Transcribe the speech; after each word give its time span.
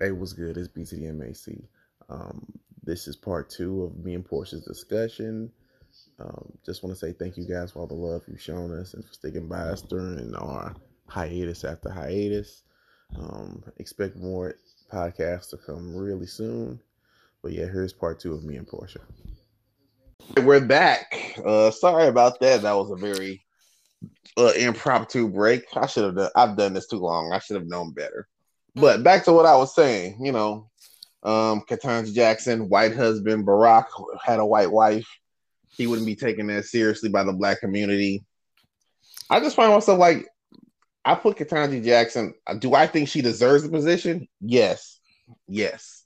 Hey, 0.00 0.12
what's 0.12 0.32
good? 0.32 0.56
It's 0.56 0.68
BTDMAC. 0.68 1.64
Um, 2.08 2.46
this 2.84 3.08
is 3.08 3.16
part 3.16 3.50
two 3.50 3.82
of 3.82 4.04
me 4.04 4.14
and 4.14 4.24
Portia's 4.24 4.64
discussion. 4.64 5.50
Um, 6.20 6.52
just 6.64 6.84
want 6.84 6.94
to 6.94 7.00
say 7.00 7.12
thank 7.12 7.36
you 7.36 7.44
guys 7.44 7.72
for 7.72 7.80
all 7.80 7.88
the 7.88 7.94
love 7.94 8.22
you've 8.28 8.40
shown 8.40 8.72
us 8.78 8.94
and 8.94 9.04
for 9.04 9.12
sticking 9.12 9.48
by 9.48 9.58
us 9.58 9.82
during 9.82 10.36
our 10.36 10.76
hiatus 11.08 11.64
after 11.64 11.90
hiatus. 11.90 12.62
Um, 13.18 13.64
expect 13.78 14.16
more 14.16 14.54
podcasts 14.92 15.50
to 15.50 15.56
come 15.56 15.96
really 15.96 16.26
soon. 16.26 16.78
But 17.42 17.52
yeah, 17.52 17.66
here's 17.66 17.92
part 17.92 18.20
two 18.20 18.34
of 18.34 18.44
me 18.44 18.56
and 18.56 18.68
Portia. 18.68 19.00
We're 20.44 20.60
back. 20.60 21.40
Uh, 21.44 21.72
sorry 21.72 22.06
about 22.06 22.38
that. 22.38 22.62
That 22.62 22.76
was 22.76 22.92
a 22.92 22.96
very 22.96 23.42
uh, 24.36 24.52
impromptu 24.56 25.26
break. 25.28 25.64
I 25.74 25.86
should 25.86 26.04
have 26.04 26.14
done. 26.14 26.30
I've 26.36 26.56
done 26.56 26.74
this 26.74 26.86
too 26.86 26.98
long. 26.98 27.32
I 27.32 27.40
should 27.40 27.56
have 27.56 27.66
known 27.66 27.92
better. 27.92 28.28
But 28.74 29.02
back 29.02 29.24
to 29.24 29.32
what 29.32 29.46
I 29.46 29.56
was 29.56 29.74
saying. 29.74 30.24
You 30.24 30.32
know, 30.32 30.70
um, 31.22 31.62
Ketanji 31.68 32.14
Jackson, 32.14 32.68
white 32.68 32.94
husband, 32.94 33.46
Barack 33.46 33.86
had 34.22 34.38
a 34.38 34.46
white 34.46 34.70
wife. 34.70 35.06
He 35.76 35.86
wouldn't 35.86 36.06
be 36.06 36.16
taken 36.16 36.46
that 36.48 36.64
seriously 36.64 37.08
by 37.08 37.24
the 37.24 37.32
black 37.32 37.60
community. 37.60 38.24
I 39.30 39.40
just 39.40 39.56
find 39.56 39.72
myself 39.72 39.98
like, 39.98 40.26
I 41.04 41.14
put 41.14 41.36
Ketanji 41.36 41.84
Jackson. 41.84 42.34
Do 42.58 42.74
I 42.74 42.86
think 42.86 43.08
she 43.08 43.22
deserves 43.22 43.62
the 43.62 43.70
position? 43.70 44.28
Yes, 44.40 44.98
yes. 45.46 46.02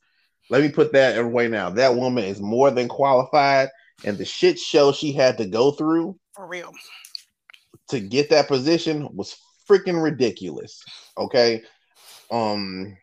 Let 0.50 0.62
me 0.62 0.68
put 0.68 0.92
that 0.92 1.18
away 1.18 1.48
now. 1.48 1.70
That 1.70 1.96
woman 1.96 2.24
is 2.24 2.40
more 2.40 2.70
than 2.70 2.88
qualified, 2.88 3.68
and 4.04 4.18
the 4.18 4.24
shit 4.24 4.58
show 4.58 4.92
she 4.92 5.12
had 5.12 5.38
to 5.38 5.46
go 5.46 5.72
through 5.72 6.18
for 6.34 6.46
real 6.46 6.72
to 7.92 8.00
get 8.00 8.30
that 8.30 8.48
position 8.48 9.08
was 9.12 9.36
freaking 9.68 10.02
ridiculous. 10.02 10.82
Okay. 11.18 11.62
Um 12.32 12.96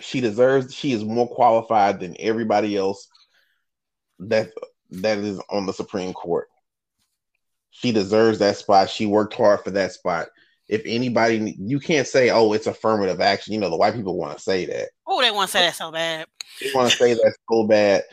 she 0.00 0.20
deserves 0.20 0.74
she 0.74 0.92
is 0.92 1.04
more 1.04 1.28
qualified 1.28 2.00
than 2.00 2.16
everybody 2.18 2.76
else 2.76 3.08
that 4.18 4.50
that 4.90 5.18
is 5.18 5.40
on 5.50 5.66
the 5.66 5.72
Supreme 5.72 6.12
Court. 6.12 6.48
She 7.70 7.92
deserves 7.92 8.38
that 8.38 8.56
spot. 8.56 8.90
She 8.90 9.06
worked 9.06 9.34
hard 9.34 9.60
for 9.64 9.70
that 9.72 9.92
spot. 9.92 10.28
If 10.68 10.82
anybody, 10.86 11.56
you 11.58 11.78
can't 11.80 12.06
say, 12.06 12.30
"Oh, 12.30 12.52
it's 12.52 12.66
affirmative 12.66 13.20
action." 13.20 13.52
You 13.52 13.60
know, 13.60 13.70
the 13.70 13.76
white 13.76 13.94
people 13.94 14.16
want 14.16 14.36
to 14.36 14.42
say 14.42 14.64
that. 14.66 14.90
Oh, 15.06 15.20
they 15.20 15.30
want 15.30 15.50
to 15.50 15.52
say 15.52 15.66
that 15.66 15.74
so 15.74 15.90
bad. 15.90 16.26
They 16.60 16.70
want 16.74 16.90
to 16.90 16.96
say 16.96 17.14
that 17.14 17.36
so 17.50 17.66
bad 17.66 18.04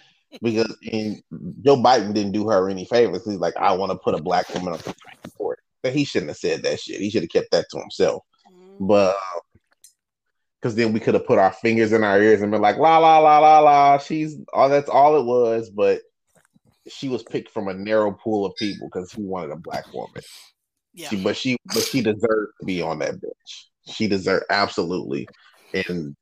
because 0.42 0.76
in, 0.82 1.22
Joe 1.62 1.78
Biden 1.78 2.14
didn't 2.14 2.34
do 2.34 2.50
her 2.50 2.70
any 2.70 2.86
favors. 2.86 3.24
He's 3.24 3.38
like, 3.38 3.56
"I 3.56 3.74
want 3.74 3.92
to 3.92 3.98
put 3.98 4.16
a 4.16 4.22
black 4.22 4.50
woman 4.54 4.74
on 4.74 4.80
the 4.80 4.84
Supreme 4.84 5.34
Court." 5.38 5.60
But 5.84 5.94
he 5.94 6.04
shouldn't 6.04 6.30
have 6.30 6.38
said 6.38 6.64
that 6.64 6.80
shit. 6.80 7.00
He 7.00 7.10
should 7.10 7.24
have 7.24 7.32
kept 7.32 7.52
that 7.52 7.68
to 7.72 7.80
himself. 7.80 8.24
Mm-hmm. 8.52 8.88
But 8.88 9.16
because 10.62 10.76
then 10.76 10.94
we 10.94 11.00
could 11.00 11.16
have 11.16 11.26
put 11.26 11.40
our 11.40 11.52
fingers 11.52 11.92
in 11.92 12.04
our 12.04 12.22
ears 12.22 12.42
and 12.42 12.52
been 12.52 12.62
like, 12.62 12.78
la 12.78 13.00
la 13.00 13.18
la 13.18 13.40
la 13.40 13.60
la. 13.60 13.98
She's 13.98 14.38
all 14.54 14.70
that's 14.70 14.90
all 14.90 15.20
it 15.20 15.26
was, 15.26 15.70
but 15.72 16.02
she 16.88 17.10
was 17.10 17.24
picked 17.24 17.50
from 17.50 17.68
a 17.68 17.74
narrow 17.74 18.12
pool 18.12 18.46
of 18.46 18.56
people 18.58 18.88
because 18.88 19.12
he 19.12 19.24
wanted 19.24 19.52
a 19.52 19.56
black 19.56 19.92
woman. 19.94 20.22
Yeah. 20.94 21.10
She, 21.10 21.24
but 21.24 21.36
she 21.36 21.58
but 21.66 21.84
she 21.84 22.02
deserved 22.02 22.54
to 22.60 22.66
be 22.66 22.82
on 22.82 23.00
that 23.00 23.20
bench. 23.20 23.70
She 23.88 24.08
deserved 24.08 24.46
absolutely. 24.50 25.28
And 25.74 26.16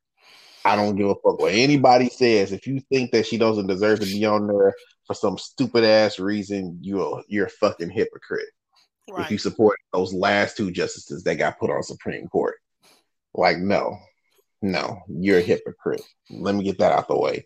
I 0.64 0.76
don't 0.76 0.96
give 0.96 1.08
a 1.08 1.16
fuck 1.16 1.40
what 1.40 1.54
anybody 1.54 2.10
says. 2.10 2.52
If 2.52 2.66
you 2.66 2.80
think 2.92 3.12
that 3.12 3.26
she 3.26 3.38
doesn't 3.38 3.68
deserve 3.68 4.00
to 4.00 4.06
be 4.06 4.26
on 4.26 4.48
there 4.48 4.74
for 5.06 5.16
some 5.16 5.38
stupid 5.38 5.84
ass 5.84 6.20
reason, 6.20 6.78
you're 6.82 7.24
you're 7.28 7.48
a 7.48 7.50
fucking 7.50 7.90
hypocrite. 7.90 8.50
Right. 9.12 9.26
If 9.26 9.32
you 9.32 9.38
support 9.38 9.78
those 9.92 10.14
last 10.14 10.56
two 10.56 10.72
justices 10.72 11.24
that 11.24 11.36
got 11.36 11.60
put 11.60 11.72
on 11.72 11.84
Supreme 11.84 12.28
Court. 12.28 12.56
Like, 13.34 13.58
no, 13.58 13.98
no, 14.62 15.02
you're 15.08 15.40
a 15.40 15.42
hypocrite. 15.42 16.02
Let 16.30 16.56
me 16.56 16.64
get 16.64 16.80
that 16.80 16.92
out 16.92 17.08
the 17.08 17.18
way. 17.18 17.46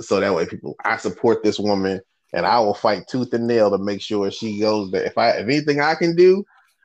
So 0.00 0.20
that 0.20 0.34
way 0.34 0.46
people 0.46 0.74
I 0.84 0.96
support 0.96 1.42
this 1.42 1.58
woman 1.58 2.00
and 2.32 2.46
I 2.46 2.58
will 2.60 2.74
fight 2.74 3.08
tooth 3.08 3.32
and 3.32 3.46
nail 3.46 3.70
to 3.70 3.78
make 3.78 4.00
sure 4.00 4.30
she 4.30 4.60
goes 4.60 4.90
there. 4.90 5.04
If 5.04 5.18
I 5.18 5.30
if 5.30 5.44
anything 5.44 5.80
I 5.80 5.94
can 5.94 6.14
do, 6.14 6.44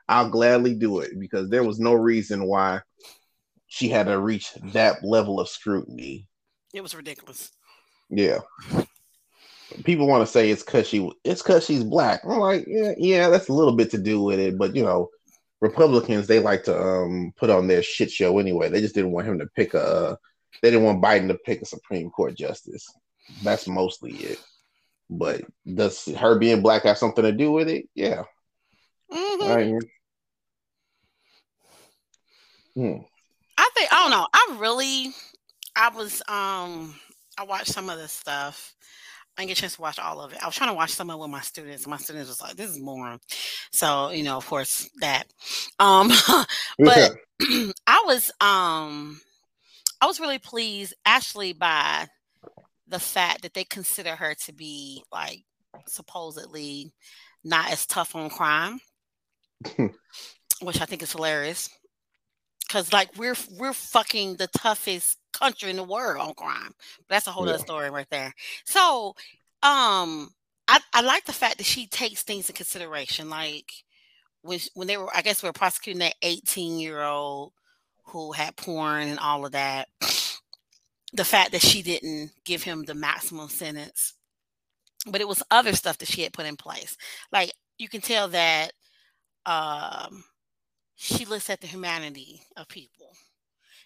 I'll 0.10 0.30
gladly 0.30 0.74
do 0.74 1.00
it 1.00 1.20
because 1.20 1.50
there 1.50 1.64
was 1.64 1.80
no 1.80 1.94
reason 1.94 2.46
why 2.46 2.82
she 3.68 3.90
had 3.90 4.08
to 4.08 4.20
reach 4.20 4.54
that 4.74 5.04
level 5.04 5.40
of 5.40 5.50
scrutiny. 5.50 6.28
It 6.74 6.82
was 6.82 6.96
ridiculous. 6.96 7.52
Yeah. 8.10 8.40
People 9.84 10.08
want 10.08 10.26
to 10.26 10.32
say 10.32 10.50
it's 10.50 10.64
cause 10.64 10.88
she 10.88 11.10
it's 11.26 11.42
cause 11.42 11.66
she's 11.66 11.84
black. 11.84 12.22
I'm 12.24 12.40
like, 12.40 12.66
yeah, 12.68 12.94
yeah, 12.98 13.30
that's 13.30 13.50
a 13.50 13.54
little 13.54 13.76
bit 13.76 13.92
to 13.92 13.98
do 13.98 14.22
with 14.22 14.40
it, 14.40 14.58
but 14.58 14.76
you 14.76 14.84
know, 14.84 15.10
Republicans 15.62 16.28
they 16.28 16.40
like 16.40 16.64
to 16.66 16.80
um 16.80 17.34
put 17.38 17.50
on 17.50 17.68
their 17.68 17.82
shit 17.82 18.12
show 18.12 18.40
anyway. 18.40 18.70
They 18.70 18.82
just 18.82 18.96
didn't 18.96 19.12
want 19.12 19.28
him 19.28 19.40
to 19.40 19.48
pick 19.56 19.74
a. 19.74 20.18
They 20.62 20.72
didn't 20.72 20.86
want 20.86 21.02
Biden 21.02 21.28
to 21.28 21.36
pick 21.36 21.62
a 21.62 21.66
Supreme 21.66 22.10
Court 22.10 22.36
justice. 22.36 22.88
That's 23.44 23.68
mostly 23.68 24.14
it. 24.14 24.44
But 25.10 25.42
does 25.72 26.06
her 26.06 26.38
being 26.38 26.62
black 26.62 26.84
have 26.84 26.98
something 26.98 27.24
to 27.24 27.32
do 27.32 27.52
with 27.52 27.70
it? 27.70 27.88
Yeah. 27.96 28.24
Mm-hmm. 29.12 29.78
hmm. 32.76 32.98
I 33.58 33.70
think 33.74 33.94
I 33.94 34.04
don't 34.04 34.12
know. 34.12 34.28
I 34.34 34.58
really, 34.60 35.14
I 35.76 35.90
was 35.90 36.22
um, 36.28 36.96
I 37.38 37.44
watched 37.44 37.74
some 37.74 37.90
of 37.90 37.98
this 37.98 38.12
stuff 38.12 38.76
I 39.38 39.42
didn't 39.42 39.50
get 39.50 39.58
a 39.60 39.62
chance 39.62 39.76
to 39.76 39.82
watch 39.82 40.00
all 40.00 40.20
of 40.20 40.34
it. 40.34 40.40
I 40.42 40.48
was 40.48 40.56
trying 40.56 40.72
to 40.72 40.76
watch 40.76 40.92
some 40.92 41.12
of 41.12 41.16
it 41.16 41.20
with 41.20 41.30
my 41.30 41.42
students. 41.42 41.86
My 41.86 41.98
students 41.98 42.28
was 42.28 42.42
like, 42.42 42.56
"This 42.56 42.72
is 42.72 42.80
boring," 42.80 43.20
so 43.72 44.10
you 44.10 44.24
know, 44.24 44.38
of 44.38 44.48
course, 44.48 44.90
that. 45.00 45.26
Um, 45.80 46.10
but 46.80 47.16
I 47.88 48.04
was 48.06 48.32
um, 48.42 49.22
I 50.02 50.08
was 50.08 50.20
really 50.20 50.40
pleased 50.40 50.96
actually 51.06 51.54
by 51.54 52.08
the 52.88 53.00
fact 53.00 53.44
that 53.44 53.54
they 53.54 53.64
consider 53.64 54.16
her 54.16 54.34
to 54.46 54.54
be 54.54 55.04
like 55.12 55.44
supposedly 55.86 56.92
not 57.44 57.72
as 57.72 57.86
tough 57.86 58.16
on 58.16 58.32
crime, 58.32 58.80
which 60.62 60.82
I 60.82 60.86
think 60.86 61.04
is 61.04 61.12
hilarious. 61.12 61.70
Cause 62.70 62.92
like 62.92 63.10
we're 63.18 63.36
we're 63.58 63.74
fucking 63.74 64.36
the 64.36 64.48
toughest 64.48 65.18
country 65.32 65.70
in 65.70 65.78
the 65.78 65.84
world 65.84 66.22
on 66.22 66.34
crime. 66.34 66.74
But 67.00 67.10
that's 67.10 67.28
a 67.28 67.32
whole 67.32 67.46
yeah. 67.46 67.54
other 67.54 67.64
story 67.64 67.90
right 67.90 68.10
there. 68.10 68.34
So, 68.66 69.16
um, 69.64 70.32
I, 70.68 70.80
I 70.94 71.02
like 71.02 71.26
the 71.26 71.34
fact 71.34 71.58
that 71.58 71.66
she 71.66 71.88
takes 71.88 72.24
things 72.24 72.50
in 72.50 72.56
consideration. 72.56 73.30
Like 73.30 73.72
when 74.42 74.60
when 74.74 74.88
they 74.88 74.98
were, 74.98 75.10
I 75.16 75.22
guess, 75.22 75.42
we 75.42 75.50
are 75.50 75.54
prosecuting 75.54 76.00
that 76.00 76.16
18 76.22 76.80
year 76.80 77.02
old 77.02 77.54
who 78.06 78.32
had 78.32 78.56
porn 78.56 79.08
and 79.08 79.20
all 79.20 79.46
of 79.46 79.54
that. 79.54 79.88
The 81.14 81.24
fact 81.24 81.54
that 81.54 81.62
she 81.62 81.82
didn't 81.82 82.32
give 82.44 82.64
him 82.64 82.84
the 82.84 82.94
maximum 82.94 83.48
sentence, 83.48 84.14
but 85.10 85.22
it 85.22 85.28
was 85.28 85.42
other 85.50 85.74
stuff 85.74 85.98
that 86.00 86.10
she 86.10 86.22
had 86.22 86.34
put 86.34 86.46
in 86.46 86.58
place. 86.58 86.98
Like 87.32 87.54
you 87.78 87.88
can 87.88 88.02
tell 88.02 88.28
that 88.28 88.74
um, 89.46 90.26
she 90.98 91.24
looks 91.26 91.50
at 91.50 91.62
the 91.62 91.68
humanity 91.68 92.42
of 92.58 92.68
people 92.68 93.08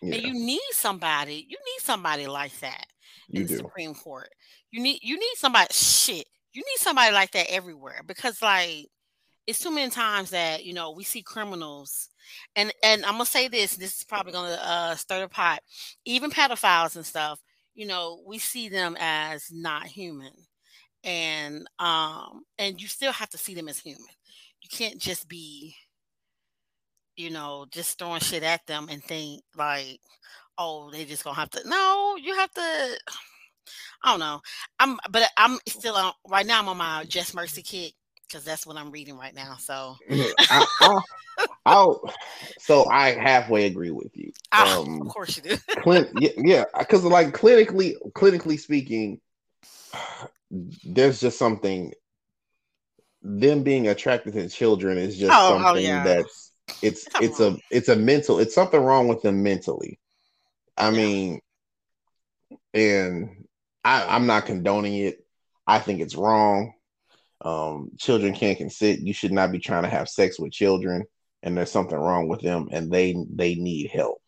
yeah. 0.01 0.15
And 0.15 0.23
you 0.23 0.33
need 0.33 0.59
somebody, 0.71 1.45
you 1.47 1.57
need 1.57 1.79
somebody 1.81 2.27
like 2.27 2.57
that 2.59 2.87
in 3.29 3.41
you 3.41 3.47
the 3.47 3.49
do. 3.49 3.57
Supreme 3.57 3.93
Court. 3.93 4.29
You 4.71 4.81
need 4.81 4.99
you 5.03 5.17
need 5.17 5.35
somebody 5.35 5.67
shit. 5.71 6.27
You 6.53 6.61
need 6.61 6.77
somebody 6.79 7.13
like 7.13 7.31
that 7.31 7.51
everywhere 7.51 8.01
because 8.05 8.41
like 8.41 8.87
it's 9.47 9.59
too 9.59 9.71
many 9.71 9.91
times 9.91 10.31
that 10.31 10.65
you 10.65 10.73
know 10.73 10.91
we 10.91 11.03
see 11.03 11.21
criminals 11.21 12.09
and 12.55 12.71
and 12.83 13.03
i'm 13.05 13.13
gonna 13.13 13.25
say 13.25 13.47
this 13.47 13.75
this 13.75 13.97
is 13.97 14.03
probably 14.03 14.31
gonna 14.31 14.57
uh, 14.61 14.95
stir 14.95 15.21
the 15.21 15.27
pot 15.27 15.61
even 16.05 16.29
pedophiles 16.29 16.95
and 16.95 17.05
stuff 17.05 17.39
you 17.73 17.87
know 17.87 18.21
we 18.25 18.37
see 18.37 18.69
them 18.69 18.95
as 18.99 19.47
not 19.51 19.87
human 19.87 20.31
and 21.03 21.67
um 21.79 22.43
and 22.59 22.79
you 22.79 22.87
still 22.87 23.11
have 23.11 23.29
to 23.29 23.37
see 23.37 23.55
them 23.55 23.67
as 23.67 23.79
human 23.79 24.05
you 24.61 24.69
can't 24.69 24.99
just 24.99 25.27
be 25.27 25.75
you 27.21 27.29
know, 27.29 27.67
just 27.69 27.99
throwing 27.99 28.19
shit 28.19 28.41
at 28.41 28.65
them 28.65 28.87
and 28.89 29.03
think 29.03 29.43
like, 29.55 29.99
oh, 30.57 30.89
they 30.89 31.05
just 31.05 31.23
gonna 31.23 31.35
have 31.35 31.51
to. 31.51 31.61
No, 31.67 32.17
you 32.19 32.35
have 32.35 32.51
to. 32.51 32.61
I 34.03 34.11
don't 34.11 34.19
know. 34.19 34.41
I'm, 34.79 34.99
but 35.11 35.29
I'm 35.37 35.59
still 35.67 35.95
on 35.95 36.13
right 36.27 36.45
now. 36.45 36.59
I'm 36.59 36.67
on 36.67 36.77
my 36.77 37.05
Just 37.07 37.35
Mercy 37.35 37.61
kick 37.61 37.93
because 38.27 38.43
that's 38.43 38.65
what 38.65 38.75
I'm 38.75 38.89
reading 38.89 39.17
right 39.17 39.35
now. 39.35 39.57
So, 39.59 39.95
I, 41.65 41.95
so 42.57 42.85
I 42.89 43.11
halfway 43.11 43.67
agree 43.67 43.91
with 43.91 44.15
you. 44.17 44.31
Oh, 44.53 44.83
um, 44.83 45.01
of 45.01 45.07
course 45.07 45.37
you 45.37 45.43
do. 45.43 45.57
Clint, 45.77 46.09
yeah, 46.19 46.65
because 46.77 47.03
yeah, 47.03 47.09
like 47.09 47.33
clinically, 47.33 47.93
clinically 48.13 48.59
speaking, 48.59 49.21
there's 50.83 51.21
just 51.21 51.37
something. 51.37 51.93
Them 53.21 53.61
being 53.61 53.87
attracted 53.87 54.33
to 54.33 54.49
children 54.49 54.97
is 54.97 55.15
just 55.17 55.31
oh, 55.31 55.35
oh 55.35 55.49
something 55.61 55.85
oh, 55.85 55.87
yeah. 55.87 56.03
that's 56.03 56.50
it's 56.81 57.07
it's 57.21 57.39
a 57.39 57.57
it's 57.69 57.89
a 57.89 57.95
mental 57.95 58.39
it's 58.39 58.55
something 58.55 58.79
wrong 58.79 59.07
with 59.07 59.21
them 59.21 59.43
mentally. 59.43 59.99
I 60.77 60.89
yeah. 60.89 60.97
mean, 60.97 61.39
and 62.73 63.45
I, 63.83 64.15
I'm 64.15 64.27
not 64.27 64.45
condoning 64.45 64.95
it. 64.95 65.25
I 65.67 65.79
think 65.79 66.01
it's 66.01 66.15
wrong. 66.15 66.73
Um, 67.43 67.91
children 67.97 68.33
can't 68.33 68.57
consent. 68.57 69.01
You 69.01 69.13
should 69.13 69.31
not 69.31 69.51
be 69.51 69.59
trying 69.59 69.83
to 69.83 69.89
have 69.89 70.09
sex 70.09 70.39
with 70.39 70.51
children, 70.51 71.05
and 71.41 71.57
there's 71.57 71.71
something 71.71 71.97
wrong 71.97 72.27
with 72.27 72.41
them, 72.41 72.69
and 72.71 72.91
they 72.91 73.15
they 73.33 73.55
need 73.55 73.89
help. 73.89 74.21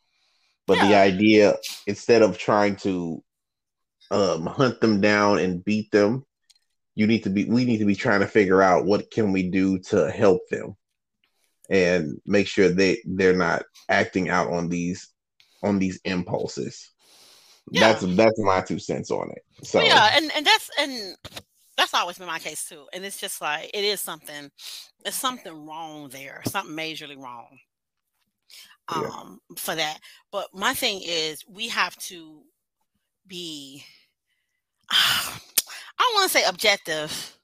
But 0.65 0.77
yeah. 0.77 0.87
the 0.87 0.95
idea, 0.95 1.55
instead 1.85 2.21
of 2.21 2.37
trying 2.37 2.77
to 2.77 3.23
um, 4.09 4.45
hunt 4.45 4.79
them 4.81 5.01
down 5.01 5.39
and 5.39 5.63
beat 5.63 5.91
them, 5.91 6.25
you 6.95 7.07
need 7.07 7.23
to 7.23 7.29
be. 7.29 7.45
We 7.45 7.65
need 7.65 7.79
to 7.79 7.85
be 7.85 7.95
trying 7.95 8.21
to 8.21 8.27
figure 8.27 8.61
out 8.61 8.85
what 8.85 9.11
can 9.11 9.31
we 9.31 9.49
do 9.49 9.79
to 9.79 10.09
help 10.09 10.41
them, 10.49 10.75
and 11.69 12.19
make 12.25 12.47
sure 12.47 12.69
they 12.69 13.01
they're 13.05 13.35
not 13.35 13.63
acting 13.89 14.29
out 14.29 14.51
on 14.51 14.69
these 14.69 15.09
on 15.63 15.79
these 15.79 15.99
impulses. 16.03 16.91
Yeah. 17.71 17.93
That's 17.93 18.15
that's 18.15 18.39
my 18.39 18.61
two 18.61 18.79
cents 18.79 19.11
on 19.11 19.31
it. 19.31 19.43
So 19.65 19.79
well, 19.79 19.87
yeah, 19.87 20.11
and 20.13 20.31
and 20.35 20.45
that's 20.45 20.69
and 20.79 21.15
that's 21.77 21.93
always 21.93 22.17
been 22.17 22.27
my 22.27 22.39
case 22.39 22.67
too. 22.67 22.85
And 22.93 23.05
it's 23.05 23.19
just 23.19 23.41
like 23.41 23.71
it 23.73 23.83
is 23.83 24.01
something. 24.01 24.51
There's 25.03 25.15
something 25.15 25.65
wrong 25.65 26.09
there. 26.09 26.41
Something 26.45 26.75
majorly 26.75 27.17
wrong. 27.17 27.57
Um, 28.89 29.39
yeah. 29.49 29.55
for 29.57 29.75
that. 29.75 29.99
But 30.31 30.47
my 30.53 30.73
thing 30.73 31.01
is, 31.05 31.43
we 31.47 31.69
have 31.69 31.95
to 31.97 32.41
be. 33.27 33.83
I 34.91 36.05
don't 36.07 36.15
want 36.15 36.31
to 36.31 36.37
say 36.37 36.43
objective, 36.43 37.37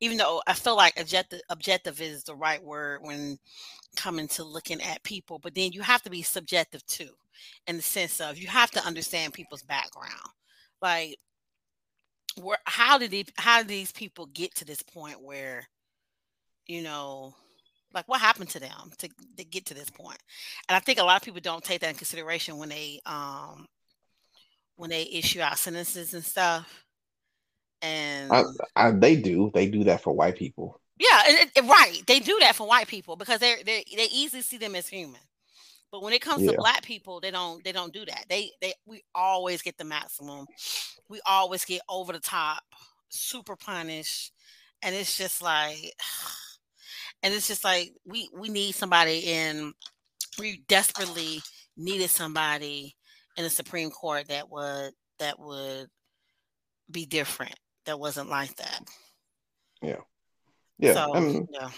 even 0.00 0.16
though 0.16 0.42
I 0.46 0.54
feel 0.54 0.76
like 0.76 0.98
objective 0.98 1.40
objective 1.50 2.00
is 2.00 2.24
the 2.24 2.34
right 2.34 2.62
word 2.62 3.00
when 3.02 3.38
coming 3.96 4.28
to 4.28 4.44
looking 4.44 4.80
at 4.82 5.02
people. 5.02 5.38
But 5.38 5.54
then 5.54 5.72
you 5.72 5.82
have 5.82 6.02
to 6.02 6.10
be 6.10 6.22
subjective 6.22 6.84
too 6.86 7.10
in 7.66 7.76
the 7.76 7.82
sense 7.82 8.20
of 8.20 8.38
you 8.38 8.48
have 8.48 8.70
to 8.72 8.84
understand 8.86 9.32
people's 9.32 9.62
background. 9.62 10.14
Like 10.80 11.16
where 12.36 12.58
how 12.64 12.98
did 12.98 13.10
they 13.10 13.24
how 13.36 13.58
did 13.58 13.68
these 13.68 13.92
people 13.92 14.26
get 14.26 14.54
to 14.56 14.64
this 14.64 14.82
point 14.82 15.22
where 15.22 15.66
you 16.66 16.82
know 16.82 17.34
like 17.92 18.06
what 18.06 18.20
happened 18.20 18.48
to 18.48 18.60
them 18.60 18.92
to, 18.98 19.08
to 19.36 19.44
get 19.44 19.66
to 19.66 19.74
this 19.74 19.90
point? 19.90 20.18
and 20.68 20.76
i 20.76 20.78
think 20.78 20.98
a 20.98 21.02
lot 21.02 21.16
of 21.16 21.22
people 21.22 21.40
don't 21.40 21.64
take 21.64 21.80
that 21.80 21.90
in 21.90 21.96
consideration 21.96 22.58
when 22.58 22.68
they 22.68 23.00
um 23.06 23.66
when 24.76 24.90
they 24.90 25.02
issue 25.12 25.40
out 25.40 25.58
sentences 25.58 26.14
and 26.14 26.24
stuff 26.24 26.84
and 27.82 28.32
I, 28.32 28.44
I, 28.76 28.90
they 28.90 29.16
do 29.16 29.50
they 29.54 29.68
do 29.68 29.84
that 29.84 30.02
for 30.02 30.12
white 30.12 30.36
people 30.36 30.80
yeah 30.98 31.22
it, 31.26 31.50
it, 31.56 31.64
right 31.64 32.02
they 32.06 32.20
do 32.20 32.36
that 32.40 32.56
for 32.56 32.66
white 32.66 32.88
people 32.88 33.16
because 33.16 33.40
they 33.40 33.62
they 33.64 33.84
they 33.96 34.08
easily 34.12 34.42
see 34.42 34.58
them 34.58 34.74
as 34.74 34.86
human 34.86 35.20
but 35.90 36.02
when 36.02 36.12
it 36.12 36.22
comes 36.22 36.44
yeah. 36.44 36.52
to 36.52 36.56
black 36.56 36.82
people, 36.82 37.20
they 37.20 37.30
don't 37.30 37.62
they 37.64 37.72
don't 37.72 37.92
do 37.92 38.04
that. 38.04 38.24
They 38.28 38.52
they 38.60 38.74
we 38.86 39.02
always 39.14 39.60
get 39.62 39.76
the 39.76 39.84
maximum. 39.84 40.46
We 41.08 41.20
always 41.26 41.64
get 41.64 41.82
over 41.88 42.12
the 42.12 42.20
top, 42.20 42.62
super 43.08 43.56
punished. 43.56 44.32
And 44.82 44.94
it's 44.94 45.18
just 45.18 45.42
like 45.42 45.92
and 47.22 47.34
it's 47.34 47.48
just 47.48 47.64
like 47.64 47.92
we 48.06 48.28
we 48.32 48.48
need 48.48 48.74
somebody 48.74 49.18
in 49.20 49.72
we 50.38 50.62
desperately 50.68 51.42
needed 51.76 52.10
somebody 52.10 52.94
in 53.36 53.44
the 53.44 53.50
Supreme 53.50 53.90
Court 53.90 54.28
that 54.28 54.48
would 54.48 54.92
that 55.18 55.40
would 55.40 55.88
be 56.90 57.04
different. 57.04 57.58
That 57.86 57.98
wasn't 57.98 58.28
like 58.28 58.56
that. 58.56 58.84
Yeah. 59.82 59.96
Yeah. 60.78 60.94
So, 60.94 61.14
I 61.14 61.20
mean, 61.20 61.46
yeah. 61.52 61.70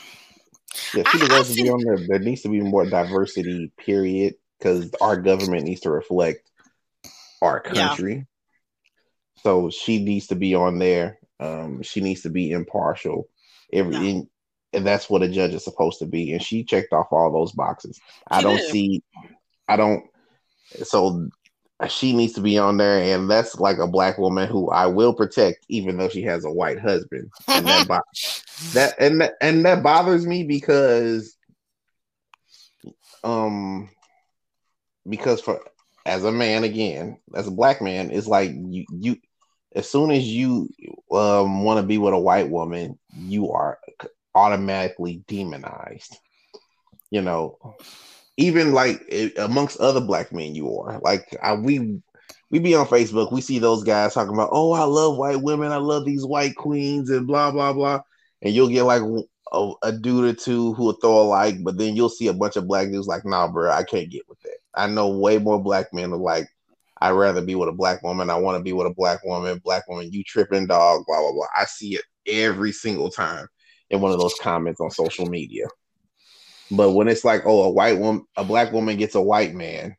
Yeah, 0.94 1.02
she 1.10 1.18
deserves 1.18 1.54
to 1.54 1.62
be 1.62 1.70
on 1.70 1.84
there. 1.84 1.98
There 2.08 2.18
needs 2.18 2.42
to 2.42 2.48
be 2.48 2.60
more 2.60 2.86
diversity, 2.86 3.72
period, 3.76 4.34
because 4.58 4.90
our 5.00 5.16
government 5.16 5.64
needs 5.64 5.82
to 5.82 5.90
reflect 5.90 6.50
our 7.42 7.60
country. 7.60 8.14
Yeah. 8.14 8.22
So 9.42 9.70
she 9.70 10.02
needs 10.02 10.28
to 10.28 10.34
be 10.34 10.54
on 10.54 10.78
there. 10.78 11.18
Um, 11.40 11.82
she 11.82 12.00
needs 12.00 12.22
to 12.22 12.30
be 12.30 12.52
impartial. 12.52 13.28
Every 13.72 13.96
yeah. 13.96 14.22
and 14.72 14.86
that's 14.86 15.10
what 15.10 15.22
a 15.22 15.28
judge 15.28 15.52
is 15.52 15.64
supposed 15.64 15.98
to 15.98 16.06
be. 16.06 16.32
And 16.32 16.42
she 16.42 16.64
checked 16.64 16.92
off 16.92 17.08
all 17.10 17.32
those 17.32 17.52
boxes. 17.52 17.96
She 17.96 18.02
I 18.30 18.42
don't 18.42 18.56
did. 18.56 18.70
see. 18.70 19.02
I 19.68 19.76
don't. 19.76 20.04
So 20.84 21.28
she 21.88 22.12
needs 22.12 22.32
to 22.34 22.40
be 22.40 22.58
on 22.58 22.76
there, 22.76 22.98
and 23.14 23.30
that's 23.30 23.58
like 23.58 23.78
a 23.78 23.86
black 23.86 24.18
woman 24.18 24.48
who 24.48 24.70
I 24.70 24.86
will 24.86 25.14
protect, 25.14 25.64
even 25.68 25.96
though 25.96 26.08
she 26.08 26.22
has 26.22 26.44
a 26.44 26.50
white 26.50 26.78
husband. 26.78 27.30
And 27.48 27.66
that, 27.66 27.88
bo- 27.88 28.00
that 28.74 28.94
and 28.98 29.20
that, 29.20 29.34
and 29.40 29.64
that 29.64 29.82
bothers 29.82 30.26
me 30.26 30.44
because, 30.44 31.36
um, 33.24 33.90
because 35.08 35.40
for 35.40 35.60
as 36.06 36.24
a 36.24 36.32
man 36.32 36.64
again, 36.64 37.18
as 37.34 37.46
a 37.46 37.52
black 37.52 37.80
man, 37.80 38.10
it's 38.10 38.26
like 38.26 38.52
you 38.54 38.84
you 38.90 39.16
as 39.74 39.90
soon 39.90 40.10
as 40.10 40.24
you 40.24 40.68
um 41.10 41.64
want 41.64 41.80
to 41.80 41.86
be 41.86 41.98
with 41.98 42.14
a 42.14 42.18
white 42.18 42.50
woman, 42.50 42.98
you 43.16 43.50
are 43.50 43.78
automatically 44.34 45.22
demonized. 45.26 46.16
You 47.10 47.22
know, 47.22 47.58
even 48.42 48.72
like 48.72 49.00
amongst 49.38 49.80
other 49.80 50.00
black 50.00 50.32
men 50.32 50.54
you 50.54 50.76
are. 50.78 50.98
Like 51.00 51.36
I, 51.42 51.54
we 51.54 52.00
we 52.50 52.58
be 52.58 52.74
on 52.74 52.86
facebook 52.86 53.32
we 53.32 53.40
see 53.40 53.58
those 53.58 53.82
guys 53.82 54.12
talking 54.12 54.34
about 54.34 54.50
oh 54.52 54.72
i 54.72 54.82
love 54.84 55.16
white 55.16 55.40
women 55.40 55.72
i 55.72 55.76
love 55.76 56.04
these 56.04 56.26
white 56.26 56.54
queens 56.54 57.08
and 57.08 57.26
blah 57.26 57.50
blah 57.50 57.72
blah. 57.72 58.00
And 58.42 58.52
you'll 58.52 58.68
get 58.68 58.82
like 58.82 59.02
a, 59.52 59.72
a 59.82 59.92
dude 59.92 60.24
or 60.24 60.32
two 60.34 60.74
who 60.74 60.84
will 60.84 60.92
throw 60.94 61.22
a 61.22 61.24
like 61.24 61.62
but 61.62 61.78
then 61.78 61.94
you'll 61.94 62.08
see 62.08 62.26
a 62.26 62.34
bunch 62.34 62.56
of 62.56 62.66
black 62.66 62.90
dudes 62.90 63.06
like 63.06 63.24
nah 63.24 63.48
bro 63.48 63.70
i 63.70 63.84
can't 63.84 64.10
get 64.10 64.28
with 64.28 64.40
that. 64.40 64.56
I 64.74 64.86
know 64.88 65.08
way 65.08 65.38
more 65.38 65.62
black 65.62 65.94
men 65.94 66.12
are 66.12 66.16
like 66.16 66.48
i'd 67.00 67.10
rather 67.10 67.42
be 67.42 67.54
with 67.54 67.68
a 67.68 67.72
black 67.72 68.02
woman. 68.02 68.28
I 68.28 68.36
want 68.36 68.58
to 68.58 68.62
be 68.62 68.72
with 68.72 68.86
a 68.86 68.94
black 68.94 69.24
woman. 69.24 69.60
Black 69.64 69.88
woman 69.88 70.12
you 70.12 70.24
tripping 70.24 70.66
dog 70.66 71.04
blah 71.06 71.20
blah 71.20 71.32
blah. 71.32 71.46
I 71.56 71.64
see 71.66 71.94
it 71.94 72.04
every 72.26 72.72
single 72.72 73.10
time 73.10 73.46
in 73.90 74.00
one 74.00 74.12
of 74.12 74.18
those 74.18 74.34
comments 74.40 74.80
on 74.80 74.90
social 74.90 75.26
media 75.26 75.66
but 76.72 76.92
when 76.92 77.08
it's 77.08 77.24
like, 77.24 77.42
oh, 77.44 77.64
a 77.64 77.70
white 77.70 77.98
woman, 77.98 78.26
a 78.36 78.44
black 78.44 78.72
woman 78.72 78.96
gets 78.96 79.14
a 79.14 79.20
white 79.20 79.54
man, 79.54 79.96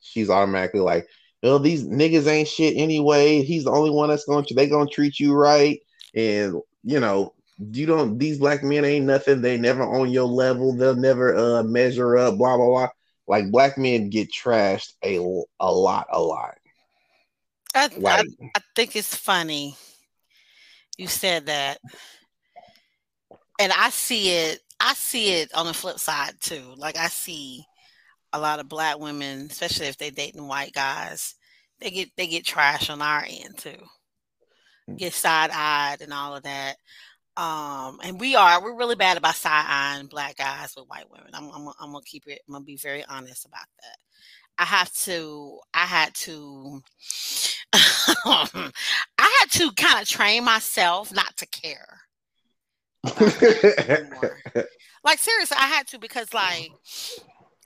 she's 0.00 0.30
automatically 0.30 0.80
like, 0.80 1.06
oh, 1.42 1.58
these 1.58 1.86
niggas 1.86 2.26
ain't 2.26 2.48
shit 2.48 2.76
anyway. 2.76 3.42
He's 3.42 3.64
the 3.64 3.70
only 3.70 3.90
one 3.90 4.08
that's 4.08 4.24
going 4.24 4.44
to 4.46 4.54
they 4.54 4.68
gonna 4.68 4.90
treat 4.90 5.20
you 5.20 5.34
right, 5.34 5.80
and 6.14 6.60
you 6.82 7.00
know, 7.00 7.34
you 7.58 7.86
don't. 7.86 8.18
These 8.18 8.38
black 8.38 8.62
men 8.62 8.84
ain't 8.84 9.06
nothing. 9.06 9.40
They 9.40 9.56
never 9.56 9.82
on 9.82 10.10
your 10.10 10.26
level. 10.26 10.76
They'll 10.76 10.96
never 10.96 11.36
uh 11.36 11.62
measure 11.62 12.16
up. 12.16 12.36
Blah 12.36 12.56
blah 12.56 12.66
blah. 12.66 12.88
Like 13.28 13.50
black 13.50 13.78
men 13.78 14.10
get 14.10 14.30
trashed 14.32 14.92
a 15.04 15.18
a 15.60 15.72
lot, 15.72 16.06
a 16.10 16.20
lot. 16.20 16.58
I, 17.74 17.88
like, 17.98 18.26
I, 18.42 18.50
I 18.56 18.60
think 18.74 18.96
it's 18.96 19.14
funny 19.14 19.76
you 20.96 21.06
said 21.08 21.46
that, 21.46 21.78
and 23.60 23.72
I 23.72 23.90
see 23.90 24.30
it 24.30 24.60
I 24.80 24.94
see 24.94 25.40
it 25.40 25.54
on 25.54 25.66
the 25.66 25.74
flip 25.74 25.98
side 25.98 26.34
too. 26.40 26.74
Like 26.76 26.96
I 26.96 27.08
see 27.08 27.64
a 28.32 28.40
lot 28.40 28.60
of 28.60 28.68
black 28.68 28.98
women, 28.98 29.48
especially 29.50 29.86
if 29.86 29.96
they're 29.96 30.10
dating 30.10 30.46
white 30.46 30.72
guys, 30.72 31.34
they 31.80 31.90
get 31.90 32.10
they 32.16 32.26
get 32.26 32.44
trash 32.44 32.90
on 32.90 33.02
our 33.02 33.24
end 33.28 33.58
too. 33.58 33.78
Mm. 34.88 34.98
Get 34.98 35.14
side 35.14 35.50
eyed 35.52 36.00
and 36.00 36.12
all 36.12 36.36
of 36.36 36.42
that. 36.44 36.76
Um, 37.36 37.98
and 38.02 38.18
we 38.18 38.34
are 38.34 38.62
we're 38.62 38.76
really 38.76 38.94
bad 38.94 39.16
about 39.18 39.34
side 39.34 39.66
eyeing 39.68 40.06
black 40.06 40.36
guys 40.36 40.74
with 40.76 40.88
white 40.88 41.10
women. 41.10 41.30
I'm, 41.34 41.50
I'm 41.50 41.68
I'm 41.80 41.92
gonna 41.92 42.04
keep 42.04 42.24
it. 42.26 42.40
I'm 42.48 42.54
gonna 42.54 42.64
be 42.64 42.76
very 42.76 43.04
honest 43.06 43.46
about 43.46 43.66
that. 43.82 43.98
I 44.58 44.64
have 44.64 44.92
to. 45.04 45.58
I 45.74 45.84
had 45.84 46.14
to. 46.14 46.82
I 47.74 48.70
had 49.18 49.50
to 49.52 49.72
kind 49.72 50.00
of 50.00 50.08
train 50.08 50.44
myself 50.44 51.12
not 51.12 51.36
to 51.38 51.46
care 51.46 52.00
like 55.04 55.18
seriously, 55.18 55.56
I 55.58 55.66
had 55.66 55.86
to 55.88 55.98
because 55.98 56.32
like 56.34 56.70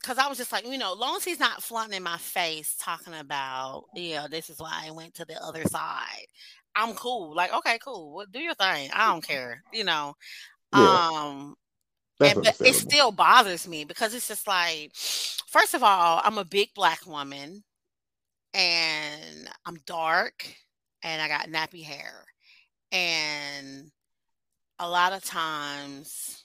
because 0.01 0.19
I 0.19 0.29
was 0.29 0.39
just 0.39 0.53
like, 0.53 0.67
you 0.67 0.79
know, 0.79 0.95
long 0.95 1.17
as 1.17 1.25
he's 1.25 1.41
not 1.41 1.63
flaunting 1.63 1.97
in 1.97 2.03
my 2.03 2.17
face 2.17 2.75
talking 2.79 3.15
about, 3.15 3.85
you 3.95 4.15
know, 4.15 4.29
this 4.29 4.49
is 4.49 4.59
why 4.59 4.85
I 4.87 4.91
went 4.91 5.15
to 5.15 5.25
the 5.25 5.43
other 5.43 5.65
side. 5.65 6.27
I'm 6.75 6.95
cool. 6.95 7.35
Like, 7.35 7.53
okay, 7.53 7.79
cool. 7.85 8.15
Well, 8.15 8.27
do 8.31 8.39
your 8.39 8.55
thing. 8.55 8.91
I 8.95 9.11
don't 9.11 9.27
care. 9.27 9.63
You 9.73 9.85
know. 9.85 10.15
Yeah. 10.75 11.09
Um 11.13 11.57
and, 12.21 12.43
but 12.43 12.61
it 12.61 12.75
still 12.75 13.13
bothers 13.13 13.67
me 13.67 13.85
because 13.85 14.15
it's 14.15 14.29
just 14.29 14.47
like, 14.47 14.93
first 14.95 15.75
of 15.75 15.83
all, 15.83 16.21
I'm 16.23 16.39
a 16.39 16.45
big 16.45 16.69
black 16.75 17.07
woman 17.07 17.65
and 18.53 19.49
I'm 19.65 19.79
dark 19.87 20.47
and 21.03 21.23
I 21.23 21.29
got 21.29 21.49
nappy 21.49 21.83
hair. 21.83 22.27
And 22.93 23.91
a 24.81 24.89
lot 24.89 25.13
of 25.13 25.23
times 25.23 26.45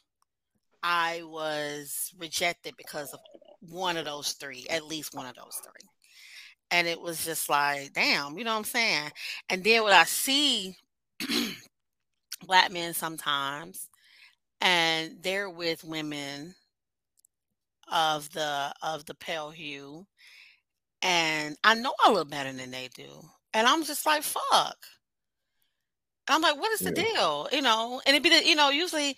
I 0.84 1.24
was 1.24 2.14
rejected 2.20 2.76
because 2.78 3.14
of 3.14 3.20
one 3.62 3.96
of 3.96 4.06
those 4.06 4.34
three, 4.34 4.68
at 4.70 4.86
least 4.86 5.16
one 5.16 5.26
of 5.26 5.36
those 5.36 5.62
three. 5.64 5.90
And 6.70 6.86
it 6.86 7.00
was 7.00 7.24
just 7.24 7.50
like, 7.50 7.94
damn, 7.94 8.38
you 8.38 8.44
know 8.44 8.52
what 8.52 8.58
I'm 8.58 8.64
saying? 8.66 9.12
And 9.50 9.64
then 9.64 9.84
when 9.84 9.94
I 9.94 10.04
see 10.04 10.76
black 12.46 12.72
men 12.72 12.94
sometimes, 12.94 13.88
and 14.60 15.18
they're 15.22 15.50
with 15.50 15.84
women 15.86 16.56
of 17.92 18.30
the 18.32 18.74
of 18.84 19.06
the 19.06 19.16
pale 19.16 19.52
hue, 19.52 20.06
and 21.02 21.56
I 21.64 21.76
know 21.76 21.94
I 22.04 22.12
look 22.12 22.30
better 22.30 22.52
than 22.52 22.72
they 22.72 22.90
do. 22.94 23.10
And 23.54 23.66
I'm 23.66 23.86
just 23.86 24.06
like, 24.06 24.24
fuck. 24.24 24.78
I'm 26.28 26.42
like, 26.42 26.60
what 26.60 26.72
is 26.72 26.80
the 26.80 26.94
yeah. 26.96 27.14
deal? 27.14 27.50
You 27.52 27.62
know, 27.62 28.02
and 28.06 28.16
it 28.16 28.24
be 28.24 28.30
the, 28.30 28.46
you 28.46 28.56
know, 28.56 28.70
usually 28.70 29.16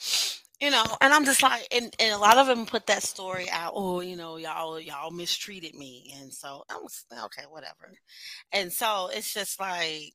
you 0.60 0.72
know, 0.72 0.86
and 1.02 1.14
I'm 1.14 1.24
just 1.24 1.44
like, 1.44 1.68
and, 1.72 1.96
and 2.00 2.14
a 2.14 2.18
lot 2.18 2.38
of 2.38 2.48
them 2.48 2.66
put 2.66 2.88
that 2.88 3.04
story 3.04 3.48
out. 3.52 3.74
Oh, 3.76 4.02
you 4.02 4.16
know, 4.16 4.38
y'all 4.38 4.80
y'all 4.80 5.12
mistreated 5.12 5.76
me, 5.76 6.14
and 6.20 6.34
so 6.34 6.64
I 6.70 6.78
was 6.78 7.06
okay, 7.26 7.44
whatever. 7.48 7.94
And 8.52 8.74
so 8.74 9.10
it's 9.14 9.32
just 9.34 9.60
like, 9.60 10.14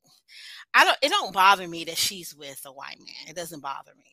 I 0.73 0.83
don't. 0.83 0.97
It 1.01 1.09
don't 1.09 1.33
bother 1.33 1.65
me 1.67 1.85
that 1.85 1.97
she's 1.97 2.35
with 2.35 2.61
a 2.65 2.73
white 2.73 2.99
man. 2.99 3.29
It 3.29 3.37
doesn't 3.37 3.61
bother 3.61 3.93
me. 3.97 4.03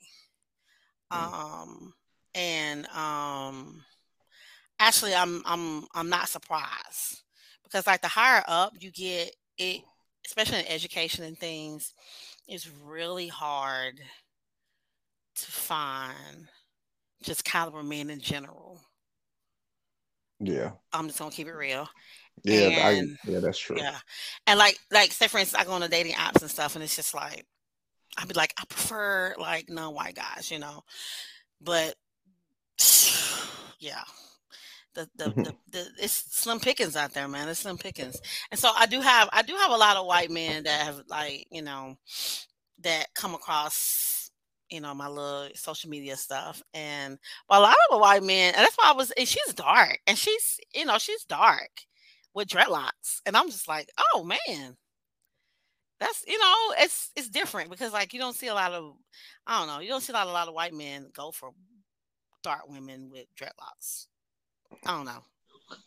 Mm. 1.13 1.33
Um, 1.33 1.95
and 2.37 2.87
um, 2.89 3.83
actually, 4.79 5.15
I'm 5.15 5.43
I'm 5.45 5.87
I'm 5.95 6.11
not 6.11 6.29
surprised 6.29 7.23
because 7.65 7.89
like 7.89 8.03
the 8.03 8.09
higher 8.09 8.45
up 8.47 8.75
you 8.79 8.93
get, 8.93 9.35
it 9.59 9.83
especially 10.25 10.61
in 10.61 10.67
education 10.67 11.25
and 11.25 11.37
things, 11.37 11.93
it's 12.49 12.69
really 12.85 13.29
hard 13.29 14.01
to 15.37 15.47
find 15.47 16.49
just 17.23 17.45
caliber 17.45 17.83
men 17.83 18.11
in 18.11 18.21
general. 18.21 18.81
Yeah. 20.41 20.73
I'm 20.93 21.07
just 21.07 21.19
gonna 21.19 21.31
keep 21.31 21.47
it 21.47 21.53
real. 21.53 21.89
Yeah, 22.43 22.89
and, 22.89 23.19
I, 23.25 23.31
yeah, 23.31 23.41
that's 23.41 23.59
true. 23.59 23.77
Yeah, 23.79 23.99
and 24.47 24.59
like, 24.59 24.79
like, 24.91 25.13
say 25.13 25.27
for 25.27 25.39
instance, 25.39 25.61
I 25.61 25.67
go 25.67 25.73
on 25.73 25.83
the 25.83 25.89
dating 25.89 26.15
apps 26.15 26.41
and 26.41 26.51
stuff, 26.51 26.75
and 26.75 26.83
it's 26.83 26.97
just 26.97 27.15
like, 27.15 27.45
I'd 28.17 28.29
be 28.29 28.35
like, 28.35 28.55
I 28.59 28.65
prefer 28.67 29.35
like 29.39 29.69
non-white 29.69 30.17
guys, 30.17 30.51
you 30.51 30.59
know, 30.59 30.83
but 31.61 31.95
yeah, 33.79 34.03
the 34.95 35.09
the, 35.17 35.25
mm-hmm. 35.25 35.43
the, 35.43 35.55
the 35.71 35.87
it's 35.99 36.13
slim 36.13 36.61
pickings 36.61 36.97
out 36.97 37.13
there, 37.13 37.29
man. 37.29 37.49
It's 37.49 37.61
slim 37.61 37.79
pickings, 37.79 38.21
and 38.51 38.59
so 38.59 38.71
I 38.77 38.87
do 38.87 39.01
have 39.01 39.29
I 39.33 39.43
do 39.43 39.55
have 39.55 39.71
a 39.71 39.77
lot 39.77 39.97
of 39.97 40.07
white 40.07 40.31
men 40.31 40.65
that 40.65 40.83
have 40.83 41.03
like 41.09 41.47
you 41.51 41.63
know 41.63 41.97
that 42.83 43.15
come 43.15 43.35
across 43.35 44.21
you 44.71 44.81
know, 44.81 44.95
my 44.95 45.09
little 45.09 45.49
social 45.55 45.91
media 45.91 46.17
stuff. 46.17 46.63
And 46.73 47.19
but 47.49 47.59
a 47.59 47.63
lot 47.63 47.73
of 47.73 47.91
the 47.91 47.99
white 47.99 48.23
men, 48.23 48.55
and 48.55 48.63
that's 48.63 48.77
why 48.77 48.91
I 48.91 48.95
was, 48.95 49.11
and 49.13 49.27
she's 49.27 49.53
dark, 49.55 49.99
and 50.07 50.17
she's, 50.17 50.61
you 50.75 50.85
know, 50.85 50.99
she's 50.99 51.25
dark 51.25 51.71
with 52.35 52.49
dreadlocks, 52.49 53.21
and 53.27 53.37
I'm 53.37 53.51
just 53.51 53.69
like, 53.69 53.89
oh 54.15 54.25
man, 54.25 54.77
that's 55.99 56.25
you 56.27 56.39
know, 56.39 56.55
it's 56.79 57.11
it's 57.17 57.29
different 57.29 57.71
because 57.71 57.93
like 57.93 58.15
you 58.15 58.21
don't 58.21 58.37
see 58.37 58.47
a 58.47 58.55
lot 58.55 58.73
of, 58.73 58.95
I 59.47 59.59
don't 59.59 59.69
know, 59.69 59.81
you 59.81 59.89
don't 59.89 60.01
see 60.01 60.13
a 60.13 60.17
lot, 60.17 60.29
a 60.29 60.33
lot 60.33 60.49
of 60.49 60.55
white 60.55 60.75
men 60.75 61.09
go 61.15 61.31
for 61.33 61.51
dark 62.43 62.69
women 62.69 63.11
with 63.11 63.27
dreadlocks. 63.39 64.07
I 64.87 64.97
don't 64.97 65.05
know. 65.07 65.23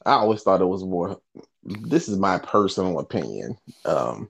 I 0.05 0.13
always 0.13 0.43
thought 0.43 0.61
it 0.61 0.65
was 0.65 0.83
more. 0.83 1.19
This 1.63 2.07
is 2.07 2.17
my 2.17 2.37
personal 2.37 2.99
opinion. 2.99 3.57
Um, 3.85 4.29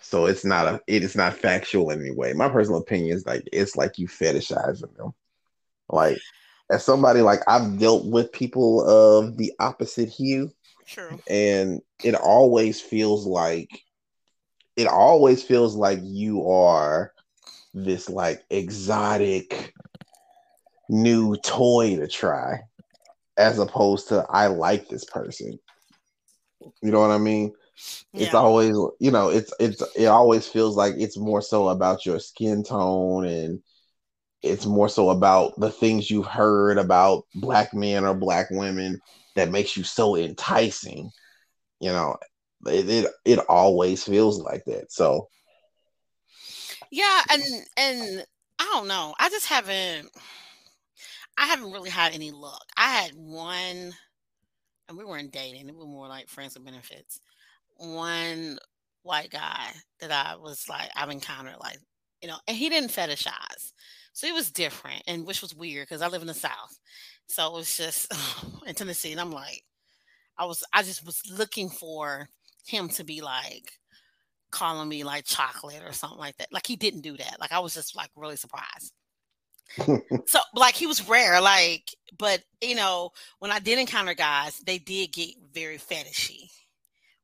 so 0.00 0.26
it's 0.26 0.44
not 0.44 0.66
a 0.66 0.80
it 0.86 1.02
is 1.02 1.16
not 1.16 1.34
factual 1.34 1.90
in 1.90 2.00
any 2.00 2.10
way. 2.10 2.32
My 2.34 2.48
personal 2.48 2.80
opinion 2.80 3.16
is 3.16 3.26
like 3.26 3.42
it's 3.52 3.76
like 3.76 3.98
you 3.98 4.06
fetishizing 4.06 4.94
them. 4.96 5.14
Like 5.88 6.18
as 6.70 6.84
somebody 6.84 7.20
like 7.20 7.40
I've 7.48 7.78
dealt 7.78 8.06
with 8.06 8.32
people 8.32 8.86
of 8.88 9.36
the 9.36 9.52
opposite 9.58 10.08
hue. 10.08 10.50
True. 10.86 11.18
And 11.28 11.80
it 12.02 12.14
always 12.14 12.80
feels 12.80 13.26
like 13.26 13.70
it 14.76 14.86
always 14.86 15.42
feels 15.42 15.74
like 15.74 16.00
you 16.02 16.48
are 16.48 17.12
this 17.72 18.08
like 18.08 18.42
exotic 18.50 19.72
new 20.88 21.36
toy 21.36 21.96
to 21.96 22.06
try 22.06 22.60
as 23.36 23.58
opposed 23.58 24.08
to 24.08 24.26
I 24.28 24.46
like 24.46 24.88
this 24.88 25.04
person. 25.04 25.58
You 26.82 26.90
know 26.90 27.00
what 27.00 27.10
I 27.10 27.18
mean? 27.18 27.52
it's 28.14 28.34
always 28.34 28.76
you 29.00 29.10
know 29.10 29.28
it's 29.28 29.52
it's 29.58 29.82
it 29.96 30.06
always 30.06 30.46
feels 30.46 30.76
like 30.76 30.94
it's 30.96 31.16
more 31.16 31.42
so 31.42 31.68
about 31.68 32.06
your 32.06 32.20
skin 32.20 32.62
tone 32.62 33.26
and 33.26 33.60
it's 34.42 34.66
more 34.66 34.88
so 34.88 35.10
about 35.10 35.58
the 35.58 35.70
things 35.70 36.10
you've 36.10 36.26
heard 36.26 36.78
about 36.78 37.24
black 37.34 37.74
men 37.74 38.04
or 38.04 38.14
black 38.14 38.48
women 38.50 39.00
that 39.34 39.50
makes 39.50 39.76
you 39.76 39.82
so 39.82 40.16
enticing 40.16 41.10
you 41.80 41.90
know 41.90 42.16
it 42.66 42.88
it, 42.88 43.10
it 43.24 43.38
always 43.48 44.04
feels 44.04 44.40
like 44.40 44.64
that 44.66 44.92
so 44.92 45.28
yeah 46.90 47.22
and 47.32 47.42
and 47.76 48.26
i 48.60 48.64
don't 48.72 48.86
know 48.86 49.14
i 49.18 49.28
just 49.28 49.46
haven't 49.46 50.08
i 51.38 51.46
haven't 51.46 51.72
really 51.72 51.90
had 51.90 52.14
any 52.14 52.30
luck 52.30 52.64
i 52.76 52.88
had 52.88 53.12
one 53.14 53.92
and 54.88 54.98
we 54.98 55.04
weren't 55.04 55.32
dating 55.32 55.68
it 55.68 55.74
was 55.74 55.86
more 55.86 56.08
like 56.08 56.28
friends 56.28 56.54
with 56.54 56.64
benefits 56.64 57.20
one 57.76 58.58
white 59.02 59.30
guy 59.30 59.68
that 60.00 60.10
I 60.10 60.36
was 60.36 60.68
like 60.68 60.90
I've 60.96 61.10
encountered 61.10 61.56
like 61.60 61.78
you 62.22 62.28
know, 62.28 62.38
and 62.48 62.56
he 62.56 62.70
didn't 62.70 62.88
fetishize, 62.90 63.72
so 64.14 64.26
it 64.26 64.32
was 64.32 64.50
different, 64.50 65.02
and 65.06 65.26
which 65.26 65.42
was 65.42 65.54
weird 65.54 65.86
because 65.86 66.00
I 66.00 66.08
live 66.08 66.22
in 66.22 66.26
the 66.26 66.34
South, 66.34 66.78
so 67.28 67.46
it 67.46 67.52
was 67.52 67.76
just 67.76 68.12
in 68.66 68.74
Tennessee, 68.74 69.12
and 69.12 69.20
I'm 69.20 69.30
like, 69.30 69.62
I 70.38 70.46
was 70.46 70.64
I 70.72 70.82
just 70.82 71.04
was 71.04 71.22
looking 71.30 71.68
for 71.68 72.28
him 72.66 72.88
to 72.90 73.04
be 73.04 73.20
like 73.20 73.72
calling 74.50 74.88
me 74.88 75.04
like 75.04 75.24
chocolate 75.26 75.82
or 75.84 75.92
something 75.92 76.18
like 76.18 76.36
that. 76.38 76.52
Like 76.52 76.66
he 76.66 76.76
didn't 76.76 77.02
do 77.02 77.16
that. 77.16 77.38
Like 77.40 77.52
I 77.52 77.58
was 77.60 77.74
just 77.74 77.96
like 77.96 78.10
really 78.16 78.36
surprised. 78.36 78.92
so 80.26 80.38
like 80.54 80.74
he 80.74 80.86
was 80.86 81.08
rare, 81.08 81.40
like, 81.40 81.94
but 82.18 82.42
you 82.60 82.74
know, 82.74 83.10
when 83.38 83.50
I 83.50 83.58
did 83.58 83.78
encounter 83.78 84.14
guys, 84.14 84.60
they 84.60 84.78
did 84.78 85.12
get 85.12 85.30
very 85.52 85.78
fetishy 85.78 86.50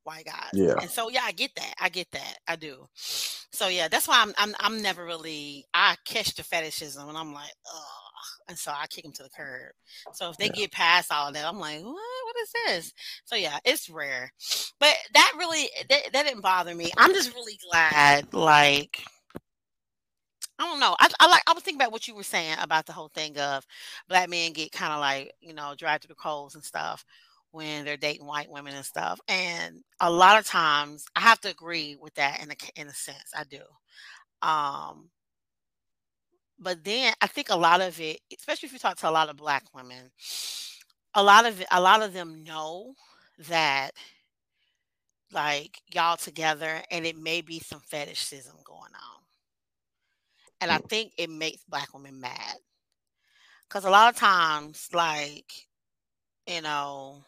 white 0.04 0.24
guys. 0.24 0.50
Yeah. 0.52 0.74
And 0.80 0.90
so 0.90 1.08
yeah, 1.10 1.22
I 1.24 1.32
get 1.32 1.54
that. 1.56 1.74
I 1.78 1.88
get 1.88 2.10
that. 2.12 2.38
I 2.48 2.56
do. 2.56 2.88
So 2.94 3.68
yeah, 3.68 3.88
that's 3.88 4.08
why 4.08 4.22
I'm 4.22 4.32
I'm 4.38 4.54
I'm 4.58 4.82
never 4.82 5.04
really 5.04 5.64
I 5.74 5.96
catch 6.04 6.34
the 6.34 6.42
fetishism 6.42 7.08
and 7.08 7.18
I'm 7.18 7.32
like, 7.32 7.52
oh 7.66 8.00
and 8.48 8.58
so 8.58 8.72
I 8.72 8.86
kick 8.88 9.04
them 9.04 9.12
to 9.12 9.22
the 9.22 9.30
curb. 9.30 9.72
So 10.12 10.30
if 10.30 10.36
they 10.36 10.46
yeah. 10.46 10.52
get 10.52 10.72
past 10.72 11.12
all 11.12 11.32
that, 11.32 11.46
I'm 11.46 11.58
like, 11.58 11.82
what? 11.82 11.94
What 11.94 12.36
is 12.42 12.52
this? 12.66 12.92
So 13.24 13.36
yeah, 13.36 13.58
it's 13.64 13.88
rare, 13.88 14.32
but 14.78 14.94
that 15.14 15.32
really 15.38 15.68
that, 15.88 16.12
that 16.12 16.26
didn't 16.26 16.42
bother 16.42 16.74
me. 16.74 16.90
I'm 16.96 17.12
just 17.12 17.34
really 17.34 17.58
glad, 17.70 18.32
like. 18.32 19.02
I 20.60 20.64
don't 20.66 20.80
know. 20.80 20.96
I, 21.00 21.08
I 21.20 21.28
like. 21.28 21.42
I 21.48 21.54
was 21.54 21.62
thinking 21.64 21.80
about 21.80 21.92
what 21.92 22.06
you 22.06 22.14
were 22.14 22.22
saying 22.22 22.56
about 22.60 22.86
the 22.86 22.92
whole 22.92 23.08
thing 23.08 23.38
of 23.38 23.66
black 24.08 24.28
men 24.28 24.52
get 24.52 24.72
kind 24.72 24.92
of 24.92 25.00
like 25.00 25.32
you 25.40 25.54
know 25.54 25.74
dragged 25.76 26.04
through 26.04 26.10
the 26.14 26.22
coals 26.22 26.54
and 26.54 26.64
stuff 26.64 27.04
when 27.52 27.84
they're 27.84 27.96
dating 27.96 28.26
white 28.26 28.50
women 28.50 28.74
and 28.74 28.84
stuff. 28.84 29.20
And 29.28 29.82
a 30.00 30.10
lot 30.12 30.38
of 30.38 30.46
times 30.46 31.06
I 31.16 31.20
have 31.22 31.40
to 31.42 31.50
agree 31.50 31.96
with 32.00 32.14
that 32.16 32.42
in 32.42 32.50
a 32.52 32.56
in 32.80 32.88
a 32.88 32.94
sense. 32.94 33.32
I 33.36 33.44
do. 33.44 33.62
Um 34.46 35.10
but 36.58 36.84
then 36.84 37.14
I 37.20 37.26
think 37.26 37.48
a 37.50 37.56
lot 37.56 37.80
of 37.80 37.98
it, 38.00 38.20
especially 38.36 38.66
if 38.68 38.72
you 38.72 38.78
talk 38.78 38.96
to 38.98 39.08
a 39.08 39.10
lot 39.12 39.28
of 39.30 39.36
black 39.36 39.64
women, 39.74 40.10
a 41.14 41.22
lot 41.22 41.46
of 41.46 41.60
it, 41.60 41.66
a 41.70 41.80
lot 41.80 42.02
of 42.02 42.12
them 42.12 42.44
know 42.44 42.94
that 43.48 43.92
like 45.32 45.80
y'all 45.92 46.16
together 46.16 46.82
and 46.90 47.06
it 47.06 47.16
may 47.16 47.40
be 47.40 47.60
some 47.60 47.80
fetishism 47.80 48.56
going 48.64 48.92
on. 48.94 49.19
And 50.60 50.70
I 50.70 50.78
think 50.78 51.12
it 51.16 51.30
makes 51.30 51.64
black 51.64 51.92
women 51.94 52.20
mad. 52.20 52.56
Cause 53.68 53.84
a 53.84 53.90
lot 53.90 54.12
of 54.12 54.18
times, 54.18 54.88
like, 54.92 55.52
you 56.46 56.60
know, 56.60 57.22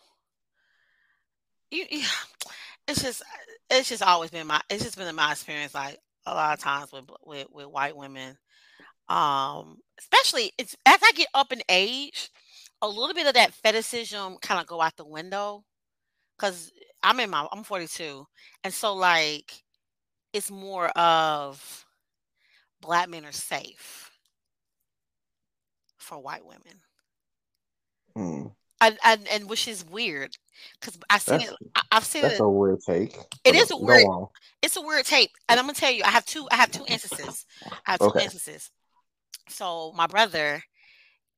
you, 1.70 1.86
you, 1.90 2.04
it's 2.88 3.02
just 3.02 3.22
it's 3.70 3.88
just 3.88 4.02
always 4.02 4.30
been 4.30 4.46
my 4.46 4.60
it's 4.70 4.84
just 4.84 4.96
been 4.96 5.08
in 5.08 5.14
my 5.14 5.32
experience 5.32 5.74
like 5.74 5.98
a 6.26 6.34
lot 6.34 6.54
of 6.54 6.62
times 6.62 6.92
with 6.92 7.04
with, 7.24 7.46
with 7.50 7.66
white 7.66 7.96
women. 7.96 8.36
Um 9.08 9.78
especially 9.98 10.52
it's 10.58 10.76
as 10.86 10.98
i 11.02 11.12
get 11.12 11.28
up 11.34 11.52
in 11.52 11.62
age 11.68 12.30
a 12.80 12.88
little 12.88 13.14
bit 13.14 13.26
of 13.26 13.34
that 13.34 13.52
fetishism 13.52 14.36
kind 14.42 14.60
of 14.60 14.66
go 14.66 14.80
out 14.80 14.96
the 14.96 15.04
window. 15.04 15.64
Because 16.36 16.72
i'm 17.02 17.20
in 17.20 17.30
my 17.30 17.46
i'm 17.52 17.64
42 17.64 18.26
and 18.64 18.72
so 18.72 18.94
like 18.94 19.62
it's 20.32 20.50
more 20.50 20.88
of 20.90 21.84
black 22.82 23.08
men 23.08 23.24
are 23.24 23.32
safe 23.32 24.10
for 25.98 26.18
white 26.18 26.44
women 26.44 26.80
mm. 28.16 28.52
and, 28.80 28.98
and, 29.04 29.28
and 29.28 29.48
which 29.48 29.68
is 29.68 29.84
weird 29.84 30.36
because 30.80 30.98
I've 31.08 31.22
seen 31.22 31.38
that's, 31.38 31.50
it. 31.52 31.56
I, 31.74 31.82
have 31.92 32.04
seen 32.04 32.22
that's 32.22 32.34
it. 32.34 32.40
a 32.40 32.48
weird 32.48 32.80
take. 32.86 33.16
It 33.44 33.54
is 33.54 33.70
a 33.70 33.76
weird. 33.76 34.06
It's 34.60 34.76
a 34.76 34.80
weird 34.80 35.06
take, 35.06 35.30
and 35.48 35.58
I'm 35.58 35.66
gonna 35.66 35.74
tell 35.74 35.90
you. 35.90 36.02
I 36.04 36.10
have 36.10 36.24
two. 36.24 36.46
I 36.50 36.56
have 36.56 36.70
two 36.70 36.84
instances. 36.86 37.46
I 37.86 37.92
have 37.92 38.00
two 38.00 38.06
okay. 38.06 38.24
instances. 38.24 38.70
So 39.48 39.92
my 39.96 40.06
brother 40.06 40.62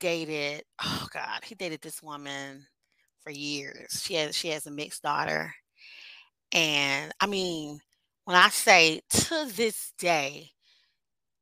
dated. 0.01 0.65
Oh 0.83 1.07
God, 1.13 1.45
he 1.45 1.55
dated 1.55 1.81
this 1.81 2.03
woman 2.03 2.67
for 3.23 3.31
years. 3.31 4.03
She 4.05 4.15
has 4.15 4.37
she 4.37 4.49
has 4.49 4.67
a 4.67 4.71
mixed 4.71 5.03
daughter, 5.03 5.55
and 6.53 7.13
I 7.21 7.27
mean, 7.27 7.79
when 8.25 8.37
I 8.37 8.49
say 8.49 9.01
to 9.09 9.47
this 9.55 9.93
day, 9.99 10.51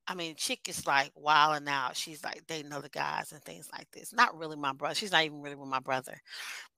I 0.09 0.15
mean, 0.15 0.35
chick 0.37 0.69
is 0.69 0.87
like 0.87 1.13
wilding 1.15 1.69
out. 1.69 1.97
She's 1.97 2.25
like 2.25 2.47
dating 2.49 2.73
other 2.73 2.89
guys 2.89 3.33
and 3.33 3.43
things 3.43 3.69
like 3.73 3.91
this. 3.93 4.13
Not 4.13 4.37
really 4.37 4.57
my 4.57 4.73
brother. 4.73 4.95
She's 4.95 5.13
not 5.13 5.25
even 5.25 5.43
really 5.43 5.57
with 5.57 5.69
my 5.69 5.81
brother, 5.81 6.21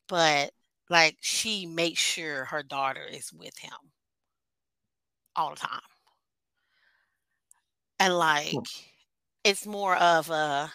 but 0.09 0.53
like 0.91 1.17
she 1.21 1.67
makes 1.67 2.01
sure 2.01 2.45
her 2.45 2.63
daughter 2.63 3.05
is 3.11 3.33
with 3.33 3.57
him 3.59 3.73
all 5.35 5.51
the 5.51 5.57
time. 5.57 5.81
And 7.99 8.17
like 8.19 8.55
it's 9.45 9.67
more 9.67 9.97
of 9.97 10.31
a 10.31 10.71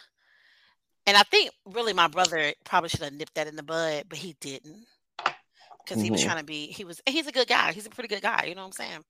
And 1.05 1.17
I 1.17 1.23
think 1.23 1.51
really 1.65 1.93
my 1.93 2.07
brother 2.07 2.53
probably 2.63 2.89
should 2.89 3.01
have 3.01 3.13
nipped 3.13 3.35
that 3.35 3.47
in 3.47 3.55
the 3.55 3.63
bud, 3.63 4.05
but 4.09 4.17
he 4.17 4.35
didn't. 4.41 4.85
Because 5.17 5.97
mm-hmm. 5.97 6.03
he 6.03 6.11
was 6.11 6.21
mm-hmm. 6.21 6.29
trying 6.29 6.39
to 6.39 6.45
be, 6.45 6.67
he 6.67 6.83
was, 6.83 7.01
he's 7.07 7.27
a 7.27 7.31
good 7.31 7.47
guy. 7.47 7.71
He's 7.73 7.87
a 7.87 7.89
pretty 7.89 8.09
good 8.09 8.21
guy, 8.21 8.45
you 8.47 8.55
know 8.55 8.61
what 8.61 8.79
I'm 8.79 8.85
saying? 8.87 9.03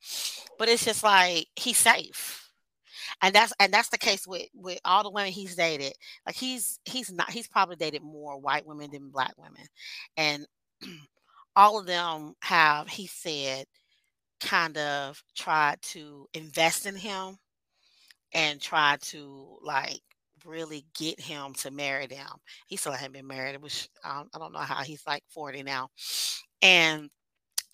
But 0.58 0.70
it's 0.70 0.86
just 0.86 1.04
like 1.04 1.48
he's 1.56 1.78
safe. 1.78 2.49
And 3.22 3.34
that's 3.34 3.54
and 3.60 3.74
that's 3.74 3.90
the 3.90 3.98
case 3.98 4.28
with 4.28 4.48
with 4.54 4.80
all 4.86 5.04
the 5.04 5.12
women 5.12 5.32
he's 5.32 5.56
dated. 5.56 5.94
Like 6.26 6.36
he's 6.36 6.80
he's 6.86 7.12
not 7.12 7.30
he's 7.32 7.48
probably 7.48 7.76
dated 7.76 8.04
more 8.04 8.40
white 8.40 8.66
women 8.66 8.92
than 8.92 9.10
black 9.10 9.34
women. 9.38 9.66
And 10.18 10.46
all 11.56 11.80
of 11.80 11.86
them 11.86 12.36
have, 12.42 12.88
he 12.88 13.08
said, 13.08 13.66
kind 14.40 14.78
of 14.78 15.22
tried 15.36 15.82
to 15.82 16.28
invest 16.34 16.86
in 16.86 16.96
him 16.96 17.38
and 18.34 18.62
try 18.62 18.98
to 19.02 19.58
like 19.62 20.02
really 20.46 20.86
get 20.98 21.20
him 21.20 21.54
to 21.56 21.72
marry 21.72 22.08
them. 22.08 22.30
He 22.68 22.78
still 22.78 22.94
hadn't 22.94 23.14
been 23.14 23.28
married, 23.28 23.62
which 23.62 23.90
don't, 24.04 24.30
I 24.34 24.40
don't 24.40 24.54
know 24.54 24.60
how 24.60 24.84
he's 24.84 25.06
like 25.06 25.24
40 25.30 25.64
now. 25.64 25.90
And 26.62 27.10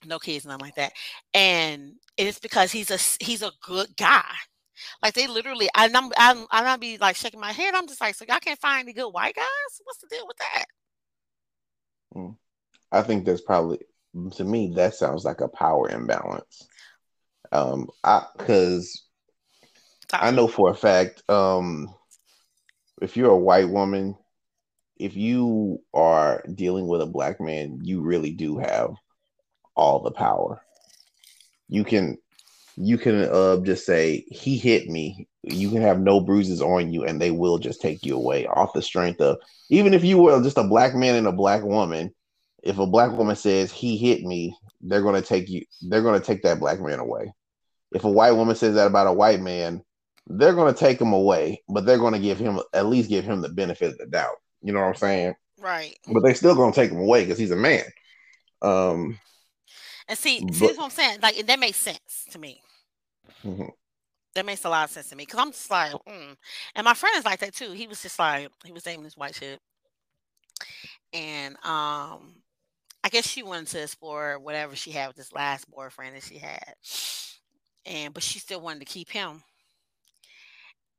no 0.05 0.19
kids, 0.19 0.45
nothing 0.45 0.65
like 0.65 0.75
that. 0.75 0.93
And 1.33 1.93
it's 2.17 2.39
because 2.39 2.71
he's 2.71 2.91
a 2.91 3.23
he's 3.23 3.41
a 3.41 3.51
good 3.61 3.95
guy. 3.97 4.23
Like 5.01 5.13
they 5.13 5.27
literally, 5.27 5.69
and 5.75 5.95
I'm 5.95 6.11
I'm 6.17 6.45
I'm 6.51 6.63
not 6.63 6.79
be 6.79 6.97
like 6.97 7.15
shaking 7.15 7.39
my 7.39 7.51
head. 7.51 7.73
I'm 7.73 7.87
just 7.87 8.01
like, 8.01 8.15
so 8.15 8.25
y'all 8.27 8.39
can't 8.39 8.59
find 8.59 8.83
any 8.83 8.93
good 8.93 9.09
white 9.09 9.35
guys? 9.35 9.81
What's 9.83 9.99
the 9.99 10.07
deal 10.07 10.27
with 10.27 10.37
that? 10.37 10.65
Mm. 12.15 12.35
I 12.91 13.01
think 13.01 13.25
that's 13.25 13.41
probably 13.41 13.79
to 14.35 14.43
me 14.43 14.73
that 14.75 14.95
sounds 14.95 15.25
like 15.25 15.41
a 15.41 15.47
power 15.47 15.89
imbalance. 15.89 16.67
Um, 17.51 17.89
I 18.03 18.25
because 18.37 19.05
I 20.13 20.31
know 20.31 20.47
for 20.47 20.69
a 20.69 20.75
fact, 20.75 21.23
um, 21.29 21.93
if 23.01 23.17
you're 23.17 23.31
a 23.31 23.37
white 23.37 23.69
woman, 23.69 24.15
if 24.97 25.15
you 25.15 25.81
are 25.93 26.43
dealing 26.53 26.87
with 26.87 27.01
a 27.01 27.05
black 27.05 27.41
man, 27.41 27.79
you 27.83 28.01
really 28.01 28.31
do 28.31 28.57
have 28.57 28.91
all 29.75 30.01
the 30.01 30.11
power. 30.11 30.61
You 31.67 31.83
can 31.83 32.17
you 32.77 32.97
can 32.97 33.23
uh, 33.23 33.57
just 33.61 33.85
say 33.85 34.25
he 34.29 34.57
hit 34.57 34.89
me. 34.89 35.27
You 35.43 35.69
can 35.69 35.81
have 35.81 35.99
no 35.99 36.19
bruises 36.19 36.61
on 36.61 36.91
you, 36.91 37.05
and 37.05 37.21
they 37.21 37.31
will 37.31 37.57
just 37.57 37.81
take 37.81 38.05
you 38.05 38.15
away 38.15 38.45
off 38.47 38.73
the 38.73 38.81
strength 38.81 39.21
of 39.21 39.37
even 39.69 39.93
if 39.93 40.03
you 40.03 40.17
were 40.17 40.41
just 40.41 40.57
a 40.57 40.63
black 40.63 40.95
man 40.95 41.15
and 41.15 41.27
a 41.27 41.31
black 41.31 41.63
woman. 41.63 42.13
If 42.63 42.79
a 42.79 42.87
black 42.87 43.11
woman 43.11 43.35
says 43.35 43.71
he 43.71 43.95
hit 43.95 44.23
me, 44.23 44.57
they're 44.81 45.03
going 45.03 45.21
to 45.21 45.27
take 45.27 45.49
you. 45.49 45.65
They're 45.83 46.01
going 46.01 46.19
to 46.19 46.25
take 46.25 46.41
that 46.43 46.59
black 46.59 46.79
man 46.81 46.99
away. 46.99 47.31
If 47.91 48.03
a 48.03 48.09
white 48.09 48.31
woman 48.31 48.55
says 48.55 48.73
that 48.75 48.87
about 48.87 49.05
a 49.05 49.13
white 49.13 49.39
man, 49.39 49.83
they're 50.27 50.55
going 50.55 50.73
to 50.73 50.79
take 50.79 50.99
him 50.99 51.13
away, 51.13 51.61
but 51.69 51.85
they're 51.85 51.99
going 51.99 52.13
to 52.13 52.19
give 52.19 52.39
him 52.39 52.59
at 52.73 52.87
least 52.87 53.09
give 53.09 53.23
him 53.23 53.41
the 53.41 53.49
benefit 53.49 53.91
of 53.91 53.97
the 53.99 54.07
doubt. 54.07 54.37
You 54.63 54.73
know 54.73 54.79
what 54.79 54.87
I'm 54.87 54.95
saying? 54.95 55.35
Right. 55.59 55.95
But 56.11 56.21
they're 56.21 56.33
still 56.33 56.55
going 56.55 56.73
to 56.73 56.75
take 56.75 56.91
him 56.91 56.99
away 56.99 57.23
because 57.23 57.37
he's 57.37 57.51
a 57.51 57.55
man. 57.55 57.83
Um. 58.63 59.19
And 60.07 60.17
see, 60.17 60.43
but, 60.43 60.53
see 60.53 60.67
what 60.67 60.79
I'm 60.79 60.89
saying? 60.89 61.19
Like 61.21 61.45
that 61.45 61.59
makes 61.59 61.77
sense 61.77 62.25
to 62.31 62.39
me. 62.39 62.61
Mm-hmm. 63.43 63.69
That 64.35 64.45
makes 64.45 64.65
a 64.65 64.69
lot 64.69 64.85
of 64.85 64.91
sense 64.91 65.09
to 65.09 65.15
me 65.15 65.23
because 65.23 65.39
I'm 65.39 65.51
just 65.51 65.71
like, 65.71 65.93
mm. 65.93 66.35
and 66.75 66.85
my 66.85 66.93
friend 66.93 67.15
is 67.17 67.25
like 67.25 67.39
that 67.39 67.55
too. 67.55 67.71
He 67.71 67.87
was 67.87 68.01
just 68.01 68.19
like, 68.19 68.49
he 68.65 68.71
was 68.71 68.83
dating 68.83 69.03
this 69.03 69.17
white 69.17 69.33
chick, 69.33 69.59
and 71.13 71.55
um, 71.63 72.35
I 73.03 73.09
guess 73.09 73.25
she 73.25 73.43
wanted 73.43 73.67
to 73.67 73.83
explore 73.83 74.37
whatever 74.37 74.75
she 74.75 74.91
had 74.91 75.07
with 75.07 75.15
this 75.15 75.31
last 75.31 75.69
boyfriend 75.71 76.15
that 76.15 76.23
she 76.23 76.37
had, 76.37 76.73
and 77.85 78.13
but 78.13 78.23
she 78.23 78.39
still 78.39 78.59
wanted 78.59 78.79
to 78.79 78.85
keep 78.85 79.09
him. 79.09 79.41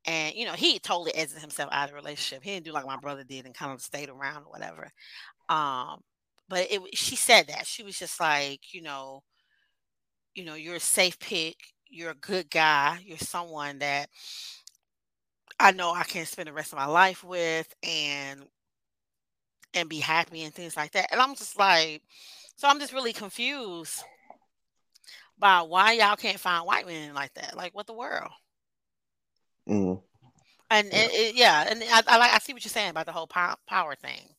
And 0.05 0.33
you 0.35 0.45
know, 0.45 0.53
he 0.53 0.79
totally 0.79 1.13
exited 1.13 1.41
himself 1.41 1.69
out 1.71 1.85
of 1.85 1.89
the 1.91 1.95
relationship. 1.97 2.43
He 2.43 2.51
didn't 2.51 2.65
do 2.65 2.71
like 2.71 2.87
my 2.87 2.97
brother 2.97 3.23
did 3.23 3.45
and 3.45 3.53
kind 3.53 3.71
of 3.71 3.81
stayed 3.81 4.09
around 4.09 4.43
or 4.45 4.51
whatever. 4.51 4.89
Um, 5.47 6.01
but 6.49 6.67
it 6.71 6.81
she 6.97 7.15
said 7.15 7.47
that 7.47 7.67
she 7.67 7.83
was 7.83 7.97
just 7.97 8.19
like, 8.19 8.73
you 8.73 8.81
know, 8.81 9.23
you 10.33 10.45
know, 10.45 10.55
you're 10.55 10.75
a 10.75 10.79
safe 10.79 11.19
pick, 11.19 11.57
you're 11.89 12.11
a 12.11 12.15
good 12.15 12.49
guy, 12.49 12.99
you're 13.03 13.17
someone 13.17 13.79
that 13.79 14.09
I 15.59 15.71
know 15.71 15.91
I 15.91 16.03
can 16.03 16.25
spend 16.25 16.47
the 16.47 16.53
rest 16.53 16.73
of 16.73 16.79
my 16.79 16.85
life 16.85 17.23
with 17.23 17.73
and 17.83 18.45
and 19.73 19.89
be 19.89 19.99
happy 19.99 20.43
and 20.43 20.53
things 20.53 20.77
like 20.77 20.91
that. 20.93 21.11
And 21.11 21.21
I'm 21.21 21.35
just 21.35 21.57
like, 21.57 22.01
so 22.55 22.67
I'm 22.67 22.79
just 22.79 22.93
really 22.93 23.13
confused 23.13 24.03
by 25.37 25.61
why 25.61 25.93
y'all 25.93 26.15
can't 26.15 26.39
find 26.39 26.65
white 26.65 26.87
men 26.87 27.13
like 27.13 27.33
that. 27.35 27.55
Like, 27.55 27.75
what 27.75 27.85
the 27.85 27.93
world? 27.93 28.31
Mm. 29.67 30.01
And 30.69 30.87
it, 30.87 31.11
it, 31.11 31.35
yeah, 31.35 31.65
and 31.69 31.81
I, 31.83 32.01
I, 32.07 32.17
like 32.17 32.33
I 32.33 32.39
see 32.39 32.53
what 32.53 32.63
you're 32.63 32.69
saying 32.69 32.89
about 32.89 33.05
the 33.05 33.11
whole 33.11 33.27
power 33.27 33.95
thing. 33.95 34.29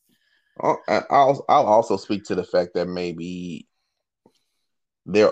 I'll, 0.59 0.81
I'll 0.87 1.45
I'll 1.49 1.65
also 1.65 1.97
speak 1.97 2.25
to 2.25 2.35
the 2.35 2.43
fact 2.43 2.73
that 2.75 2.87
maybe 2.87 3.67
there 5.05 5.31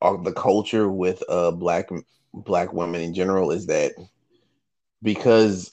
are 0.00 0.22
the 0.22 0.32
culture 0.32 0.88
with 0.88 1.22
uh 1.28 1.50
black 1.50 1.88
black 2.32 2.72
women 2.72 3.00
in 3.00 3.14
general 3.14 3.50
is 3.50 3.66
that 3.66 3.92
because 5.02 5.70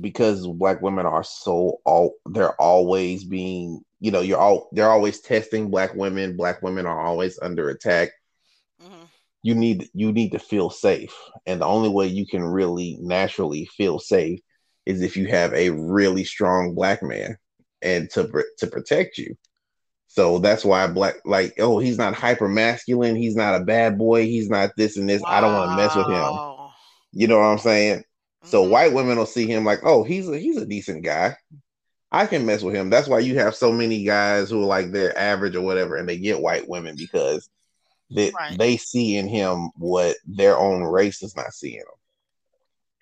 because 0.00 0.46
black 0.46 0.80
women 0.82 1.06
are 1.06 1.24
so 1.24 1.80
all 1.84 2.14
they're 2.26 2.60
always 2.60 3.24
being 3.24 3.80
you 4.00 4.10
know 4.10 4.20
you're 4.20 4.38
all 4.38 4.68
they're 4.72 4.90
always 4.90 5.20
testing 5.20 5.70
black 5.70 5.94
women. 5.94 6.36
Black 6.36 6.62
women 6.62 6.86
are 6.86 7.00
always 7.00 7.38
under 7.40 7.68
attack. 7.70 8.10
Mm-hmm. 8.82 9.04
you 9.42 9.54
need 9.54 9.88
you 9.94 10.12
need 10.12 10.32
to 10.32 10.38
feel 10.38 10.70
safe. 10.70 11.14
And 11.46 11.60
the 11.60 11.66
only 11.66 11.88
way 11.90 12.06
you 12.06 12.26
can 12.26 12.42
really 12.42 12.96
naturally 13.00 13.66
feel 13.76 13.98
safe 13.98 14.40
is 14.86 15.02
if 15.02 15.16
you 15.16 15.26
have 15.26 15.52
a 15.52 15.70
really 15.70 16.24
strong 16.24 16.74
black 16.74 17.02
man 17.02 17.36
and 17.82 18.10
to 18.10 18.44
to 18.58 18.66
protect 18.66 19.18
you 19.18 19.36
so 20.06 20.38
that's 20.38 20.64
why 20.64 20.86
black 20.86 21.16
like 21.24 21.54
oh 21.58 21.78
he's 21.78 21.98
not 21.98 22.14
hyper 22.14 22.48
masculine 22.48 23.16
he's 23.16 23.36
not 23.36 23.60
a 23.60 23.64
bad 23.64 23.96
boy 23.96 24.24
he's 24.24 24.48
not 24.48 24.70
this 24.76 24.96
and 24.96 25.08
this 25.08 25.22
wow. 25.22 25.28
i 25.30 25.40
don't 25.40 25.54
want 25.54 25.70
to 25.70 25.76
mess 25.76 25.94
with 25.94 26.06
him 26.06 26.32
you 27.12 27.26
know 27.26 27.38
what 27.38 27.44
i'm 27.44 27.58
saying 27.58 28.04
so 28.44 28.62
mm-hmm. 28.62 28.72
white 28.72 28.92
women 28.92 29.18
will 29.18 29.26
see 29.26 29.46
him 29.46 29.64
like, 29.64 29.80
oh, 29.84 30.02
he's 30.02 30.28
a 30.28 30.38
he's 30.38 30.56
a 30.56 30.66
decent 30.66 31.04
guy. 31.04 31.36
I 32.12 32.26
can 32.26 32.44
mess 32.44 32.62
with 32.62 32.74
him. 32.74 32.90
That's 32.90 33.06
why 33.06 33.20
you 33.20 33.38
have 33.38 33.54
so 33.54 33.70
many 33.70 34.02
guys 34.02 34.50
who 34.50 34.62
are 34.62 34.66
like 34.66 34.90
they're 34.90 35.16
average 35.16 35.54
or 35.56 35.62
whatever, 35.62 35.96
and 35.96 36.08
they 36.08 36.18
get 36.18 36.40
white 36.40 36.68
women 36.68 36.96
because 36.96 37.48
they 38.10 38.30
right. 38.30 38.58
they 38.58 38.76
see 38.76 39.16
in 39.16 39.28
him 39.28 39.70
what 39.76 40.16
their 40.26 40.56
own 40.56 40.82
race 40.82 41.22
is 41.22 41.36
not 41.36 41.52
seeing 41.52 41.76
him. 41.76 41.84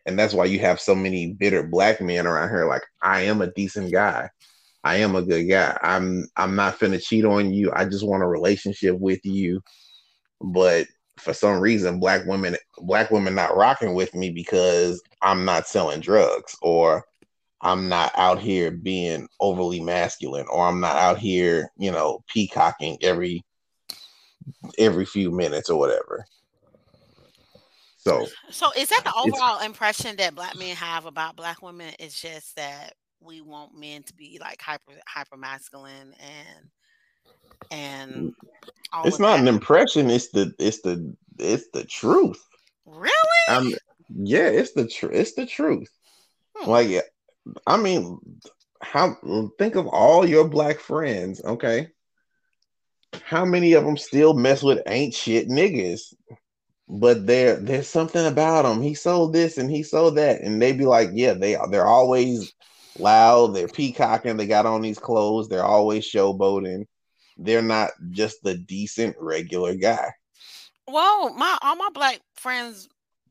And 0.06 0.18
that's 0.18 0.34
why 0.34 0.46
you 0.46 0.58
have 0.60 0.80
so 0.80 0.94
many 0.94 1.32
bitter 1.32 1.62
black 1.62 2.00
men 2.00 2.26
around 2.26 2.48
here. 2.48 2.66
Like, 2.66 2.82
I 3.02 3.22
am 3.22 3.42
a 3.42 3.52
decent 3.52 3.92
guy. 3.92 4.30
I 4.88 4.96
am 4.96 5.16
a 5.16 5.22
good 5.22 5.44
guy. 5.44 5.76
I'm 5.82 6.26
I'm 6.34 6.56
not 6.56 6.78
finna 6.78 6.98
cheat 6.98 7.26
on 7.26 7.52
you. 7.52 7.70
I 7.74 7.84
just 7.84 8.06
want 8.06 8.22
a 8.22 8.26
relationship 8.26 8.98
with 8.98 9.20
you. 9.22 9.60
But 10.40 10.86
for 11.18 11.34
some 11.34 11.60
reason 11.60 12.00
black 12.00 12.24
women 12.24 12.56
black 12.78 13.10
women 13.10 13.34
not 13.34 13.54
rocking 13.54 13.92
with 13.92 14.14
me 14.14 14.30
because 14.30 15.02
I'm 15.20 15.44
not 15.44 15.66
selling 15.66 16.00
drugs 16.00 16.56
or 16.62 17.04
I'm 17.60 17.90
not 17.90 18.12
out 18.16 18.40
here 18.40 18.70
being 18.70 19.28
overly 19.40 19.80
masculine 19.80 20.46
or 20.50 20.66
I'm 20.66 20.80
not 20.80 20.96
out 20.96 21.18
here, 21.18 21.70
you 21.76 21.90
know, 21.92 22.24
peacocking 22.26 22.96
every 23.02 23.44
every 24.78 25.04
few 25.04 25.30
minutes 25.30 25.68
or 25.68 25.78
whatever. 25.78 26.24
So 27.98 28.26
So 28.50 28.70
is 28.74 28.88
that 28.88 29.02
the 29.04 29.12
overall 29.14 29.60
impression 29.60 30.16
that 30.16 30.34
black 30.34 30.56
men 30.56 30.74
have 30.76 31.04
about 31.04 31.36
black 31.36 31.60
women? 31.60 31.92
is 31.98 32.18
just 32.18 32.56
that 32.56 32.94
we 33.20 33.40
want 33.40 33.78
men 33.78 34.02
to 34.04 34.14
be 34.14 34.38
like 34.40 34.60
hyper 34.60 34.92
hyper 35.06 35.36
masculine 35.36 36.14
and 36.20 36.68
and 37.70 38.34
it's 39.04 39.18
not 39.18 39.36
that. 39.36 39.40
an 39.40 39.48
impression. 39.48 40.10
It's 40.10 40.28
the 40.28 40.52
it's 40.58 40.80
the 40.82 41.14
it's 41.38 41.68
the 41.72 41.84
truth. 41.84 42.42
Really? 42.86 43.12
I'm, 43.48 43.72
yeah, 44.14 44.48
it's 44.48 44.72
the 44.72 44.86
truth. 44.86 45.12
It's 45.14 45.34
the 45.34 45.46
truth. 45.46 45.90
Hmm. 46.56 46.70
Like, 46.70 47.02
I 47.66 47.76
mean, 47.76 48.18
how? 48.82 49.16
Think 49.58 49.76
of 49.76 49.86
all 49.86 50.26
your 50.26 50.48
black 50.48 50.78
friends. 50.78 51.42
Okay, 51.44 51.88
how 53.24 53.44
many 53.44 53.74
of 53.74 53.84
them 53.84 53.96
still 53.96 54.34
mess 54.34 54.62
with 54.62 54.80
ain't 54.86 55.14
shit 55.14 55.48
niggas? 55.48 56.14
But 56.90 57.26
there, 57.26 57.56
there's 57.56 57.86
something 57.86 58.24
about 58.24 58.62
them. 58.62 58.80
He 58.80 58.94
sold 58.94 59.34
this 59.34 59.58
and 59.58 59.70
he 59.70 59.82
sold 59.82 60.16
that, 60.16 60.40
and 60.40 60.60
they 60.60 60.72
be 60.72 60.86
like, 60.86 61.10
yeah, 61.12 61.34
they. 61.34 61.56
They're 61.70 61.86
always 61.86 62.54
loud. 62.98 63.54
They're 63.54 63.68
peacocking. 63.68 64.36
They 64.36 64.46
got 64.46 64.66
on 64.66 64.82
these 64.82 64.98
clothes. 64.98 65.48
They're 65.48 65.64
always 65.64 66.04
showboating 66.04 66.84
they're 67.38 67.62
not 67.62 67.92
just 68.10 68.42
the 68.42 68.54
decent 68.54 69.16
regular 69.18 69.74
guy. 69.76 70.12
Well, 70.86 71.32
my 71.34 71.56
all 71.62 71.76
my 71.76 71.88
black 71.94 72.20
friends, 72.34 72.88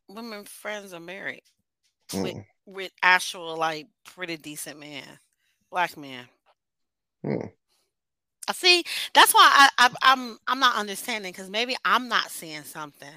women 0.08 0.45
friends 0.45 0.93
are 0.93 0.99
married 0.99 1.43
mm. 2.10 2.23
with 2.23 2.45
with 2.65 2.91
actual 3.03 3.58
like 3.58 3.88
pretty 4.06 4.38
decent 4.38 4.80
man, 4.80 5.03
black 5.69 5.97
men. 5.97 6.25
Mm. 7.25 7.51
I 8.47 8.53
see. 8.53 8.84
That's 9.13 9.34
why 9.34 9.43
I, 9.43 9.69
I 9.77 9.89
I'm 10.03 10.38
I'm 10.47 10.60
not 10.60 10.77
understanding 10.77 11.32
because 11.32 11.49
maybe 11.49 11.75
I'm 11.84 12.08
not 12.08 12.32
seeing 12.32 12.63
something, 12.63 13.10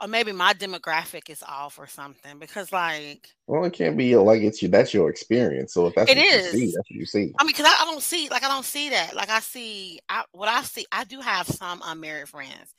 or 0.00 0.08
maybe 0.08 0.32
my 0.32 0.54
demographic 0.54 1.28
is 1.28 1.42
off 1.42 1.78
or 1.78 1.86
something 1.86 2.38
because 2.38 2.72
like 2.72 3.28
well 3.46 3.64
it 3.64 3.72
can't 3.72 3.96
be 3.96 4.16
like 4.16 4.42
it's 4.42 4.62
you 4.62 4.68
that's 4.68 4.94
your 4.94 5.10
experience 5.10 5.74
so 5.74 5.86
if 5.86 5.94
that's 5.94 6.10
it 6.10 6.16
what 6.16 6.26
is. 6.26 6.54
you 6.54 6.60
see 6.60 6.66
that's 6.66 6.90
what 6.90 6.90
you 6.90 7.06
see. 7.06 7.34
I 7.38 7.44
mean 7.44 7.52
because 7.52 7.66
I, 7.66 7.82
I, 7.82 7.84
don't 7.84 8.02
see 8.02 8.28
like 8.28 8.42
i 8.42 8.48
don't 8.48 8.64
see 8.64 8.90
that. 8.90 9.14
Like 9.14 9.30
i 9.30 9.40
see 9.40 10.00
I, 10.08 10.24
what 10.32 10.48
i 10.48 10.62
see 10.62 10.86
i 10.90 11.04
do 11.04 11.20
have 11.20 11.46
some 11.46 11.82
unmarried 11.84 12.28
friends 12.28 12.74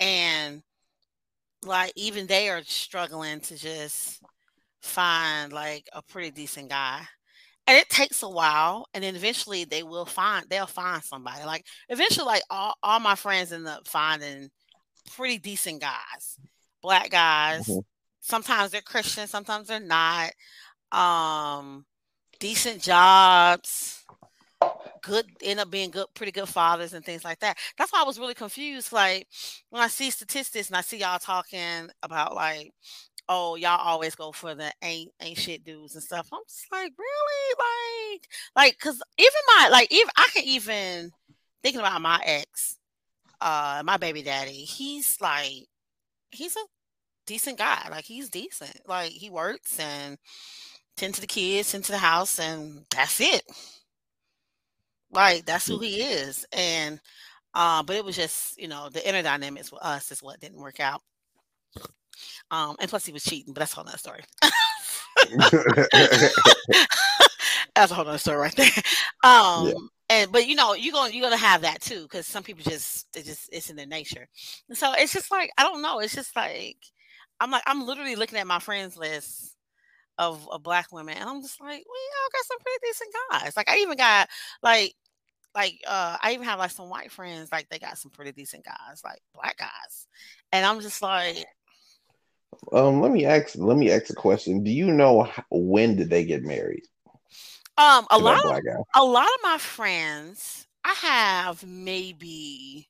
and 0.00 0.62
like 1.64 1.92
even 1.96 2.26
they 2.26 2.50
are 2.50 2.62
struggling 2.64 3.40
to 3.40 3.56
just 3.56 4.20
find 4.82 5.52
like 5.52 5.88
a 5.92 6.02
pretty 6.02 6.30
decent 6.30 6.68
guy 6.68 7.02
and 7.66 7.78
it 7.78 7.88
takes 7.88 8.22
a 8.22 8.28
while 8.28 8.86
and 8.92 9.02
then 9.02 9.16
eventually 9.16 9.64
they 9.64 9.82
will 9.82 10.04
find 10.04 10.46
they'll 10.50 10.66
find 10.66 11.02
somebody. 11.02 11.44
Like 11.44 11.64
eventually 11.88 12.26
like 12.26 12.42
all, 12.50 12.74
all 12.82 13.00
my 13.00 13.14
friends 13.14 13.52
end 13.52 13.66
up 13.66 13.88
finding 13.88 14.50
pretty 15.16 15.38
decent 15.38 15.80
guys 15.80 16.38
black 16.84 17.10
guys 17.10 17.66
mm-hmm. 17.66 17.80
sometimes 18.20 18.70
they're 18.70 18.82
christian 18.82 19.26
sometimes 19.26 19.68
they're 19.68 19.80
not 19.80 20.30
um 20.92 21.84
decent 22.38 22.80
jobs 22.80 24.04
good 25.02 25.26
end 25.42 25.60
up 25.60 25.70
being 25.70 25.90
good 25.90 26.06
pretty 26.14 26.30
good 26.30 26.48
fathers 26.48 26.92
and 26.92 27.04
things 27.04 27.24
like 27.24 27.38
that 27.40 27.56
that's 27.78 27.92
why 27.92 28.02
i 28.02 28.06
was 28.06 28.18
really 28.18 28.34
confused 28.34 28.92
like 28.92 29.26
when 29.70 29.82
i 29.82 29.88
see 29.88 30.10
statistics 30.10 30.68
and 30.68 30.76
i 30.76 30.82
see 30.82 30.98
y'all 30.98 31.18
talking 31.18 31.88
about 32.02 32.34
like 32.34 32.72
oh, 33.28 33.56
y'all 33.56 33.80
always 33.80 34.14
go 34.14 34.32
for 34.32 34.54
the 34.54 34.70
ain't 34.82 35.10
ain't 35.20 35.38
shit 35.38 35.64
dudes 35.64 35.94
and 35.94 36.04
stuff. 36.04 36.28
I'm 36.32 36.42
just 36.46 36.70
like, 36.70 36.92
really? 36.98 38.14
Like, 38.14 38.28
like, 38.54 38.78
cause 38.78 39.02
even 39.18 39.32
my 39.56 39.68
like 39.70 39.90
even 39.90 40.10
I 40.16 40.28
can 40.32 40.44
even 40.44 41.10
thinking 41.62 41.80
about 41.80 42.00
my 42.02 42.20
ex, 42.24 42.78
uh, 43.40 43.82
my 43.84 43.96
baby 43.96 44.22
daddy, 44.22 44.52
he's 44.64 45.20
like 45.20 45.66
he's 46.34 46.56
a 46.56 46.64
decent 47.26 47.58
guy. 47.58 47.86
Like 47.90 48.04
he's 48.04 48.30
decent. 48.30 48.80
Like 48.86 49.10
he 49.10 49.30
works 49.30 49.78
and 49.78 50.18
tend 50.96 51.14
to 51.14 51.20
the 51.20 51.26
kids, 51.26 51.72
tend 51.72 51.84
to 51.84 51.92
the 51.92 51.98
house, 51.98 52.38
and 52.38 52.84
that's 52.90 53.20
it. 53.20 53.42
Like 55.10 55.44
that's 55.44 55.66
who 55.66 55.78
he 55.78 56.02
is. 56.02 56.46
And 56.52 57.00
uh, 57.54 57.82
but 57.82 57.96
it 57.96 58.04
was 58.04 58.16
just, 58.16 58.60
you 58.60 58.68
know, 58.68 58.88
the 58.88 59.06
inner 59.08 59.22
dynamics 59.22 59.70
with 59.70 59.82
us 59.82 60.10
is 60.10 60.22
what 60.22 60.40
didn't 60.40 60.60
work 60.60 60.80
out. 60.80 61.02
Um, 62.50 62.76
and 62.80 62.90
plus 62.90 63.06
he 63.06 63.12
was 63.12 63.24
cheating, 63.24 63.54
but 63.54 63.60
that's 63.60 63.72
a 63.72 63.76
whole 63.76 63.84
nother 63.84 63.98
story. 63.98 64.22
that's 67.74 67.92
a 67.92 67.94
whole 67.94 68.04
nother 68.04 68.18
story 68.18 68.38
right 68.38 68.56
there. 68.56 68.70
Um, 69.22 69.68
yeah. 69.68 69.74
And 70.14 70.32
but 70.32 70.46
you 70.46 70.54
know, 70.54 70.74
you're 70.74 70.92
gonna 70.92 71.12
you're 71.12 71.22
gonna 71.22 71.36
have 71.36 71.62
that 71.62 71.80
too, 71.80 72.02
because 72.02 72.26
some 72.26 72.42
people 72.42 72.62
just 72.62 73.06
it 73.16 73.24
just 73.24 73.48
it's 73.52 73.70
in 73.70 73.76
their 73.76 73.86
nature. 73.86 74.28
And 74.68 74.78
so 74.78 74.92
it's 74.96 75.12
just 75.12 75.30
like, 75.30 75.50
I 75.58 75.62
don't 75.62 75.82
know, 75.82 75.98
it's 75.98 76.14
just 76.14 76.34
like 76.36 76.76
I'm 77.40 77.50
like, 77.50 77.64
I'm 77.66 77.86
literally 77.86 78.16
looking 78.16 78.38
at 78.38 78.46
my 78.46 78.60
friends 78.60 78.96
list 78.96 79.56
of, 80.16 80.48
black 80.62 80.92
women, 80.92 81.16
and 81.16 81.28
I'm 81.28 81.42
just 81.42 81.60
like, 81.60 81.68
well, 81.68 81.74
y'all 81.76 82.32
got 82.32 82.46
some 82.46 82.58
pretty 82.60 82.78
decent 82.84 83.14
guys. 83.30 83.56
Like 83.56 83.68
I 83.68 83.78
even 83.78 83.96
got 83.96 84.28
like 84.62 84.94
like 85.54 85.80
uh 85.86 86.16
I 86.22 86.32
even 86.32 86.44
have 86.44 86.58
like 86.58 86.70
some 86.70 86.88
white 86.88 87.10
friends, 87.10 87.50
like 87.50 87.68
they 87.68 87.78
got 87.78 87.98
some 87.98 88.12
pretty 88.12 88.32
decent 88.32 88.64
guys, 88.64 89.02
like 89.04 89.20
black 89.34 89.58
guys. 89.58 90.06
And 90.52 90.64
I'm 90.64 90.80
just 90.80 91.02
like, 91.02 91.44
um, 92.72 93.00
let 93.00 93.10
me 93.10 93.24
ask. 93.24 93.56
Let 93.56 93.76
me 93.76 93.90
ask 93.90 94.10
a 94.10 94.14
question. 94.14 94.62
Do 94.62 94.70
you 94.70 94.92
know 94.92 95.28
when 95.50 95.96
did 95.96 96.10
they 96.10 96.24
get 96.24 96.44
married? 96.44 96.84
Um, 97.76 98.06
a 98.10 98.18
lot 98.18 98.44
of 98.44 98.60
a 98.94 99.04
lot 99.04 99.26
of 99.26 99.40
my 99.42 99.58
friends, 99.58 100.66
I 100.84 100.94
have 100.94 101.64
maybe 101.66 102.88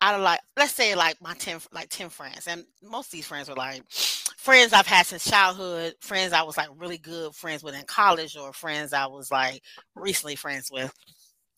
out 0.00 0.14
of 0.16 0.20
like 0.20 0.40
let's 0.56 0.72
say 0.72 0.94
like 0.94 1.20
my 1.22 1.34
10 1.34 1.60
like 1.72 1.88
10 1.88 2.08
friends 2.08 2.48
and 2.48 2.64
most 2.82 3.06
of 3.06 3.12
these 3.12 3.26
friends 3.26 3.48
were 3.48 3.54
like 3.54 3.82
friends 4.36 4.72
i've 4.72 4.86
had 4.86 5.06
since 5.06 5.30
childhood 5.30 5.94
friends 6.00 6.32
i 6.32 6.42
was 6.42 6.56
like 6.56 6.68
really 6.76 6.98
good 6.98 7.32
friends 7.36 7.62
with 7.62 7.72
in 7.76 7.84
college 7.84 8.36
or 8.36 8.52
friends 8.52 8.92
i 8.92 9.06
was 9.06 9.30
like 9.30 9.62
recently 9.94 10.34
friends 10.34 10.70
with 10.72 10.92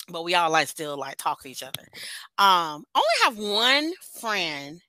but 0.08 0.24
we 0.24 0.34
all 0.34 0.50
like 0.50 0.68
still 0.68 0.96
like 0.98 1.16
talk 1.16 1.42
to 1.42 1.50
each 1.50 1.62
other. 1.62 1.86
Um 2.38 2.84
only 2.94 3.06
have 3.24 3.38
one 3.38 3.92
friend 4.20 4.80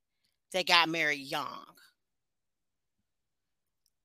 that 0.54 0.68
got 0.68 0.90
married 0.90 1.20
young. 1.20 1.66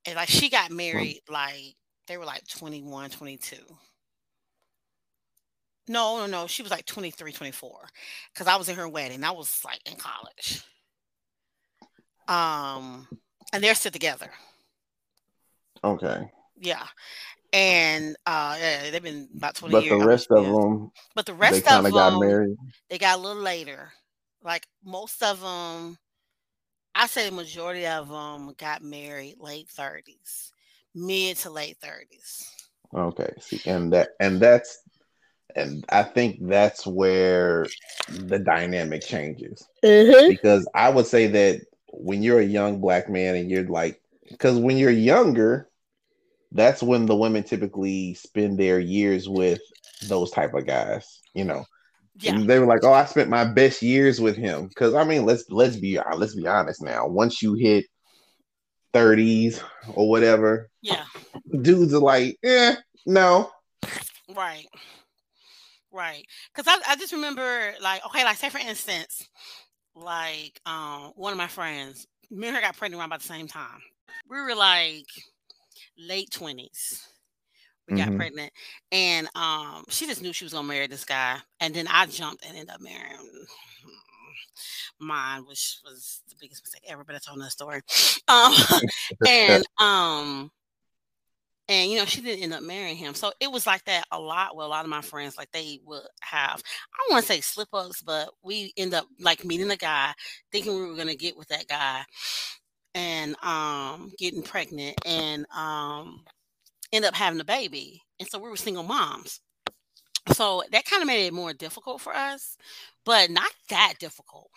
And 0.07 0.17
like 0.17 0.29
she 0.29 0.49
got 0.49 0.71
married 0.71 1.21
like 1.29 1.75
they 2.11 2.17
were 2.17 2.25
like 2.25 2.45
21 2.49 3.11
22 3.11 3.55
no 5.87 6.19
no 6.19 6.27
no 6.27 6.47
she 6.49 6.61
was 6.61 6.73
like 6.73 6.85
23 6.85 7.31
24 7.31 7.87
because 8.35 8.49
i 8.49 8.57
was 8.57 8.69
in 8.69 8.75
her 8.75 8.89
wedding. 8.89 9.23
I 9.23 9.31
was 9.31 9.63
like 9.65 9.81
in 9.87 9.97
college. 9.97 10.63
Um 12.27 13.07
and 13.53 13.63
they're 13.63 13.75
still 13.75 13.93
together. 13.93 14.31
Okay. 15.83 16.31
Yeah. 16.61 16.87
And 17.53 18.17
uh 18.27 18.57
yeah, 18.61 18.91
they've 18.91 19.03
been 19.03 19.29
about 19.37 19.55
20 19.55 19.73
but 19.73 19.85
years. 19.85 20.01
the 20.01 20.07
rest 20.07 20.31
of 20.33 20.45
them 20.45 20.91
but 21.15 21.27
the 21.27 21.35
rest 21.35 21.65
they 21.65 21.77
of 21.77 21.85
them 21.85 21.93
got 21.93 22.19
married? 22.19 22.57
they 22.89 22.99
got 22.99 23.19
a 23.19 23.23
little 23.23 23.43
later. 23.43 23.93
Like 24.43 24.67
most 24.85 25.23
of 25.23 25.41
them 25.41 25.97
I 26.93 27.07
say 27.07 27.29
the 27.29 27.37
majority 27.37 27.87
of 27.87 28.09
them 28.09 28.53
got 28.59 28.83
married 28.83 29.37
late 29.39 29.69
30s, 29.69 30.51
mid 30.95 31.37
to 31.39 31.51
late 31.51 31.79
30s. 31.83 32.45
Okay. 32.95 33.33
See, 33.41 33.61
and 33.67 33.93
that 33.93 34.11
and 34.19 34.41
that's 34.41 34.83
and 35.57 35.85
I 35.89 36.03
think 36.03 36.39
that's 36.43 36.87
where 36.87 37.67
the 38.09 38.39
dynamic 38.39 39.03
changes. 39.03 39.67
Mm-hmm. 39.85 40.29
Because 40.29 40.69
I 40.75 40.91
would 40.91 41.07
say 41.07 41.27
that 41.29 41.61
when 41.93 42.23
you're 42.23 42.41
a 42.41 42.45
young 42.45 42.81
black 42.81 43.09
man 43.09 43.35
and 43.35 43.51
you're 43.51 43.67
like 43.67 44.01
because 44.29 44.59
when 44.59 44.77
you're 44.77 44.91
younger, 44.91 45.69
that's 46.53 46.83
when 46.83 47.07
the 47.07 47.17
women 47.17 47.43
typically 47.43 48.15
spend 48.15 48.59
their 48.59 48.79
years 48.79 49.29
with 49.29 49.61
those 50.09 50.31
type 50.31 50.55
of 50.55 50.67
guys, 50.67 51.21
you 51.35 51.45
know. 51.45 51.65
Yeah. 52.17 52.35
And 52.35 52.49
they 52.49 52.59
were 52.59 52.67
like, 52.67 52.85
"Oh, 52.85 52.93
I 52.93 53.05
spent 53.07 53.31
my 53.31 53.45
best 53.45 53.83
years 53.83 54.21
with 54.21 54.37
him." 54.37 54.69
Because 54.69 54.95
I 54.95 55.05
mean, 55.05 55.25
let's 55.25 55.45
let's 55.49 55.77
be 55.77 55.99
let's 56.17 56.35
be 56.35 56.47
honest 56.47 56.83
now. 56.83 57.07
Once 57.07 57.41
you 57.41 57.55
hit 57.55 57.87
thirties 58.93 59.63
or 59.95 60.09
whatever, 60.09 60.69
yeah, 60.83 61.05
dudes 61.63 61.95
are 61.95 62.01
like, 62.01 62.39
"Eh, 62.43 62.75
no." 63.07 63.51
Right, 64.35 64.67
right. 65.93 66.25
Because 66.55 66.73
I, 66.73 66.93
I 66.93 66.97
just 66.97 67.13
remember 67.13 67.75
like, 67.81 68.05
okay, 68.07 68.25
like 68.25 68.37
say 68.37 68.49
for 68.49 68.59
instance, 68.59 69.29
like 69.95 70.61
um 70.67 71.13
one 71.17 71.33
of 71.33 71.39
my 71.39 71.49
friends, 71.49 72.07
me 72.31 72.47
and 72.47 72.57
her 72.57 72.63
got 72.63 72.77
pregnant 72.77 73.01
around 73.01 73.09
about 73.09 73.21
the 73.21 73.29
same 73.29 73.49
time. 73.49 73.81
We 74.29 74.41
were 74.41 74.55
like 74.55 75.07
late 75.99 76.31
twenties 76.31 77.07
we 77.91 77.97
got 77.97 78.09
mm-hmm. 78.09 78.17
pregnant, 78.17 78.53
and 78.93 79.29
um, 79.35 79.85
she 79.89 80.07
just 80.07 80.23
knew 80.23 80.33
she 80.33 80.45
was 80.45 80.53
gonna 80.53 80.67
marry 80.67 80.87
this 80.87 81.05
guy, 81.05 81.39
and 81.59 81.75
then 81.75 81.87
I 81.89 82.07
jumped 82.07 82.45
and 82.45 82.57
ended 82.57 82.73
up 82.73 82.81
marrying 82.81 83.47
mine, 85.01 85.47
which 85.47 85.79
was 85.85 86.23
the 86.29 86.37
biggest 86.41 86.65
mistake 86.65 86.83
ever. 86.89 87.05
But 87.05 87.15
that's 87.15 87.29
another 87.29 87.51
story. 87.51 87.81
Um, 88.29 88.55
and 89.27 89.65
um, 89.81 90.53
and 91.69 91.91
you 91.91 91.99
know 91.99 92.05
she 92.05 92.21
didn't 92.21 92.45
end 92.45 92.53
up 92.53 92.63
marrying 92.63 92.97
him, 92.97 93.15
so 93.15 93.33
it 93.41 93.51
was 93.51 93.67
like 93.67 93.85
that 93.87 94.05
a 94.13 94.21
lot. 94.21 94.55
With 94.55 94.67
a 94.67 94.69
lot 94.69 94.85
of 94.85 94.91
my 94.91 95.01
friends, 95.01 95.37
like 95.37 95.51
they 95.51 95.81
would 95.85 96.03
have, 96.21 96.63
I 96.63 96.97
don't 96.99 97.15
want 97.15 97.27
to 97.27 97.33
say 97.33 97.41
slip 97.41 97.69
ups, 97.73 98.03
but 98.03 98.29
we 98.45 98.73
end 98.77 98.95
up 98.95 99.07
like 99.19 99.45
meeting 99.45 99.71
a 99.71 99.77
guy, 99.77 100.13
thinking 100.53 100.75
we 100.75 100.87
were 100.87 100.97
gonna 100.97 101.17
get 101.17 101.37
with 101.37 101.49
that 101.49 101.67
guy, 101.67 102.03
and 102.95 103.35
um, 103.43 104.13
getting 104.17 104.43
pregnant, 104.43 104.97
and 105.05 105.45
um 105.57 106.23
end 106.93 107.05
up 107.05 107.15
having 107.15 107.41
a 107.41 107.45
baby. 107.45 108.03
And 108.19 108.29
so 108.29 108.39
we 108.39 108.49
were 108.49 108.57
single 108.57 108.83
moms. 108.83 109.41
So 110.33 110.63
that 110.71 110.85
kind 110.85 111.03
of 111.03 111.07
made 111.07 111.27
it 111.27 111.33
more 111.33 111.53
difficult 111.53 112.01
for 112.01 112.15
us, 112.15 112.57
but 113.05 113.31
not 113.31 113.51
that 113.69 113.95
difficult. 113.99 114.51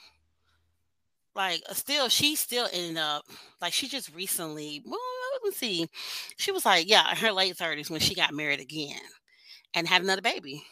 Like 1.36 1.64
uh, 1.70 1.74
still, 1.74 2.10
she 2.10 2.36
still 2.36 2.68
ended 2.72 2.98
up 2.98 3.26
like 3.62 3.74
she 3.74 3.88
just 3.88 4.14
recently. 4.16 4.82
Well, 4.86 5.00
let 5.34 5.44
me 5.44 5.52
see. 5.52 5.88
She 6.38 6.52
was 6.52 6.66
like, 6.66 6.88
yeah, 6.88 7.10
in 7.12 7.18
her 7.18 7.32
late 7.32 7.58
thirties 7.58 7.90
when 7.90 8.00
she 8.00 8.16
got 8.16 8.34
married 8.34 8.60
again, 8.60 9.00
and 9.76 9.88
had 9.88 10.04
another 10.04 10.22
baby. 10.24 10.64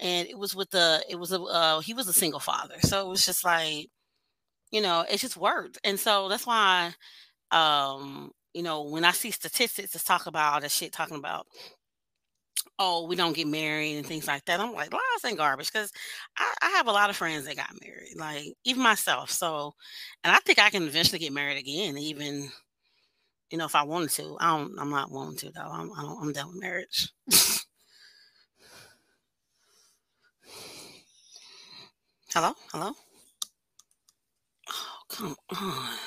And 0.00 0.28
it 0.28 0.38
was 0.38 0.54
with 0.54 0.70
the 0.70 1.04
it 1.10 1.16
was 1.16 1.32
a 1.32 1.40
uh, 1.42 1.80
he 1.80 1.92
was 1.94 2.08
a 2.08 2.12
single 2.12 2.40
father, 2.40 2.76
so 2.80 3.06
it 3.06 3.08
was 3.10 3.26
just 3.26 3.44
like, 3.44 3.88
you 4.72 4.80
know, 4.82 5.04
it 5.10 5.18
just 5.18 5.36
worked, 5.36 5.78
and 5.84 5.98
so 6.00 6.28
that's 6.28 6.46
why 6.46 6.94
um 7.52 8.32
you 8.54 8.62
know, 8.64 8.84
when 8.84 9.04
I 9.04 9.12
see 9.12 9.30
statistics 9.32 9.92
that 9.94 10.04
talk 10.04 10.26
about 10.26 10.54
all 10.54 10.60
that 10.62 10.70
shit 10.72 10.92
talking 10.92 11.18
about, 11.18 11.46
oh, 12.78 13.06
we 13.06 13.16
don't 13.16 13.36
get 13.36 13.46
married 13.46 13.96
and 13.96 14.06
things 14.06 14.26
like 14.26 14.44
that, 14.46 14.60
I'm 14.60 14.72
like, 14.72 14.92
lies 14.92 15.24
and 15.24 15.36
garbage. 15.36 15.72
Because 15.72 15.92
I, 16.38 16.54
I, 16.62 16.70
have 16.70 16.86
a 16.88 16.92
lot 16.92 17.10
of 17.10 17.16
friends 17.16 17.46
that 17.46 17.56
got 17.56 17.70
married, 17.84 18.16
like 18.16 18.54
even 18.64 18.82
myself. 18.82 19.30
So, 19.30 19.74
and 20.24 20.34
I 20.34 20.38
think 20.40 20.58
I 20.58 20.70
can 20.70 20.84
eventually 20.84 21.18
get 21.18 21.32
married 21.32 21.58
again, 21.58 21.98
even, 21.98 22.50
you 23.50 23.58
know, 23.58 23.66
if 23.66 23.74
I 23.74 23.82
wanted 23.84 24.10
to. 24.10 24.36
I 24.40 24.56
don't, 24.56 24.78
I'm 24.78 24.90
not 24.90 25.10
wanting 25.10 25.38
to 25.38 25.50
though. 25.52 25.70
I'm, 25.70 25.90
I 25.92 26.02
am 26.22 26.32
done 26.32 26.48
with 26.48 26.60
marriage. 26.60 27.12
Hello, 32.32 32.54
hello. 32.70 32.92
Oh 34.68 35.00
Come 35.08 35.36
on. 35.50 35.98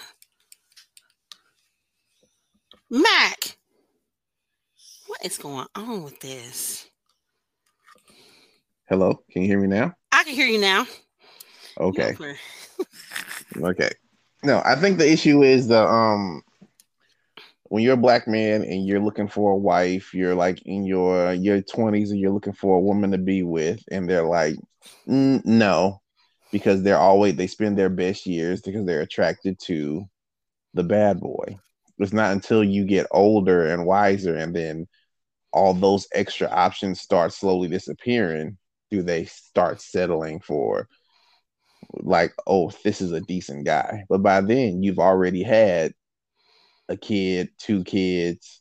Mac, 2.89 3.57
what 5.13 5.25
is 5.31 5.37
going 5.37 5.67
on 5.75 6.01
with 6.01 6.19
this? 6.21 6.87
Hello, 8.89 9.21
can 9.29 9.43
you 9.43 9.47
hear 9.47 9.59
me 9.59 9.67
now? 9.67 9.93
I 10.11 10.23
can 10.23 10.33
hear 10.33 10.47
you 10.47 10.59
now. 10.59 10.87
Okay. 11.79 12.15
okay. 13.61 13.91
No, 14.43 14.63
I 14.65 14.75
think 14.75 14.97
the 14.97 15.07
issue 15.11 15.43
is 15.43 15.67
the 15.67 15.87
um 15.87 16.41
when 17.65 17.83
you're 17.83 17.93
a 17.93 17.97
black 17.97 18.27
man 18.27 18.63
and 18.63 18.87
you're 18.87 18.99
looking 18.99 19.27
for 19.27 19.51
a 19.51 19.57
wife, 19.57 20.15
you're 20.15 20.33
like 20.33 20.63
in 20.63 20.83
your 20.83 21.33
your 21.33 21.61
20s 21.61 22.09
and 22.09 22.19
you're 22.19 22.31
looking 22.31 22.53
for 22.53 22.77
a 22.77 22.81
woman 22.81 23.11
to 23.11 23.19
be 23.19 23.43
with, 23.43 23.81
and 23.91 24.09
they're 24.09 24.25
like, 24.25 24.55
mm, 25.07 25.45
no, 25.45 26.01
because 26.51 26.81
they're 26.81 26.97
always 26.97 27.35
they 27.35 27.45
spend 27.45 27.77
their 27.77 27.89
best 27.89 28.25
years 28.25 28.61
because 28.61 28.83
they're 28.87 29.01
attracted 29.01 29.59
to 29.65 30.05
the 30.73 30.83
bad 30.83 31.19
boy. 31.19 31.55
It's 31.99 32.13
not 32.13 32.31
until 32.31 32.63
you 32.63 32.85
get 32.85 33.05
older 33.11 33.67
and 33.67 33.85
wiser 33.85 34.35
and 34.35 34.55
then 34.55 34.87
all 35.53 35.73
those 35.73 36.07
extra 36.13 36.47
options 36.49 37.01
start 37.01 37.31
slowly 37.31 37.67
disappearing 37.67 38.57
do 38.91 39.01
they 39.01 39.25
start 39.25 39.81
settling 39.81 40.39
for 40.39 40.87
like 41.99 42.33
oh 42.47 42.71
this 42.83 43.01
is 43.01 43.11
a 43.11 43.21
decent 43.21 43.65
guy 43.65 44.03
but 44.09 44.23
by 44.23 44.41
then 44.41 44.81
you've 44.83 44.99
already 44.99 45.43
had 45.43 45.93
a 46.89 46.97
kid 46.97 47.49
two 47.57 47.83
kids 47.83 48.59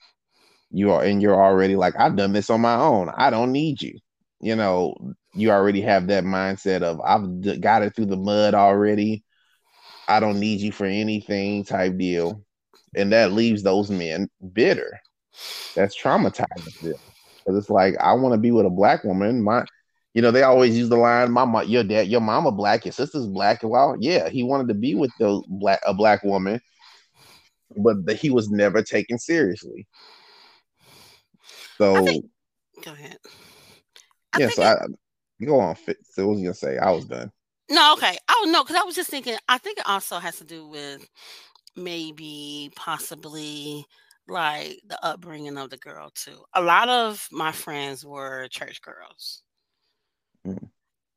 you 0.70 0.90
are 0.92 1.02
and 1.02 1.22
you're 1.22 1.42
already 1.42 1.76
like 1.76 1.94
i've 1.98 2.16
done 2.16 2.32
this 2.32 2.50
on 2.50 2.60
my 2.60 2.76
own 2.76 3.10
i 3.16 3.30
don't 3.30 3.52
need 3.52 3.80
you 3.80 3.98
you 4.40 4.56
know 4.56 4.94
you 5.34 5.50
already 5.50 5.80
have 5.80 6.08
that 6.08 6.24
mindset 6.24 6.82
of 6.82 7.00
I've 7.00 7.60
got 7.60 7.82
it 7.82 7.94
through 7.94 8.06
the 8.06 8.16
mud 8.16 8.54
already. 8.54 9.24
I 10.08 10.20
don't 10.20 10.40
need 10.40 10.60
you 10.60 10.72
for 10.72 10.84
anything 10.84 11.64
type 11.64 11.96
deal. 11.96 12.44
And 12.94 13.12
that 13.12 13.32
leaves 13.32 13.62
those 13.62 13.90
men 13.90 14.28
bitter. 14.52 15.00
That's 15.74 16.00
traumatizing 16.00 16.80
them. 16.80 16.94
Because 17.38 17.58
it's 17.58 17.70
like, 17.70 17.96
I 17.98 18.12
want 18.14 18.34
to 18.34 18.38
be 18.38 18.50
with 18.50 18.66
a 18.66 18.70
black 18.70 19.04
woman. 19.04 19.42
My 19.42 19.64
you 20.14 20.20
know, 20.20 20.30
they 20.30 20.42
always 20.42 20.76
use 20.76 20.90
the 20.90 20.96
line, 20.96 21.32
"Mama, 21.32 21.64
your 21.64 21.82
dad, 21.82 22.06
your 22.08 22.20
mama 22.20 22.52
black, 22.52 22.84
your 22.84 22.92
sister's 22.92 23.26
black." 23.26 23.60
Well, 23.62 23.96
yeah, 23.98 24.28
he 24.28 24.42
wanted 24.42 24.68
to 24.68 24.74
be 24.74 24.94
with 24.94 25.10
the 25.18 25.42
black 25.48 25.80
a 25.86 25.94
black 25.94 26.22
woman, 26.22 26.60
but 27.76 28.04
the, 28.04 28.14
he 28.14 28.28
was 28.28 28.50
never 28.50 28.82
taken 28.82 29.18
seriously. 29.18 29.86
So, 31.78 32.04
think, 32.04 32.26
go 32.84 32.92
ahead. 32.92 33.16
I 34.34 34.40
yeah, 34.40 34.48
so 34.48 34.62
I, 34.62 34.76
Go 35.44 35.58
on, 35.58 35.74
Fitz. 35.74 36.14
So 36.14 36.26
what 36.26 36.34
was 36.34 36.42
gonna 36.42 36.54
say? 36.54 36.78
I 36.78 36.90
was 36.90 37.04
done. 37.04 37.30
No, 37.68 37.94
okay. 37.94 38.16
Oh 38.28 38.48
no, 38.48 38.62
because 38.62 38.76
I 38.76 38.84
was 38.84 38.94
just 38.94 39.10
thinking. 39.10 39.36
I 39.48 39.58
think 39.58 39.78
it 39.78 39.86
also 39.86 40.18
has 40.18 40.36
to 40.36 40.44
do 40.44 40.66
with 40.66 41.08
maybe 41.74 42.70
possibly 42.76 43.84
like 44.28 44.80
the 44.86 45.04
upbringing 45.04 45.58
of 45.58 45.70
the 45.70 45.76
girl 45.76 46.10
too. 46.14 46.44
A 46.54 46.62
lot 46.62 46.88
of 46.88 47.26
my 47.30 47.52
friends 47.52 48.04
were 48.04 48.48
church 48.48 48.80
girls, 48.82 49.42
mm. 50.46 50.68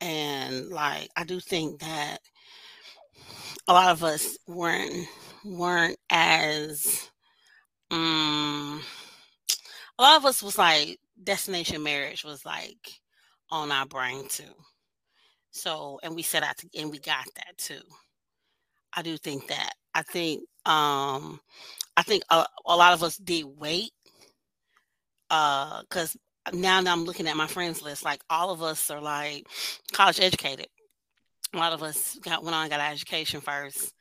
and 0.01 0.69
like 0.69 1.09
I 1.15 1.23
do 1.23 1.39
think 1.39 1.79
that 1.81 2.19
a 3.67 3.73
lot 3.73 3.91
of 3.91 4.03
us 4.03 4.37
weren't 4.47 5.07
weren't 5.43 5.97
as 6.09 7.09
um 7.91 8.81
a 9.99 10.03
lot 10.03 10.17
of 10.17 10.25
us 10.25 10.41
was 10.43 10.57
like 10.57 10.99
destination 11.23 11.83
marriage 11.83 12.23
was 12.23 12.45
like 12.45 13.01
on 13.49 13.71
our 13.71 13.85
brain 13.85 14.27
too. 14.27 14.43
So, 15.51 15.99
and 16.03 16.13
we 16.15 16.21
set 16.21 16.43
out 16.43 16.57
to, 16.57 16.69
and 16.77 16.91
we 16.91 16.99
got 16.99 17.25
that 17.35 17.57
too. 17.57 17.81
I 18.93 19.01
do 19.01 19.17
think 19.17 19.47
that. 19.47 19.73
I 19.93 20.01
think, 20.01 20.43
um, 20.65 21.39
I 21.97 22.03
think 22.03 22.23
a, 22.29 22.45
a 22.65 22.75
lot 22.75 22.93
of 22.93 23.03
us 23.03 23.17
did 23.17 23.45
wait, 23.45 23.91
uh, 25.29 25.81
because 25.81 26.15
now 26.53 26.81
that 26.81 26.91
I'm 26.91 27.05
looking 27.05 27.27
at 27.27 27.37
my 27.37 27.47
friends 27.47 27.81
list, 27.81 28.03
like 28.03 28.21
all 28.29 28.49
of 28.51 28.61
us 28.61 28.89
are 28.89 29.01
like 29.01 29.47
college 29.93 30.19
educated. 30.19 30.67
A 31.53 31.57
lot 31.57 31.73
of 31.73 31.83
us 31.83 32.17
got 32.21 32.43
went 32.43 32.55
on 32.55 32.69
got 32.69 32.79
an 32.79 32.91
education 32.91 33.41
first, 33.41 33.93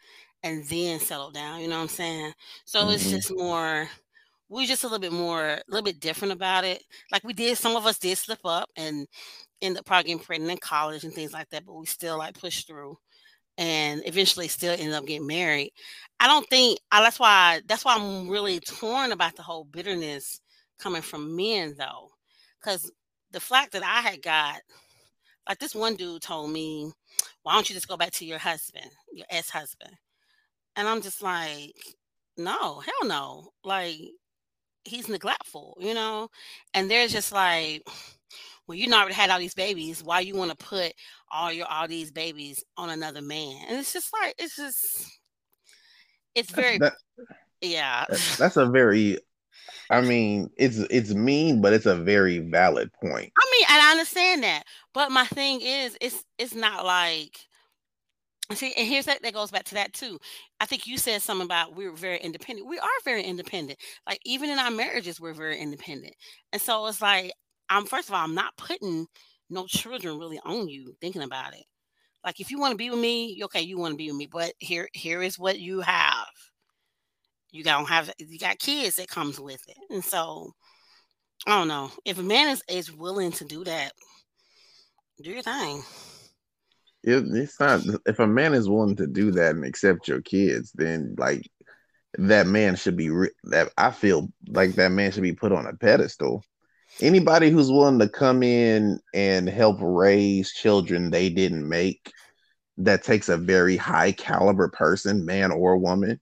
and 0.43 0.65
then 0.67 0.99
settled 1.01 1.35
down. 1.35 1.61
You 1.61 1.69
know 1.69 1.77
what 1.77 1.83
I'm 1.83 1.89
saying? 1.89 2.33
So 2.65 2.81
mm-hmm. 2.81 2.91
it's 2.91 3.11
just 3.11 3.35
more 3.35 3.89
we 4.49 4.67
just 4.67 4.85
a 4.85 4.87
little 4.87 5.01
bit 5.01 5.13
more, 5.13 5.45
a 5.45 5.63
little 5.69 5.85
bit 5.85 6.01
different 6.01 6.33
about 6.33 6.65
it. 6.65 6.83
Like 7.11 7.25
we 7.25 7.33
did, 7.33 7.57
some 7.59 7.77
of 7.77 7.87
us 7.87 7.99
did 7.99 8.17
slip 8.19 8.41
up 8.45 8.69
and 8.77 9.07
end 9.63 9.79
up 9.79 9.85
probably 9.85 10.05
getting 10.05 10.25
pregnant 10.25 10.53
in 10.53 10.59
college 10.59 11.05
and 11.05 11.13
things 11.13 11.33
like 11.33 11.49
that, 11.51 11.65
but 11.65 11.75
we 11.75 11.87
still 11.87 12.19
like 12.19 12.39
pushed 12.39 12.67
through 12.67 12.97
and 13.59 14.03
eventually 14.07 14.49
still 14.49 14.73
ended 14.73 14.95
up 14.95 15.07
getting 15.07 15.27
married. 15.27 15.73
I 16.21 16.27
don't 16.27 16.49
think 16.49 16.81
I, 16.93 17.03
that's 17.03 17.21
why 17.21 17.61
that's 17.67 17.85
why 17.85 17.97
I'm 17.97 18.29
really 18.29 18.61
torn 18.61 19.13
about 19.13 19.37
the 19.37 19.43
whole 19.43 19.65
bitterness 19.65 20.41
coming 20.79 21.03
from 21.03 21.37
men 21.37 21.75
though, 21.79 22.11
because 22.61 22.91
the 23.33 23.41
flack 23.41 23.71
that 23.73 23.83
I 23.85 24.01
had 24.09 24.23
got, 24.23 24.61
like 25.49 25.59
this 25.59 25.75
one 25.75 25.97
dude 25.97 26.23
told 26.23 26.51
me, 26.53 26.93
"Why 27.43 27.55
don't 27.55 27.69
you 27.69 27.75
just 27.75 27.89
go 27.89 27.97
back 27.97 28.13
to 28.13 28.25
your 28.27 28.39
husband, 28.39 28.91
your 29.13 29.27
ex 29.31 29.51
husband?" 29.51 29.95
And 30.77 30.89
I'm 30.89 31.03
just 31.03 31.23
like, 31.23 31.75
"No, 32.37 32.81
hell 32.81 33.09
no!" 33.09 33.51
Like 33.65 34.01
he's 34.85 35.09
neglectful, 35.09 35.77
you 35.81 35.95
know? 35.95 36.29
And 36.75 36.91
they're 36.91 37.09
just 37.09 37.33
like, 37.33 37.83
well, 38.67 38.77
you 38.77 38.93
already 38.93 39.15
had 39.15 39.31
all 39.31 39.39
these 39.39 39.55
babies. 39.55 40.03
Why 40.03 40.21
you 40.21 40.35
want 40.35 40.51
to 40.51 40.57
put 40.57 40.93
all 41.31 41.53
your 41.53 41.67
all 41.67 41.89
these 41.89 42.11
babies 42.11 42.65
on 42.77 42.91
another 42.91 43.23
man? 43.23 43.57
And 43.69 43.79
it's 43.79 43.93
just 43.93 44.13
like 44.13 44.35
it's 44.39 44.57
just 44.57 45.11
it's 46.35 46.51
very 46.51 46.79
that, 46.79 46.95
yeah. 47.61 48.05
That's 48.39 48.57
a 48.57 48.67
very 48.67 49.19
I 49.91 50.01
mean, 50.01 50.51
it's 50.57 50.79
it's 50.91 51.15
mean, 51.15 51.61
but 51.61 51.73
it's 51.73 51.87
a 51.87 51.97
very 51.97 52.39
valid 52.39 52.91
point. 52.95 53.33
I 53.39 53.51
mean, 53.53 53.67
and 53.69 53.83
I 53.83 53.91
understand 53.91 54.43
that. 54.43 54.65
But 54.93 55.11
my 55.13 55.27
thing 55.27 55.61
is 55.61 55.97
it's 56.01 56.25
it's 56.39 56.55
not 56.55 56.85
like 56.85 57.39
See, 58.53 58.75
and 58.77 58.87
here's 58.87 59.07
that 59.07 59.23
that 59.23 59.33
goes 59.33 59.51
back 59.51 59.65
to 59.65 59.75
that 59.75 59.95
too. 59.95 60.19
I 60.61 60.67
think 60.67 60.87
you 60.87 60.99
said 60.99 61.23
something 61.23 61.47
about 61.47 61.75
we 61.75 61.87
are 61.87 61.93
very 61.93 62.19
independent. 62.19 62.69
We 62.69 62.79
are 62.79 62.89
very 63.03 63.23
independent. 63.23 63.79
Like 64.07 64.21
even 64.27 64.51
in 64.51 64.59
our 64.59 64.71
marriages, 64.71 65.19
we're 65.19 65.33
very 65.33 65.59
independent. 65.59 66.15
And 66.53 66.61
so 66.61 66.87
it's 66.87 67.01
like, 67.01 67.33
I'm 67.69 67.87
first 67.87 68.09
of 68.09 68.15
all, 68.15 68.25
I'm 68.25 68.35
not 68.35 68.57
putting 68.57 69.07
no 69.51 69.67
children 69.67 70.19
really 70.19 70.41
on 70.45 70.69
you 70.69 70.95
thinking 71.01 71.23
about 71.23 71.55
it. 71.55 71.65
Like 72.25 72.41
if 72.41 72.51
you 72.51 72.59
want 72.59 72.73
to 72.73 72.79
be 72.79 72.91
with 72.91 72.99
me, 72.99 73.41
okay, 73.45 73.63
you 73.63 73.79
want 73.79 73.93
to 73.93 73.99
be 73.99 74.09
with 74.09 74.17
me, 74.17 74.29
but 74.31 74.53
here 74.59 74.89
here 74.93 75.23
is 75.23 75.39
what 75.39 75.59
you 75.59 75.81
have. 75.81 76.27
You 77.51 77.63
don't 77.63 77.89
have 77.89 78.11
you 78.19 78.39
got 78.39 78.59
kids 78.59 78.97
that 78.97 79.09
comes 79.09 79.39
with 79.39 79.63
it. 79.69 79.77
And 79.91 80.05
so 80.05 80.53
I 81.47 81.59
don't 81.59 81.69
know. 81.69 81.91
If 82.05 82.19
a 82.19 82.23
man 82.23 82.49
is, 82.49 82.63
is 82.69 82.93
willing 82.93 83.33
to 83.33 83.45
do 83.45 83.65
that, 83.65 83.93
do 85.23 85.31
your 85.31 85.43
thing 85.43 85.83
it, 87.05 87.25
it's 87.35 87.61
not 87.61 87.83
if 88.07 88.19
a 88.19 88.27
man 88.27 88.55
is 88.55 88.69
willing 88.69 88.97
to 88.97 89.07
do 89.07 89.31
that 89.33 89.55
and 89.55 89.65
accept 89.65 90.09
your 90.09 90.23
kids 90.23 90.73
then 90.75 91.15
like 91.19 91.49
that 92.17 92.47
man 92.47 92.77
should 92.77 92.97
be 92.97 93.09
that 93.45 93.71
i 93.77 93.91
feel 93.91 94.29
like 94.49 94.75
that 94.75 94.91
man 94.91 95.13
should 95.13 95.23
be 95.23 95.35
put 95.35 95.53
on 95.53 95.67
a 95.67 95.75
pedestal 95.75 96.43
anybody 97.01 97.51
who's 97.51 97.71
willing 97.71 97.99
to 97.99 98.09
come 98.09 98.43
in 98.43 98.99
and 99.13 99.49
help 99.49 99.79
raise 99.81 100.53
children 100.53 101.11
they 101.11 101.29
didn't 101.29 101.69
make 101.69 102.13
that 102.77 103.03
takes 103.03 103.29
a 103.29 103.37
very 103.37 103.77
high 103.77 104.13
caliber 104.13 104.69
person 104.69 105.25
man 105.25 105.51
or 105.51 105.77
woman 105.77 106.21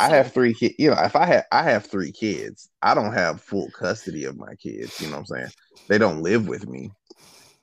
I 0.00 0.08
have 0.08 0.32
three 0.32 0.54
kids. 0.54 0.76
You 0.78 0.90
know, 0.90 0.96
if 1.02 1.14
I 1.14 1.26
had 1.26 1.44
I 1.52 1.62
have 1.62 1.84
three 1.84 2.10
kids, 2.10 2.70
I 2.80 2.94
don't 2.94 3.12
have 3.12 3.42
full 3.42 3.70
custody 3.70 4.24
of 4.24 4.38
my 4.38 4.54
kids. 4.54 4.98
You 4.98 5.08
know 5.08 5.18
what 5.18 5.18
I'm 5.18 5.26
saying? 5.26 5.50
They 5.90 5.98
don't 5.98 6.22
live 6.22 6.48
with 6.48 6.66
me. 6.66 6.90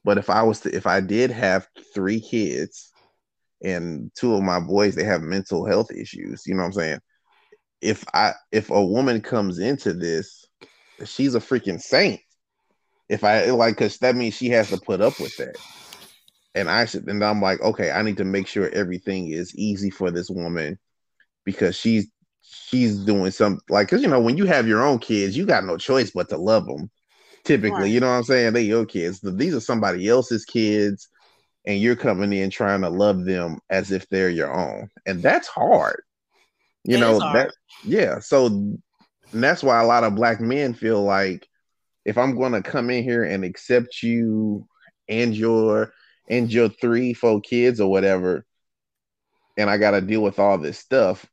But 0.03 0.19
if 0.19 0.29
I 0.29 0.43
was 0.43 0.59
to, 0.61 0.75
if 0.75 0.85
I 0.85 1.01
did 1.01 1.31
have 1.31 1.67
three 1.95 2.21
kids 2.21 2.93
and 3.63 4.11
two 4.15 4.35
of 4.35 4.43
my 4.43 4.59
boys, 4.59 4.93
they 4.93 5.03
have 5.03 5.21
mental 5.23 5.65
health 5.65 5.91
issues, 5.91 6.43
you 6.45 6.53
know 6.53 6.61
what 6.61 6.67
I'm 6.67 6.73
saying? 6.73 6.99
If 7.81 8.05
I, 8.13 8.33
if 8.51 8.69
a 8.69 8.85
woman 8.85 9.19
comes 9.21 9.59
into 9.59 9.93
this, 9.93 10.46
she's 11.05 11.35
a 11.35 11.39
freaking 11.39 11.81
saint. 11.81 12.21
If 13.09 13.23
I 13.23 13.45
like, 13.51 13.77
cause 13.77 13.97
that 13.99 14.15
means 14.15 14.33
she 14.33 14.49
has 14.49 14.69
to 14.69 14.77
put 14.77 15.01
up 15.01 15.19
with 15.19 15.35
that. 15.37 15.57
And 16.55 16.69
I 16.69 16.85
should, 16.85 17.07
and 17.07 17.23
I'm 17.23 17.41
like, 17.41 17.61
okay, 17.61 17.91
I 17.91 18.01
need 18.01 18.17
to 18.17 18.25
make 18.25 18.47
sure 18.47 18.69
everything 18.69 19.29
is 19.29 19.55
easy 19.55 19.89
for 19.89 20.11
this 20.11 20.29
woman 20.29 20.77
because 21.45 21.75
she's 21.75 22.07
she's 22.41 22.97
doing 22.99 23.31
some 23.31 23.59
like 23.69 23.87
because 23.87 24.01
you 24.01 24.07
know 24.07 24.19
when 24.19 24.37
you 24.37 24.45
have 24.45 24.67
your 24.67 24.81
own 24.81 24.99
kids 24.99 25.35
you 25.35 25.45
got 25.45 25.65
no 25.65 25.75
choice 25.75 26.11
but 26.11 26.29
to 26.29 26.37
love 26.37 26.65
them 26.65 26.89
typically. 27.47 27.83
Right. 27.83 27.91
You 27.91 27.99
know 28.01 28.07
what 28.07 28.17
I'm 28.17 28.23
saying? 28.23 28.53
They 28.53 28.63
your 28.63 28.85
kids. 28.85 29.21
These 29.23 29.55
are 29.55 29.61
somebody 29.61 30.07
else's 30.07 30.45
kids, 30.45 31.07
and 31.65 31.79
you're 31.79 31.95
coming 31.95 32.33
in 32.33 32.49
trying 32.49 32.81
to 32.81 32.89
love 32.89 33.25
them 33.25 33.59
as 33.69 33.91
if 33.91 34.07
they're 34.09 34.29
your 34.29 34.53
own, 34.53 34.89
and 35.05 35.23
that's 35.23 35.47
hard. 35.47 36.03
You 36.83 36.97
it 36.97 36.99
know 36.99 37.19
that 37.19 37.51
yeah. 37.83 38.19
So 38.19 38.77
that's 39.33 39.63
why 39.63 39.81
a 39.81 39.85
lot 39.85 40.03
of 40.03 40.15
black 40.15 40.39
men 40.39 40.73
feel 40.73 41.03
like 41.03 41.47
if 42.05 42.17
I'm 42.17 42.37
going 42.37 42.53
to 42.53 42.61
come 42.61 42.89
in 42.89 43.03
here 43.03 43.23
and 43.23 43.43
accept 43.43 44.01
you 44.01 44.67
and 45.09 45.35
your 45.35 45.91
and 46.29 46.51
your 46.51 46.69
three, 46.69 47.13
four 47.13 47.41
kids 47.41 47.79
or 47.79 47.89
whatever, 47.89 48.45
and 49.57 49.69
I 49.69 49.77
got 49.77 49.91
to 49.91 50.01
deal 50.01 50.21
with 50.21 50.39
all 50.39 50.57
this 50.57 50.79
stuff. 50.79 51.25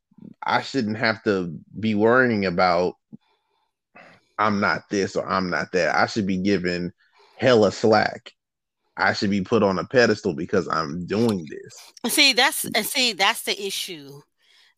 I 0.43 0.63
shouldn't 0.63 0.97
have 0.97 1.23
to 1.25 1.57
be 1.79 1.95
worrying 1.95 2.47
about 2.47 2.95
I'm 4.39 4.61
not 4.61 4.89
this 4.91 5.17
or 5.17 5.27
I'm 5.29 5.51
not 5.51 5.73
that. 5.73 5.95
I 5.95 6.07
should 6.07 6.27
be 6.27 6.39
given 6.39 6.93
hella 7.37 7.71
slack. 7.71 8.33
I 8.97 9.13
should 9.13 9.31
be 9.31 9.43
put 9.43 9.63
on 9.63 9.79
a 9.79 9.85
pedestal 9.85 10.35
because 10.35 10.69
I'm 10.69 11.07
doing 11.07 11.47
this. 11.49 12.13
See, 12.13 12.33
that's 12.33 12.65
and 12.65 12.87
see 12.87 13.13
that's 13.13 13.43
the 13.43 13.67
issue 13.67 14.21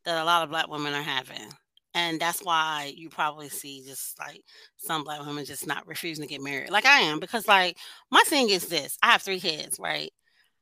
that 0.04 0.22
a 0.22 0.24
lot 0.24 0.42
of 0.42 0.50
black 0.50 0.68
women 0.68 0.94
are 0.94 1.02
having. 1.02 1.52
And 1.96 2.20
that's 2.20 2.40
why 2.40 2.92
you 2.94 3.08
probably 3.08 3.48
see 3.48 3.82
just 3.82 4.18
like 4.18 4.42
some 4.76 5.02
black 5.02 5.24
women 5.24 5.46
just 5.46 5.66
not 5.66 5.86
refusing 5.86 6.22
to 6.22 6.28
get 6.28 6.42
married. 6.42 6.68
Like 6.68 6.84
I 6.84 7.00
am, 7.00 7.18
because 7.18 7.48
like 7.48 7.78
my 8.10 8.22
thing 8.26 8.50
is 8.50 8.68
this 8.68 8.98
I 9.02 9.12
have 9.12 9.22
three 9.22 9.40
kids, 9.40 9.78
right? 9.80 10.12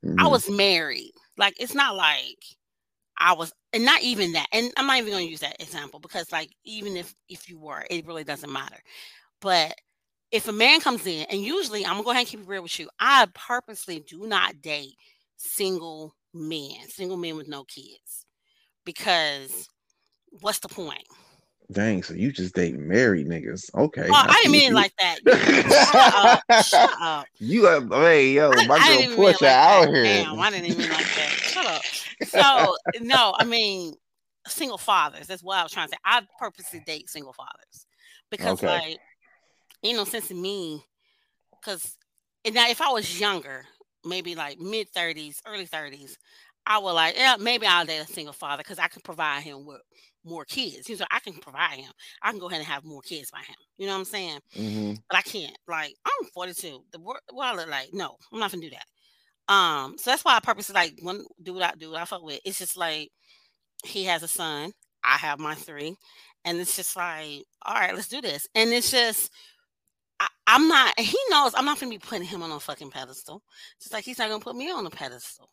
Mm-hmm. 0.05 0.21
I 0.21 0.29
was 0.29 0.49
married. 0.49 1.11
Like 1.37 1.55
it's 1.59 1.75
not 1.75 1.97
like 1.97 2.39
I 3.19 3.33
was 3.33 3.53
and 3.73 3.85
not 3.85 4.01
even 4.03 4.31
that. 4.33 4.47
And 4.53 4.71
I'm 4.77 4.87
not 4.87 4.99
even 4.99 5.11
gonna 5.11 5.25
use 5.25 5.41
that 5.41 5.61
example 5.61 5.99
because 5.99 6.31
like 6.31 6.51
even 6.65 6.97
if 6.97 7.13
if 7.29 7.49
you 7.49 7.59
were, 7.59 7.85
it 7.91 8.07
really 8.07 8.23
doesn't 8.23 8.53
matter. 8.53 8.79
But 9.41 9.75
if 10.31 10.47
a 10.47 10.53
man 10.53 10.81
comes 10.81 11.05
in, 11.05 11.27
and 11.31 11.41
usually 11.41 11.85
I'm 11.85 11.95
gonna 11.95 12.05
go 12.05 12.11
ahead 12.11 12.21
and 12.21 12.29
keep 12.29 12.41
it 12.43 12.47
real 12.47 12.63
with 12.63 12.79
you, 12.79 12.89
I 13.01 13.27
purposely 13.35 13.99
do 13.99 14.29
not 14.29 14.63
date 14.63 14.95
single 15.37 16.15
men, 16.33 16.89
single 16.89 17.17
men 17.17 17.37
with 17.37 17.49
no 17.49 17.65
kids, 17.65 18.25
because 18.85 19.69
what's 20.41 20.61
the 20.61 20.69
point? 20.69 21.03
Dang, 21.73 22.03
so 22.03 22.15
you 22.15 22.31
just 22.31 22.55
date 22.55 22.77
married 22.77 23.27
niggas. 23.27 23.75
Okay. 23.75 24.07
Oh, 24.09 24.13
I, 24.15 24.35
didn't 24.43 24.53
mean 24.53 24.73
it 24.73 24.75
like 24.75 24.93
that. 24.99 25.19
shut 25.91 26.51
up. 26.51 26.65
Shut 26.65 26.91
up. 27.01 27.27
You 27.39 27.65
have, 27.65 27.89
hey, 27.89 28.33
yo, 28.33 28.51
my 28.67 28.77
I, 28.81 29.07
girl 29.07 29.17
Portia 29.17 29.45
like 29.45 29.53
out 29.53 29.89
here. 29.89 30.05
Damn, 30.05 30.39
I 30.39 30.51
didn't 30.51 30.67
even 30.67 30.79
mean 30.79 30.91
like 30.91 30.99
that. 30.99 31.31
Shut 31.31 31.67
up. 31.67 31.83
So, 32.27 32.77
no, 33.01 33.35
I 33.39 33.45
mean, 33.45 33.95
single 34.47 34.79
fathers. 34.79 35.27
That's 35.27 35.43
what 35.43 35.59
I 35.59 35.63
was 35.63 35.73
trying 35.73 35.89
to 35.89 35.93
say. 35.93 35.99
I 36.05 36.23
purposely 36.39 36.81
date 36.81 37.09
single 37.09 37.33
fathers 37.33 37.87
because, 38.31 38.63
okay. 38.63 38.67
like, 38.67 38.99
you 39.83 39.95
know, 39.95 40.05
since 40.05 40.31
me, 40.31 40.85
because 41.61 41.97
now 42.53 42.69
if 42.69 42.83
I 42.83 42.91
was 42.91 43.19
younger, 43.19 43.65
maybe 44.05 44.35
like 44.35 44.61
mid 44.61 44.93
30s, 44.93 45.39
early 45.47 45.67
30s, 45.67 46.17
I 46.67 46.79
would 46.79 46.93
like, 46.93 47.17
yeah, 47.17 47.37
maybe 47.39 47.67
I'll 47.67 47.85
date 47.85 47.99
a 47.99 48.07
single 48.07 48.33
father 48.33 48.63
because 48.63 48.79
I 48.79 48.89
can 48.89 49.03
provide 49.03 49.43
him 49.43 49.67
with 49.67 49.81
more 50.25 50.45
kids. 50.45 50.89
You 50.89 50.97
know, 50.97 51.05
I 51.11 51.21
can 51.21 51.35
provide 51.35 51.79
him. 51.79 51.93
I 52.23 52.31
can 52.31 52.41
go 52.41 52.47
ahead 52.47 52.61
and 52.61 52.69
have 52.69 52.85
more 52.85 53.03
kids 53.03 53.31
by 53.31 53.41
him. 53.41 53.57
You 53.77 53.87
know 53.87 53.93
what 53.93 53.99
I'm 53.99 54.05
saying? 54.07 54.39
Mm-hmm. 54.57 54.93
But 55.09 55.19
I 55.19 55.23
can't. 55.23 55.57
Like, 55.69 55.95
I'm 56.05 56.29
42. 56.33 56.85
The 56.93 56.99
what 56.99 57.21
I 57.39 57.55
look 57.55 57.69
like, 57.69 57.91
no, 57.93 58.17
I'm 58.33 58.41
not 58.41 58.51
gonna 58.51 58.63
do 58.63 58.71
that. 58.71 59.53
Um, 59.53 59.97
so 59.99 60.11
that's 60.11 60.25
why 60.25 60.37
I 60.37 60.41
purposely 60.41 60.75
like 60.75 60.95
one 61.03 61.25
do 61.43 61.55
what 61.55 61.63
I 61.63 61.73
do 61.77 61.91
what 61.91 62.01
I 62.01 62.07
fuck 62.07 62.23
with. 62.23 62.41
It's 62.45 62.59
just 62.59 62.77
like 62.77 63.11
he 63.85 64.05
has 64.05 64.23
a 64.23 64.29
son, 64.29 64.73
I 65.03 65.19
have 65.19 65.39
my 65.39 65.55
three, 65.55 65.95
and 66.45 66.59
it's 66.59 66.77
just 66.77 66.97
like, 66.97 67.45
all 67.63 67.75
right, 67.75 67.95
let's 67.95 68.09
do 68.09 68.23
this. 68.23 68.49
And 68.55 68.71
it's 68.71 68.91
just 68.91 69.31
I, 70.19 70.29
am 70.47 70.69
not. 70.69 70.99
He 70.99 71.17
knows 71.29 71.53
I'm 71.55 71.67
not 71.67 71.79
gonna 71.79 71.91
be 71.91 71.99
putting 71.99 72.27
him 72.27 72.43
on 72.43 72.51
a 72.51 72.59
fucking 72.61 72.91
pedestal. 72.91 73.43
Just 73.81 73.93
like 73.93 74.05
he's 74.05 74.19
not 74.19 74.29
gonna 74.29 74.41
put 74.41 74.57
me 74.57 74.71
on 74.71 74.87
a 74.87 74.91
pedestal. 74.91 75.51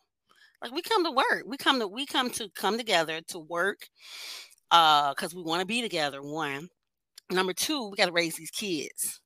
Like 0.61 0.71
we 0.71 0.81
come 0.81 1.03
to 1.03 1.11
work. 1.11 1.43
We 1.45 1.57
come 1.57 1.79
to 1.79 1.87
we 1.87 2.05
come 2.05 2.29
to 2.31 2.49
come 2.55 2.77
together 2.77 3.21
to 3.29 3.39
work 3.39 3.87
uh 4.71 5.13
because 5.13 5.33
we 5.33 5.43
want 5.43 5.61
to 5.61 5.65
be 5.65 5.81
together. 5.81 6.21
One. 6.21 6.69
Number 7.31 7.53
two, 7.53 7.89
we 7.89 7.95
got 7.95 8.07
to 8.07 8.11
raise 8.11 8.35
these 8.35 8.51
kids 8.51 9.21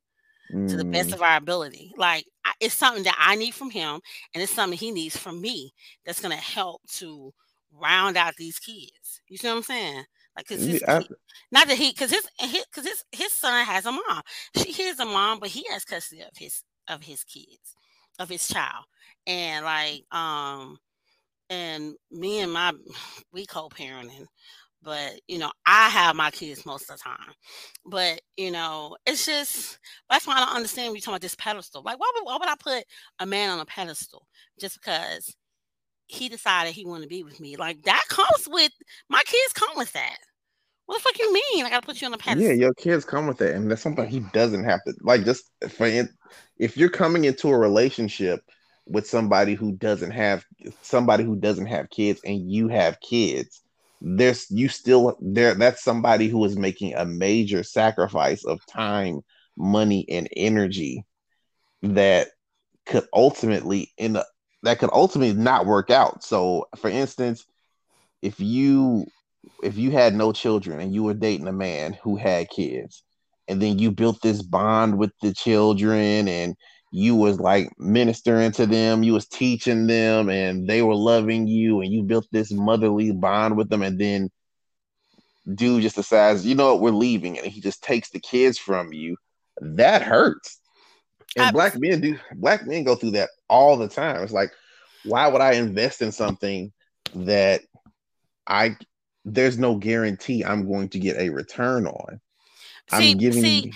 mm. 0.54 0.70
to 0.70 0.78
the 0.78 0.86
best 0.86 1.10
mm. 1.10 1.14
of 1.14 1.24
our 1.24 1.38
ability. 1.38 1.92
Like 1.98 2.26
it's 2.60 2.76
something 2.76 3.04
that 3.04 3.18
I 3.20 3.36
need 3.36 3.54
from 3.54 3.70
him, 3.70 4.00
and 4.34 4.44
it's 4.44 4.54
something 4.54 4.78
he 4.78 4.92
needs 4.92 5.18
from 5.18 5.42
me. 5.42 5.74
That's 6.06 6.22
gonna 6.22 6.36
help 6.36 6.82
to 6.94 7.34
round 7.72 8.18
out 8.18 8.36
these 8.38 8.60
kids. 8.60 9.22
You 9.28 9.38
see 9.38 9.48
what 9.48 9.58
I'm 9.58 9.64
saying? 9.64 10.04
Like, 10.36 10.48
cause 10.48 10.60
his, 10.60 10.82
he, 10.82 11.10
not 11.52 11.68
that 11.68 11.78
he, 11.78 11.94
cause 11.94 12.12
his, 12.12 12.28
cause 12.74 12.86
his, 12.86 13.04
his 13.12 13.32
son 13.32 13.66
has 13.66 13.86
a 13.86 13.92
mom. 13.92 14.22
She 14.58 14.84
has 14.84 15.00
a 15.00 15.06
mom, 15.06 15.40
but 15.40 15.50
he 15.50 15.66
has 15.72 15.86
custody 15.86 16.22
of 16.22 16.36
his, 16.36 16.62
of 16.90 17.04
his 17.04 17.24
kids, 17.24 17.76
of 18.20 18.28
his 18.28 18.46
child, 18.46 18.84
and 19.26 19.64
like, 19.64 20.04
um, 20.12 20.78
and 21.50 21.96
me 22.12 22.40
and 22.40 22.52
my, 22.52 22.74
we 23.34 23.46
co-parenting, 23.46 24.26
but 24.82 25.20
you 25.28 25.40
know, 25.40 25.52
I 25.66 25.90
have 25.90 26.16
my 26.16 26.32
kids 26.32 26.66
most 26.66 26.90
of 26.90 26.98
the 26.98 27.04
time. 27.04 27.34
But 27.86 28.22
you 28.38 28.52
know, 28.52 28.96
it's 29.06 29.26
just 29.26 29.80
that's 30.10 30.28
why 30.28 30.36
I 30.36 30.46
don't 30.46 30.56
understand 30.56 30.90
when 30.90 30.96
you 30.96 31.02
talk 31.02 31.14
about 31.14 31.22
this 31.22 31.36
pedestal. 31.36 31.82
Like, 31.84 32.00
why 32.00 32.12
would, 32.16 32.26
why 32.26 32.38
would 32.38 32.50
I 32.50 32.56
put 32.60 32.84
a 33.20 33.26
man 33.26 33.50
on 33.50 33.60
a 33.60 33.66
pedestal 33.66 34.28
just 34.60 34.76
because 34.76 35.36
he 36.08 36.30
decided 36.30 36.74
he 36.74 36.86
wanted 36.86 37.04
to 37.04 37.10
be 37.10 37.24
with 37.24 37.40
me. 37.40 37.56
Like 37.56 37.82
that 37.84 38.04
comes 38.10 38.48
with 38.48 38.72
my 39.10 39.22
kids 39.26 39.54
come 39.54 39.76
with 39.76 39.92
that. 39.94 40.18
What 40.86 40.98
the 40.98 41.02
fuck 41.02 41.18
you 41.18 41.34
mean? 41.34 41.66
I 41.66 41.70
gotta 41.70 41.86
put 41.86 42.00
you 42.00 42.06
on 42.06 42.12
the 42.12 42.18
pedestal. 42.18 42.48
Yeah, 42.48 42.54
your 42.54 42.74
kids 42.76 43.06
come 43.06 43.26
with 43.26 43.38
that, 43.40 43.56
and 43.56 43.70
that's 43.70 43.82
something 43.82 44.08
he 44.08 44.20
doesn't 44.34 44.66
have 44.66 44.84
to 44.84 44.94
like. 45.02 45.26
Just 45.26 45.50
for 45.70 46.08
if 46.58 46.78
you're 46.78 46.90
coming 46.90 47.26
into 47.26 47.50
a 47.50 47.58
relationship 47.58 48.42
with 48.86 49.08
somebody 49.08 49.56
who 49.56 49.72
doesn't 49.74 50.12
have 50.12 50.46
somebody 50.82 51.24
who 51.24 51.36
doesn't 51.36 51.66
have 51.68 51.90
kids, 51.90 52.22
and 52.26 52.52
you 52.52 52.68
have 52.68 53.00
kids, 53.02 53.62
there's 54.02 54.50
you 54.50 54.70
still 54.70 55.18
there. 55.22 55.54
That's 55.56 55.84
somebody 55.84 56.28
who 56.28 56.44
is 56.46 56.58
making 56.58 56.94
a 56.96 57.06
major 57.06 57.64
sacrifice 57.64 58.46
of 58.46 58.66
time, 58.66 59.22
money, 59.58 60.06
and 60.10 60.30
energy 60.36 61.06
that 61.82 62.30
could 62.86 63.08
ultimately 63.14 63.92
in 63.98 64.16
a 64.16 64.24
that 64.64 64.80
could 64.80 64.90
ultimately 64.94 65.34
not 65.34 65.66
work 65.66 65.90
out. 65.90 66.24
So, 66.24 66.68
for 66.78 66.90
instance, 66.90 67.46
if 68.22 68.40
you 68.40 69.06
if 69.64 69.78
you 69.78 69.92
had 69.92 70.16
no 70.16 70.32
children 70.32 70.80
and 70.80 70.94
you 70.94 71.04
were 71.04 71.14
dating 71.14 71.48
a 71.48 71.54
man 71.54 71.98
who 72.04 72.18
had 72.18 72.50
kids, 72.50 73.04
and 73.48 73.62
then 73.62 73.80
you 73.80 73.92
built 73.92 74.22
this 74.22 74.42
bond 74.42 74.98
with 74.98 75.12
the 75.22 75.34
children 75.34 76.28
and 76.28 76.56
you 76.96 77.14
was 77.14 77.42
like 77.42 77.70
ministering 77.78 78.54
to 78.54 78.66
them, 78.66 79.04
you 79.04 79.12
was 79.12 79.28
teaching 79.28 79.86
them, 79.86 80.30
and 80.30 80.66
they 80.66 80.82
were 80.82 80.96
loving 80.96 81.46
you, 81.46 81.82
and 81.82 81.92
you 81.92 82.04
built 82.04 82.26
this 82.32 82.54
motherly 82.54 83.12
bond 83.12 83.58
with 83.58 83.70
them, 83.70 83.82
and 83.82 84.00
then 84.00 84.32
dude 85.54 85.82
just 85.82 85.98
decides, 85.98 86.46
you 86.46 86.56
know 86.56 86.72
what, 86.72 86.82
we're 86.82 86.92
leaving, 86.92 87.38
and 87.38 87.48
he 87.48 87.60
just 87.60 87.84
takes 87.84 88.12
the 88.12 88.20
kids 88.22 88.58
from 88.58 88.94
you. 88.94 89.18
That 89.60 90.04
hurts. 90.04 90.62
And 91.36 91.48
I, 91.48 91.52
black 91.52 91.74
men 91.78 92.00
do 92.00 92.18
black 92.36 92.66
men 92.66 92.86
go 92.86 92.96
through 92.96 93.12
that 93.12 93.30
all 93.50 93.76
the 93.76 93.90
time. 93.90 94.24
It's 94.24 94.32
like, 94.32 94.52
why 95.04 95.28
would 95.28 95.42
I 95.42 95.56
invest 95.56 96.02
in 96.02 96.14
something 96.14 96.72
that 97.14 97.60
I 98.48 98.78
there's 99.26 99.58
no 99.58 99.76
guarantee 99.76 100.46
I'm 100.46 100.66
going 100.66 100.88
to 100.90 101.00
get 101.00 101.18
a 101.18 101.28
return 101.28 101.88
on? 101.88 102.22
See, 102.90 103.12
I'm 103.12 103.18
giving 103.18 103.44
see, 103.44 103.74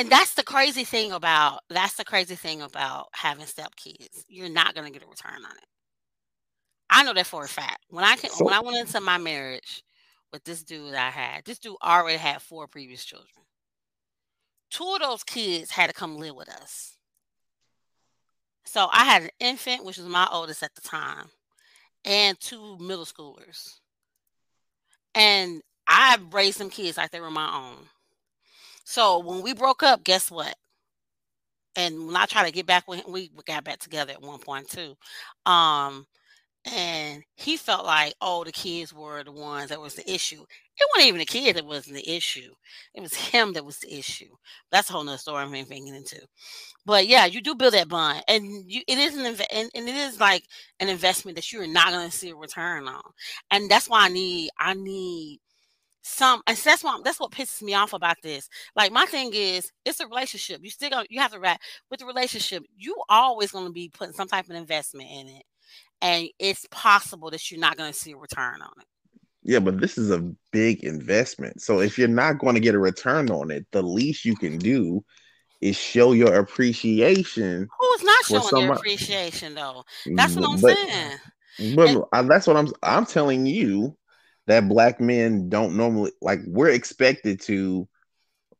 and 0.00 0.08
that's 0.08 0.32
the 0.32 0.42
crazy 0.42 0.84
thing 0.84 1.12
about 1.12 1.60
that's 1.68 1.94
the 1.94 2.06
crazy 2.06 2.34
thing 2.34 2.62
about 2.62 3.08
having 3.12 3.44
stepkids. 3.44 4.24
You're 4.28 4.48
not 4.48 4.74
gonna 4.74 4.90
get 4.90 5.02
a 5.02 5.06
return 5.06 5.44
on 5.44 5.56
it. 5.56 5.66
I 6.88 7.02
know 7.02 7.12
that 7.12 7.26
for 7.26 7.44
a 7.44 7.48
fact. 7.48 7.84
When 7.90 8.02
I 8.02 8.16
can, 8.16 8.30
so, 8.30 8.46
when 8.46 8.54
I 8.54 8.60
went 8.60 8.78
into 8.78 8.98
my 9.02 9.18
marriage 9.18 9.82
with 10.32 10.42
this 10.44 10.62
dude 10.62 10.94
I 10.94 11.10
had, 11.10 11.44
this 11.44 11.58
dude 11.58 11.76
already 11.82 12.16
had 12.16 12.40
four 12.40 12.66
previous 12.66 13.04
children. 13.04 13.44
Two 14.70 14.90
of 14.94 15.02
those 15.02 15.22
kids 15.22 15.70
had 15.70 15.88
to 15.88 15.92
come 15.92 16.16
live 16.16 16.34
with 16.34 16.48
us. 16.48 16.96
So 18.64 18.88
I 18.90 19.04
had 19.04 19.24
an 19.24 19.30
infant, 19.38 19.84
which 19.84 19.98
was 19.98 20.06
my 20.06 20.26
oldest 20.32 20.62
at 20.62 20.74
the 20.74 20.80
time, 20.80 21.26
and 22.06 22.40
two 22.40 22.78
middle 22.78 23.04
schoolers. 23.04 23.80
And 25.14 25.60
I 25.86 26.16
raised 26.32 26.56
some 26.56 26.70
kids 26.70 26.96
like 26.96 27.10
they 27.10 27.20
were 27.20 27.30
my 27.30 27.54
own. 27.54 27.86
So 28.90 29.20
when 29.20 29.40
we 29.42 29.54
broke 29.54 29.84
up, 29.84 30.02
guess 30.02 30.32
what? 30.32 30.56
And 31.76 32.08
when 32.08 32.16
I 32.16 32.26
tried 32.26 32.46
to 32.46 32.52
get 32.52 32.66
back 32.66 32.88
with 32.88 33.04
him, 33.04 33.12
we 33.12 33.30
got 33.46 33.62
back 33.62 33.78
together 33.78 34.12
at 34.12 34.20
one 34.20 34.40
point 34.40 34.68
too. 34.68 34.96
Um, 35.46 36.06
and 36.66 37.22
he 37.36 37.56
felt 37.56 37.86
like, 37.86 38.14
oh, 38.20 38.44
the 38.44 38.52
kids 38.52 38.92
were 38.92 39.24
the 39.24 39.32
ones 39.32 39.70
that 39.70 39.80
was 39.80 39.94
the 39.94 40.10
issue. 40.12 40.42
It 40.42 40.88
wasn't 40.94 41.08
even 41.08 41.20
the 41.20 41.26
kid 41.26 41.56
that 41.56 41.66
wasn't 41.66 41.96
the 41.96 42.10
issue. 42.10 42.52
It 42.94 43.00
was 43.00 43.14
him 43.14 43.52
that 43.54 43.64
was 43.64 43.78
the 43.78 43.96
issue. 43.96 44.34
That's 44.72 44.90
a 44.90 44.94
whole 44.94 45.04
nother 45.04 45.18
story 45.18 45.42
I'm 45.44 45.52
getting 45.52 45.88
into. 45.88 46.20
But 46.86 47.06
yeah, 47.06 47.26
you 47.26 47.40
do 47.42 47.54
build 47.54 47.74
that 47.74 47.88
bond, 47.88 48.24
and 48.28 48.44
you, 48.70 48.82
it 48.88 48.98
is 48.98 49.16
an 49.16 49.24
inv- 49.24 49.46
and, 49.52 49.70
and 49.74 49.88
it 49.88 49.94
is 49.94 50.20
like 50.20 50.44
an 50.80 50.88
investment 50.88 51.36
that 51.36 51.52
you're 51.52 51.66
not 51.66 51.90
going 51.90 52.10
to 52.10 52.16
see 52.16 52.30
a 52.30 52.36
return 52.36 52.88
on. 52.88 53.02
And 53.50 53.70
that's 53.70 53.88
why 53.88 54.06
I 54.06 54.08
need 54.08 54.50
I 54.58 54.74
need 54.74 55.40
some 56.02 56.40
and 56.46 56.56
that's 56.56 56.82
what 56.82 57.04
that's 57.04 57.20
what 57.20 57.30
pisses 57.30 57.62
me 57.62 57.74
off 57.74 57.92
about 57.92 58.16
this. 58.22 58.48
Like 58.74 58.92
my 58.92 59.06
thing 59.06 59.32
is 59.34 59.70
it's 59.84 60.00
a 60.00 60.06
relationship. 60.06 60.60
You 60.62 60.70
still 60.70 60.90
got 60.90 61.10
you 61.10 61.20
have 61.20 61.32
to 61.32 61.40
wrap 61.40 61.60
with 61.90 62.00
the 62.00 62.06
relationship, 62.06 62.64
you 62.76 62.96
always 63.08 63.50
gonna 63.50 63.70
be 63.70 63.90
putting 63.90 64.14
some 64.14 64.28
type 64.28 64.48
of 64.48 64.56
investment 64.56 65.10
in 65.10 65.28
it. 65.28 65.42
And 66.02 66.28
it's 66.38 66.66
possible 66.70 67.30
that 67.30 67.50
you're 67.50 67.60
not 67.60 67.76
gonna 67.76 67.92
see 67.92 68.12
a 68.12 68.16
return 68.16 68.62
on 68.62 68.72
it. 68.78 68.86
Yeah, 69.42 69.58
but 69.58 69.80
this 69.80 69.96
is 69.96 70.10
a 70.10 70.20
big 70.52 70.84
investment. 70.84 71.62
So 71.62 71.80
if 71.80 71.98
you're 71.98 72.08
not 72.08 72.38
going 72.38 72.54
to 72.54 72.60
get 72.60 72.74
a 72.74 72.78
return 72.78 73.30
on 73.30 73.50
it, 73.50 73.66
the 73.72 73.82
least 73.82 74.26
you 74.26 74.36
can 74.36 74.58
do 74.58 75.02
is 75.62 75.76
show 75.76 76.12
your 76.12 76.34
appreciation. 76.34 77.66
Who's 77.78 78.02
not 78.02 78.24
showing 78.26 78.66
their 78.66 78.72
appreciation 78.74 79.54
though? 79.54 79.84
That's 80.14 80.36
what 80.36 80.44
mm, 80.44 80.54
I'm 80.54 80.60
but, 80.60 80.76
saying. 80.76 81.74
But 81.74 82.08
and, 82.12 82.30
that's 82.30 82.46
what 82.46 82.56
I'm 82.56 82.68
I'm 82.82 83.06
telling 83.06 83.46
you 83.46 83.96
that 84.50 84.68
black 84.68 85.00
men 85.00 85.48
don't 85.48 85.76
normally 85.76 86.10
like 86.20 86.40
we're 86.44 86.70
expected 86.70 87.40
to 87.40 87.88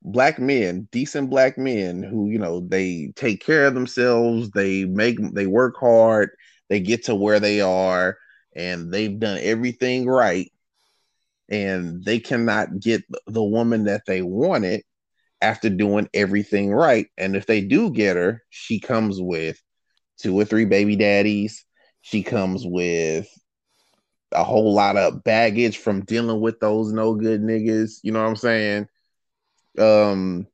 black 0.03 0.39
men, 0.39 0.89
decent 0.93 1.29
black 1.31 1.59
men 1.59 2.01
who, 2.01 2.31
you 2.31 2.39
know, 2.39 2.61
they 2.61 3.13
take 3.17 3.45
care 3.45 3.67
of 3.67 3.75
themselves, 3.75 4.51
they 4.53 4.85
make 4.85 5.19
they 5.35 5.47
work 5.47 5.75
hard, 5.81 6.31
they 6.69 6.79
get 6.79 7.05
to 7.07 7.15
where 7.17 7.41
they 7.41 7.61
are 7.61 8.17
and 8.55 8.93
they've 8.93 9.19
done 9.19 9.41
everything 9.43 10.07
right 10.07 10.53
and 11.49 12.05
they 12.05 12.21
cannot 12.21 12.79
get 12.79 13.03
the 13.27 13.43
woman 13.43 13.85
that 13.85 14.03
they 14.07 14.23
wanted 14.23 14.83
after 15.43 15.69
doing 15.69 16.09
everything 16.15 16.71
right. 16.73 17.09
And 17.19 17.35
if 17.35 17.47
they 17.47 17.63
do 17.63 17.91
get 17.91 18.15
her, 18.15 18.45
she 18.49 18.79
comes 18.79 19.21
with 19.21 19.61
two 20.19 20.39
or 20.39 20.45
three 20.45 20.67
baby 20.67 20.95
daddies. 20.95 21.65
She 22.03 22.23
comes 22.23 22.63
with 22.65 23.27
a 24.33 24.45
whole 24.45 24.73
lot 24.75 24.97
of 24.97 25.25
baggage 25.25 25.79
from 25.79 26.05
dealing 26.05 26.41
with 26.41 26.61
those 26.61 26.93
no 26.93 27.15
good 27.15 27.43
niggas. 27.43 28.01
You 28.03 28.13
know 28.13 28.23
what 28.23 28.29
I'm 28.29 28.37
saying? 28.37 28.89
Um, 29.79 30.47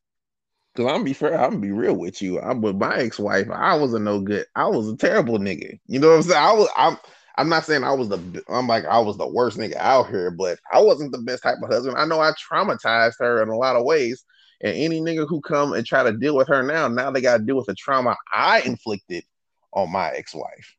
cause 0.76 0.86
I'm 0.86 1.04
be 1.04 1.12
fair, 1.12 1.34
I'm 1.34 1.50
gonna 1.50 1.60
be 1.60 1.72
real 1.72 1.96
with 1.96 2.22
you. 2.22 2.40
I'm 2.40 2.60
with 2.60 2.76
my 2.76 2.96
ex-wife. 2.96 3.48
I 3.50 3.76
was 3.76 3.94
a 3.94 3.98
no 3.98 4.20
good. 4.20 4.46
I 4.54 4.66
was 4.66 4.88
a 4.88 4.96
terrible 4.96 5.38
nigga. 5.38 5.78
You 5.86 6.00
know 6.00 6.08
what 6.08 6.16
I'm 6.16 6.22
saying? 6.22 6.42
I 6.42 6.52
was. 6.52 6.68
I'm. 6.76 6.98
I'm 7.38 7.50
not 7.50 7.64
saying 7.64 7.84
I 7.84 7.92
was 7.92 8.08
the. 8.08 8.42
I'm 8.48 8.66
like 8.66 8.86
I 8.86 8.98
was 8.98 9.18
the 9.18 9.28
worst 9.28 9.58
nigga 9.58 9.76
out 9.76 10.08
here, 10.08 10.30
but 10.30 10.58
I 10.72 10.80
wasn't 10.80 11.12
the 11.12 11.18
best 11.18 11.42
type 11.42 11.58
of 11.62 11.70
husband. 11.70 11.98
I 11.98 12.06
know 12.06 12.20
I 12.20 12.32
traumatized 12.32 13.18
her 13.20 13.42
in 13.42 13.48
a 13.48 13.56
lot 13.56 13.76
of 13.76 13.84
ways. 13.84 14.24
And 14.62 14.74
any 14.74 15.00
nigga 15.00 15.28
who 15.28 15.40
come 15.42 15.74
and 15.74 15.84
try 15.84 16.02
to 16.02 16.16
deal 16.16 16.34
with 16.34 16.48
her 16.48 16.62
now, 16.62 16.88
now 16.88 17.10
they 17.10 17.20
got 17.20 17.38
to 17.38 17.42
deal 17.44 17.56
with 17.56 17.66
the 17.66 17.74
trauma 17.74 18.16
I 18.32 18.60
inflicted 18.60 19.24
on 19.72 19.92
my 19.92 20.10
ex-wife. 20.12 20.76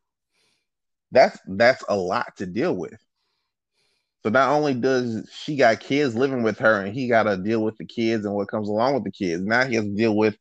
That's 1.12 1.40
that's 1.48 1.84
a 1.88 1.96
lot 1.96 2.36
to 2.38 2.46
deal 2.46 2.76
with. 2.76 3.00
So 4.24 4.30
not 4.30 4.50
only 4.50 4.74
does 4.74 5.30
she 5.32 5.56
got 5.56 5.80
kids 5.80 6.16
living 6.16 6.44
with 6.44 6.60
her 6.60 6.82
and 6.82 6.94
he 6.94 7.08
got 7.08 7.24
to 7.24 7.38
deal 7.38 7.64
with 7.64 7.78
the 7.78 7.86
kids 7.86 8.26
and 8.26 8.34
what 8.34 8.50
comes 8.50 8.68
along 8.68 8.96
with 8.96 9.04
the 9.04 9.12
kids, 9.12 9.44
now 9.44 9.66
he 9.66 9.76
has 9.76 9.86
to 9.86 9.96
deal 9.96 10.16
with 10.16 10.36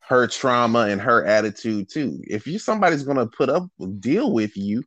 her 0.00 0.26
trauma 0.26 0.86
and 0.86 1.00
her 1.00 1.24
attitude 1.24 1.88
too. 1.90 2.20
If 2.24 2.46
you 2.46 2.58
somebody's 2.58 3.04
gonna 3.04 3.26
put 3.26 3.50
up 3.50 3.68
deal 4.00 4.32
with 4.32 4.56
you, 4.56 4.82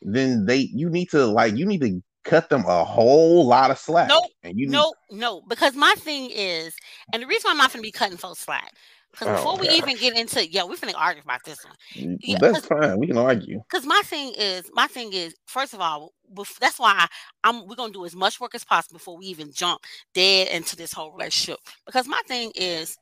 then 0.00 0.46
they 0.46 0.58
you 0.58 0.88
need 0.88 1.10
to 1.10 1.26
like 1.26 1.56
you 1.56 1.66
need 1.66 1.80
to 1.80 2.02
cut 2.22 2.48
them 2.48 2.64
a 2.66 2.84
whole 2.84 3.46
lot 3.46 3.70
of 3.70 3.78
slack. 3.78 4.08
Nope. 4.08 4.30
And 4.44 4.58
you 4.58 4.68
no, 4.68 4.94
need... 5.10 5.18
no, 5.18 5.42
because 5.42 5.74
my 5.74 5.94
thing 5.98 6.30
is, 6.30 6.74
and 7.12 7.22
the 7.22 7.26
reason 7.26 7.48
why 7.48 7.52
I'm 7.52 7.58
not 7.58 7.72
gonna 7.72 7.82
be 7.82 7.90
cutting 7.90 8.16
folks 8.16 8.40
slack 8.40 8.72
because 9.14 9.28
oh, 9.28 9.36
before 9.36 9.58
we 9.58 9.68
even 9.76 9.96
get 9.96 10.18
into 10.18 10.46
yeah, 10.46 10.64
we're 10.64 10.76
gonna 10.76 10.92
argue 10.96 11.22
about 11.22 11.44
this 11.44 11.64
one. 11.64 11.74
Mm, 11.94 12.18
yeah, 12.20 12.38
that's 12.40 12.66
fine. 12.66 12.98
We 12.98 13.06
can 13.06 13.16
argue. 13.16 13.60
Because 13.70 13.86
my 13.86 14.02
thing 14.04 14.32
is, 14.36 14.68
my 14.72 14.88
thing 14.88 15.12
is, 15.12 15.34
first 15.46 15.72
of 15.72 15.80
all, 15.80 16.12
that's 16.60 16.78
why 16.78 17.06
I, 17.44 17.48
am 17.48 17.68
We're 17.68 17.76
gonna 17.76 17.92
do 17.92 18.04
as 18.04 18.16
much 18.16 18.40
work 18.40 18.54
as 18.54 18.64
possible 18.64 18.98
before 18.98 19.16
we 19.16 19.26
even 19.26 19.52
jump 19.52 19.82
dead 20.14 20.48
into 20.48 20.76
this 20.76 20.92
whole 20.92 21.12
relationship. 21.12 21.60
Because 21.86 22.08
my 22.08 22.20
thing 22.26 22.50
is 22.56 22.96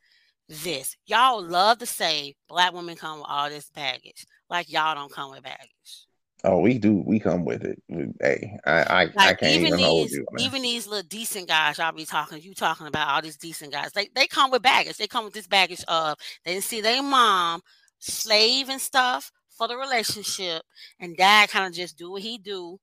this: 0.49 0.97
y'all 1.07 1.43
love 1.43 1.79
to 1.79 1.87
say 1.87 2.35
black 2.49 2.75
women 2.75 2.97
come 2.97 3.19
with 3.19 3.29
all 3.29 3.49
this 3.49 3.71
baggage, 3.71 4.27
like 4.51 4.71
y'all 4.71 4.95
don't 4.95 5.13
come 5.13 5.31
with 5.31 5.43
baggage. 5.43 6.07
Oh, 6.45 6.59
we 6.59 6.79
do. 6.79 7.03
We 7.07 7.21
come 7.21 7.45
with 7.45 7.63
it. 7.65 7.81
Hey, 8.21 8.59
I, 8.67 8.73
I, 8.73 9.05
like 9.05 9.17
I 9.17 9.35
can't 9.35 9.53
even, 9.55 9.67
even 9.69 9.79
hold 9.79 10.11
you. 10.11 10.27
Even 10.39 10.63
these 10.63 10.89
little 10.89 11.07
decent 11.09 11.47
guys, 11.47 11.79
y'all 11.79 11.93
be 11.93 12.05
talking, 12.05 12.43
you 12.43 12.53
talking 12.53 12.89
about 12.89 13.09
all 13.09 13.23
these 13.23 13.37
decent 13.37 13.73
guys. 13.73 13.93
They 13.93 14.09
they 14.15 14.27
come 14.27 14.51
with 14.51 14.63
baggage. 14.63 14.97
They 14.97 15.07
come 15.07 15.25
with 15.25 15.35
this 15.35 15.47
baggage 15.47 15.85
of 15.87 16.17
they 16.45 16.55
didn't 16.55 16.65
see 16.65 16.81
their 16.81 17.03
mom 17.03 17.61
slave 18.01 18.69
and 18.69 18.81
stuff 18.81 19.31
for 19.57 19.69
the 19.69 19.77
relationship, 19.77 20.63
and 20.99 21.17
dad 21.17 21.51
kind 21.51 21.67
of 21.67 21.73
just 21.73 21.97
do 21.97 22.11
what 22.11 22.23
he 22.23 22.39
do. 22.39 22.79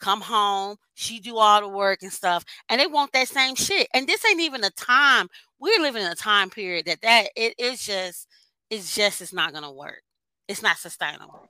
Come 0.00 0.20
home, 0.20 0.76
she 0.94 1.20
do 1.20 1.36
all 1.36 1.60
the 1.60 1.68
work 1.68 2.02
and 2.02 2.12
stuff, 2.12 2.44
and 2.68 2.80
they 2.80 2.88
want 2.88 3.12
that 3.12 3.28
same 3.28 3.54
shit. 3.54 3.86
And 3.94 4.08
this 4.08 4.24
ain't 4.24 4.40
even 4.40 4.64
a 4.64 4.70
time. 4.70 5.28
We're 5.60 5.80
living 5.80 6.02
in 6.02 6.10
a 6.10 6.16
time 6.16 6.50
period 6.50 6.86
that 6.86 7.00
that 7.02 7.28
it 7.36 7.54
is 7.58 7.86
just 7.86 8.26
it's 8.70 8.92
just 8.92 9.22
it's 9.22 9.32
not 9.32 9.52
gonna 9.52 9.72
work. 9.72 10.02
It's 10.48 10.62
not 10.62 10.78
sustainable. 10.78 11.48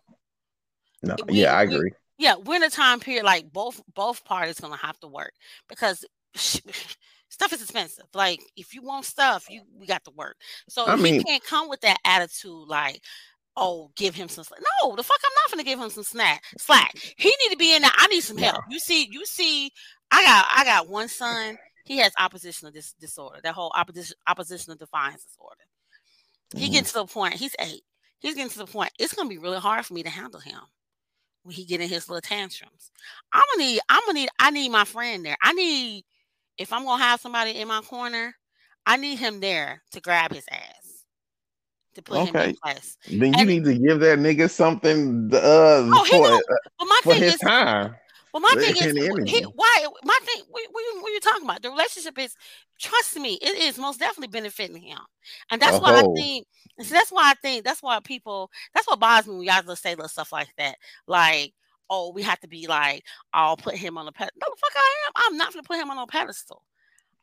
No, 1.06 1.16
we, 1.28 1.40
yeah, 1.40 1.54
I 1.54 1.62
agree. 1.62 1.90
We, 1.90 1.92
yeah, 2.18 2.36
we're 2.36 2.56
in 2.56 2.62
a 2.62 2.70
time 2.70 3.00
period 3.00 3.24
like 3.24 3.52
both 3.52 3.82
both 3.94 4.24
parties 4.24 4.60
gonna 4.60 4.76
have 4.76 4.98
to 5.00 5.08
work 5.08 5.32
because 5.68 6.04
stuff 6.34 7.52
is 7.52 7.62
expensive. 7.62 8.06
Like 8.14 8.40
if 8.56 8.74
you 8.74 8.82
want 8.82 9.04
stuff, 9.04 9.50
you 9.50 9.62
we 9.78 9.86
got 9.86 10.04
to 10.04 10.12
work. 10.12 10.36
So 10.68 10.86
I 10.86 10.96
mean, 10.96 11.14
he 11.14 11.24
can't 11.24 11.44
come 11.44 11.68
with 11.68 11.80
that 11.82 11.98
attitude 12.04 12.68
like, 12.68 13.00
oh, 13.56 13.90
give 13.96 14.14
him 14.14 14.28
some 14.28 14.44
slack. 14.44 14.60
No, 14.82 14.96
the 14.96 15.02
fuck 15.02 15.20
I'm 15.24 15.32
not 15.34 15.50
gonna 15.50 15.64
give 15.64 15.78
him 15.78 15.90
some 15.90 16.04
snack 16.04 16.42
slack. 16.58 16.92
He 17.16 17.28
need 17.28 17.50
to 17.50 17.56
be 17.56 17.74
in 17.74 17.82
there. 17.82 17.90
I 17.94 18.06
need 18.06 18.22
some 18.22 18.38
help. 18.38 18.64
You 18.70 18.78
see, 18.78 19.08
you 19.10 19.26
see, 19.26 19.70
I 20.10 20.24
got 20.24 20.46
I 20.54 20.64
got 20.64 20.88
one 20.88 21.08
son. 21.08 21.58
He 21.84 21.98
has 21.98 22.12
oppositional 22.18 22.72
dis- 22.72 22.94
disorder. 22.98 23.40
That 23.42 23.54
whole 23.54 23.72
opposition 23.74 24.16
oppositional 24.26 24.76
defiance 24.76 25.24
disorder. 25.24 25.60
He 26.54 26.66
mm-hmm. 26.66 26.74
gets 26.74 26.92
to 26.92 27.00
the 27.00 27.06
point. 27.06 27.34
He's 27.34 27.56
eight. 27.58 27.82
He's 28.20 28.36
getting 28.36 28.50
to 28.50 28.58
the 28.58 28.66
point. 28.66 28.92
It's 28.98 29.12
gonna 29.12 29.28
be 29.28 29.38
really 29.38 29.58
hard 29.58 29.84
for 29.84 29.94
me 29.94 30.04
to 30.04 30.10
handle 30.10 30.40
him 30.40 30.60
when 31.44 31.54
he 31.54 31.64
get 31.64 31.80
in 31.80 31.88
his 31.88 32.08
little 32.08 32.20
tantrums. 32.20 32.90
I'm 33.32 33.42
gonna 33.52 33.68
need, 33.68 33.80
I'm 33.88 34.00
gonna 34.06 34.20
need, 34.20 34.28
I 34.38 34.50
need 34.50 34.70
my 34.70 34.84
friend 34.84 35.24
there. 35.24 35.36
I 35.42 35.52
need, 35.52 36.04
if 36.58 36.72
I'm 36.72 36.84
gonna 36.84 37.02
have 37.02 37.20
somebody 37.20 37.52
in 37.52 37.68
my 37.68 37.80
corner, 37.82 38.34
I 38.86 38.96
need 38.96 39.18
him 39.18 39.40
there 39.40 39.82
to 39.92 40.00
grab 40.00 40.32
his 40.32 40.44
ass. 40.50 41.04
To 41.94 42.02
put 42.02 42.28
okay. 42.28 42.44
him 42.44 42.50
in 42.50 42.56
place. 42.56 42.98
Then 43.08 43.34
you 43.34 43.38
and, 43.38 43.48
need 43.48 43.64
to 43.64 43.78
give 43.78 44.00
that 44.00 44.18
nigga 44.18 44.50
something 44.50 45.30
uh 45.32 45.38
oh, 45.38 46.04
for, 46.10 46.26
uh, 46.26 46.58
but 46.76 46.86
my 46.86 47.00
for 47.04 47.12
thing 47.12 47.22
his 47.22 47.34
is, 47.34 47.40
time. 47.40 47.94
Well, 48.34 48.40
my 48.40 48.60
thing 48.60 48.74
is, 48.76 49.30
he, 49.30 49.42
why? 49.54 49.86
My 50.02 50.18
thing, 50.24 50.42
what, 50.50 50.62
what, 50.72 51.02
what, 51.02 51.08
are 51.08 51.14
you 51.14 51.20
talking 51.20 51.44
about? 51.44 51.62
The 51.62 51.70
relationship 51.70 52.18
is, 52.18 52.34
trust 52.80 53.16
me, 53.16 53.38
it 53.40 53.56
is 53.62 53.78
most 53.78 54.00
definitely 54.00 54.26
benefiting 54.26 54.82
him, 54.82 54.98
and 55.52 55.62
that's 55.62 55.78
why 55.78 56.00
I 56.00 56.02
think. 56.16 56.48
So 56.80 56.92
that's 56.92 57.12
why 57.12 57.30
I 57.30 57.34
think 57.34 57.64
that's 57.64 57.80
why 57.80 58.00
people. 58.02 58.50
That's 58.74 58.88
what 58.88 58.98
bothers 58.98 59.28
me 59.28 59.36
when 59.36 59.44
y'all 59.44 59.62
just 59.62 59.84
say 59.84 59.90
little 59.90 60.08
stuff 60.08 60.32
like 60.32 60.48
that, 60.58 60.76
like. 61.06 61.54
Oh, 61.90 62.12
we 62.12 62.22
have 62.22 62.40
to 62.40 62.48
be 62.48 62.66
like, 62.66 63.04
I'll 63.34 63.58
put 63.58 63.74
him 63.74 63.98
on 63.98 64.08
a 64.08 64.10
pedestal. 64.10 64.40
No, 64.40 64.46
fuck 64.56 64.72
I 64.74 64.94
am. 65.06 65.12
I'm 65.16 65.36
not 65.36 65.52
gonna 65.52 65.62
put 65.62 65.76
him 65.76 65.90
on 65.90 65.98
a 65.98 66.06
pedestal. 66.06 66.62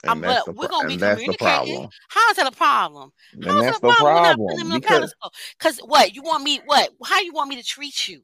Um, 0.08 0.22
but 0.22 0.46
the, 0.46 0.52
we're 0.52 0.68
gonna 0.68 0.88
be 0.88 0.98
communicating. 0.98 1.90
How 2.10 2.30
is 2.30 2.38
that 2.38 2.46
a 2.48 2.56
problem? 2.56 3.12
How 3.44 3.58
is 3.58 3.66
that 3.66 3.78
a 3.78 3.80
problem? 3.80 3.96
problem. 3.96 4.16
We're 4.16 4.22
not 4.22 4.38
putting 4.38 4.60
him 4.60 4.72
on 4.72 4.78
a 4.78 4.82
pedestal. 4.82 5.34
Because 5.58 5.80
what 5.80 6.16
you 6.16 6.22
want 6.22 6.44
me? 6.44 6.62
What? 6.66 6.92
How 7.04 7.22
you 7.22 7.34
want 7.34 7.50
me 7.50 7.56
to 7.56 7.64
treat 7.64 8.08
you? 8.08 8.22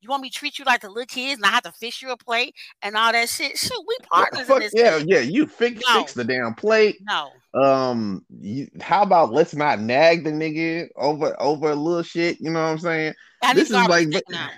You 0.00 0.08
want 0.08 0.22
me 0.22 0.30
to 0.30 0.36
treat 0.36 0.58
you 0.58 0.64
like 0.64 0.82
the 0.82 0.88
little 0.88 1.06
kids 1.06 1.38
and 1.38 1.44
I 1.44 1.48
have 1.48 1.64
to 1.64 1.72
fish 1.72 2.02
you 2.02 2.10
a 2.10 2.16
plate 2.16 2.54
and 2.82 2.96
all 2.96 3.10
that 3.10 3.28
shit? 3.28 3.58
Shoot, 3.58 3.84
we 3.86 3.96
partners 4.10 4.46
Fuck, 4.46 4.62
yeah, 4.72 4.98
thing. 4.98 5.08
yeah. 5.08 5.20
You 5.20 5.46
fix 5.46 5.82
no. 5.88 6.00
fix 6.00 6.14
the 6.14 6.24
damn 6.24 6.54
plate. 6.54 6.98
No. 7.02 7.30
Um, 7.60 8.24
you, 8.40 8.68
how 8.80 9.02
about 9.02 9.32
let's 9.32 9.56
not 9.56 9.80
nag 9.80 10.22
the 10.22 10.30
nigga 10.30 10.86
over 10.96 11.34
over 11.40 11.70
a 11.70 11.74
little 11.74 12.04
shit? 12.04 12.40
You 12.40 12.50
know 12.50 12.62
what 12.62 12.68
I'm 12.68 12.78
saying? 12.78 13.14
this 13.54 13.70
is 13.70 13.72
like 13.72 14.06
now. 14.28 14.50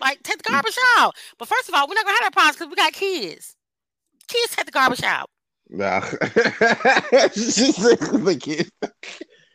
like 0.00 0.22
take 0.22 0.42
the 0.42 0.50
garbage 0.50 0.76
out. 0.96 1.14
But 1.38 1.48
first 1.48 1.68
of 1.68 1.74
all, 1.74 1.86
we're 1.86 1.94
not 1.94 2.06
gonna 2.06 2.16
have 2.16 2.24
that 2.24 2.32
problems 2.32 2.56
because 2.56 2.70
we 2.70 2.76
got 2.76 2.92
kids. 2.92 3.54
Kids 4.28 4.56
take 4.56 4.66
the 4.66 4.72
garbage 4.72 5.02
out. 5.02 5.28
Nah, 5.68 6.00
the 6.20 7.36
kids. 8.40 8.70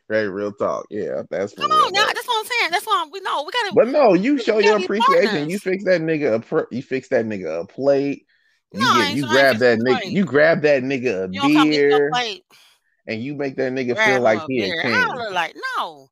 Right, 0.08 0.22
real 0.22 0.52
talk. 0.52 0.86
Yeah, 0.92 1.24
that's 1.32 1.56
come 1.56 1.72
on 1.72 1.94
now. 1.94 2.06
That's 2.06 2.28
what 2.28 2.40
I'm 2.40 2.46
saying. 2.46 2.72
That's 2.72 2.86
why 2.86 3.08
we 3.12 3.20
know 3.22 3.44
we 3.44 3.52
gotta. 3.52 3.74
But 3.74 3.88
no, 3.88 4.14
you 4.14 4.38
show 4.38 4.60
your 4.60 4.78
appreciation. 4.78 5.50
You 5.50 5.58
fix 5.58 5.84
that 5.86 6.02
nigga 6.02 6.36
a 6.36 6.40
pr- 6.40 6.72
you 6.72 6.84
fix 6.84 7.08
that 7.10 7.26
nigga 7.26 7.62
a 7.62 7.66
plate. 7.66 8.26
You 8.72 8.82
no, 8.82 8.94
get, 8.94 9.16
you 9.16 9.28
grab 9.28 9.58
that 9.60 9.80
nigga. 9.80 10.02
Plate. 10.02 10.12
You 10.12 10.26
grab 10.26 10.62
that 10.62 10.84
nigga 10.84 11.24
a 11.24 11.28
beer, 11.28 12.12
and 13.08 13.22
you 13.22 13.34
make 13.34 13.56
that 13.56 13.72
nigga 13.72 13.96
grab 13.96 14.14
feel 14.14 14.22
like 14.22 14.42
he 14.48 14.62
a 14.62 14.82
king. 14.82 14.94
I 14.94 15.30
like 15.32 15.56
no. 15.78 16.10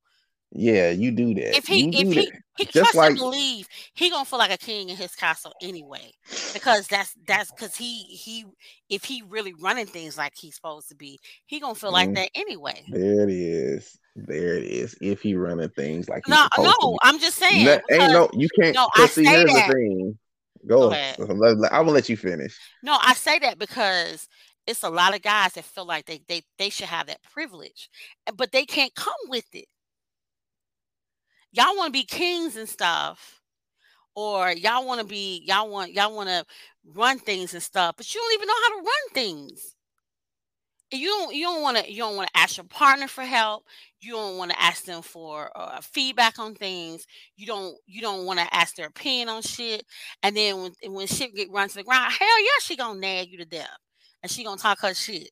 Yeah, 0.55 0.91
you 0.91 1.11
do 1.11 1.33
that. 1.33 1.57
If 1.57 1.65
he, 1.65 1.89
if 1.89 2.13
he, 2.13 2.31
he 2.57 2.65
just 2.65 2.73
trust 2.77 2.95
like, 2.95 3.11
him 3.11 3.17
to 3.17 3.27
leave, 3.27 3.67
he 3.95 4.11
gonna 4.11 4.23
feel 4.23 4.37
like 4.37 4.51
a 4.51 4.57
king 4.57 4.89
in 4.89 4.95
his 4.95 5.15
castle 5.15 5.51
anyway, 5.63 6.11
because 6.53 6.85
that's 6.87 7.15
that's 7.25 7.51
because 7.51 7.75
he 7.75 8.03
he 8.03 8.45
if 8.87 9.03
he 9.03 9.23
really 9.27 9.55
running 9.59 9.87
things 9.87 10.15
like 10.15 10.33
he's 10.35 10.55
supposed 10.55 10.89
to 10.89 10.95
be, 10.95 11.19
he 11.47 11.59
gonna 11.59 11.73
feel 11.73 11.91
like 11.91 12.09
mm, 12.09 12.15
that 12.15 12.29
anyway. 12.35 12.83
There 12.87 13.27
it 13.27 13.31
is. 13.31 13.97
There 14.15 14.55
it 14.55 14.65
is. 14.65 14.95
If 15.01 15.23
he 15.23 15.33
running 15.33 15.69
things 15.69 16.07
like 16.07 16.27
no, 16.27 16.47
no, 16.59 16.99
I'm 17.01 17.19
just 17.19 17.37
saying. 17.37 17.65
No, 17.65 17.79
ain't 17.89 18.13
no, 18.13 18.29
you 18.33 18.47
can't. 18.59 18.75
No, 18.75 18.87
I 18.95 19.07
see, 19.07 19.25
say 19.25 19.45
that. 19.45 19.67
the 19.67 19.73
thing. 19.73 20.19
Go, 20.67 20.89
Go 20.89 20.91
ahead. 20.91 21.17
I 21.71 21.81
will 21.81 21.93
let 21.93 22.09
you 22.09 22.15
finish. 22.15 22.57
No, 22.83 22.97
I 23.01 23.15
say 23.15 23.39
that 23.39 23.57
because 23.57 24.27
it's 24.67 24.83
a 24.83 24.89
lot 24.89 25.15
of 25.15 25.23
guys 25.23 25.53
that 25.53 25.65
feel 25.65 25.85
like 25.85 26.05
they 26.05 26.21
they 26.27 26.43
they 26.59 26.69
should 26.69 26.87
have 26.87 27.07
that 27.07 27.23
privilege, 27.23 27.89
but 28.37 28.51
they 28.51 28.65
can't 28.65 28.93
come 28.93 29.13
with 29.29 29.47
it 29.53 29.65
y'all 31.53 31.77
want 31.77 31.93
to 31.93 31.99
be 31.99 32.03
kings 32.03 32.57
and 32.57 32.67
stuff. 32.67 33.39
Or 34.15 34.51
y'all 34.51 34.85
want 34.85 35.01
to 35.01 35.07
be 35.07 35.43
y'all 35.47 35.69
want 35.69 35.93
y'all 35.93 36.15
want 36.15 36.29
to 36.29 36.45
run 36.93 37.17
things 37.17 37.53
and 37.53 37.63
stuff 37.63 37.95
but 37.97 38.13
you 38.13 38.19
don't 38.21 38.33
even 38.33 38.47
know 38.47 38.53
how 38.63 38.69
to 38.79 38.85
run 38.85 39.13
things. 39.13 39.75
You 40.91 41.07
don't 41.07 41.33
you 41.33 41.45
don't 41.45 41.63
want 41.63 41.77
to 41.77 41.91
you 41.91 41.97
don't 41.99 42.15
want 42.15 42.29
to 42.31 42.39
ask 42.39 42.57
your 42.57 42.65
partner 42.65 43.07
for 43.07 43.23
help. 43.23 43.63
You 44.01 44.11
don't 44.13 44.37
want 44.37 44.51
to 44.51 44.61
ask 44.61 44.85
them 44.85 45.01
for 45.01 45.49
uh, 45.55 45.81
feedback 45.81 46.37
on 46.37 46.53
things. 46.53 47.07
You 47.35 47.47
don't 47.47 47.75
you 47.87 48.01
don't 48.01 48.25
want 48.25 48.39
to 48.39 48.55
ask 48.55 48.75
their 48.75 48.87
opinion 48.87 49.29
on 49.29 49.41
shit. 49.41 49.83
And 50.21 50.37
then 50.37 50.61
when 50.61 50.93
when 50.93 51.07
shit 51.07 51.33
get 51.35 51.51
run 51.51 51.69
to 51.69 51.75
the 51.75 51.83
ground 51.83 52.11
hell 52.11 52.41
yeah 52.43 52.59
she 52.61 52.75
gonna 52.75 52.99
nag 52.99 53.29
you 53.31 53.39
to 53.39 53.45
death. 53.45 53.77
And 54.21 54.31
she 54.31 54.43
gonna 54.43 54.57
talk 54.57 54.79
her 54.81 54.93
shit 54.93 55.31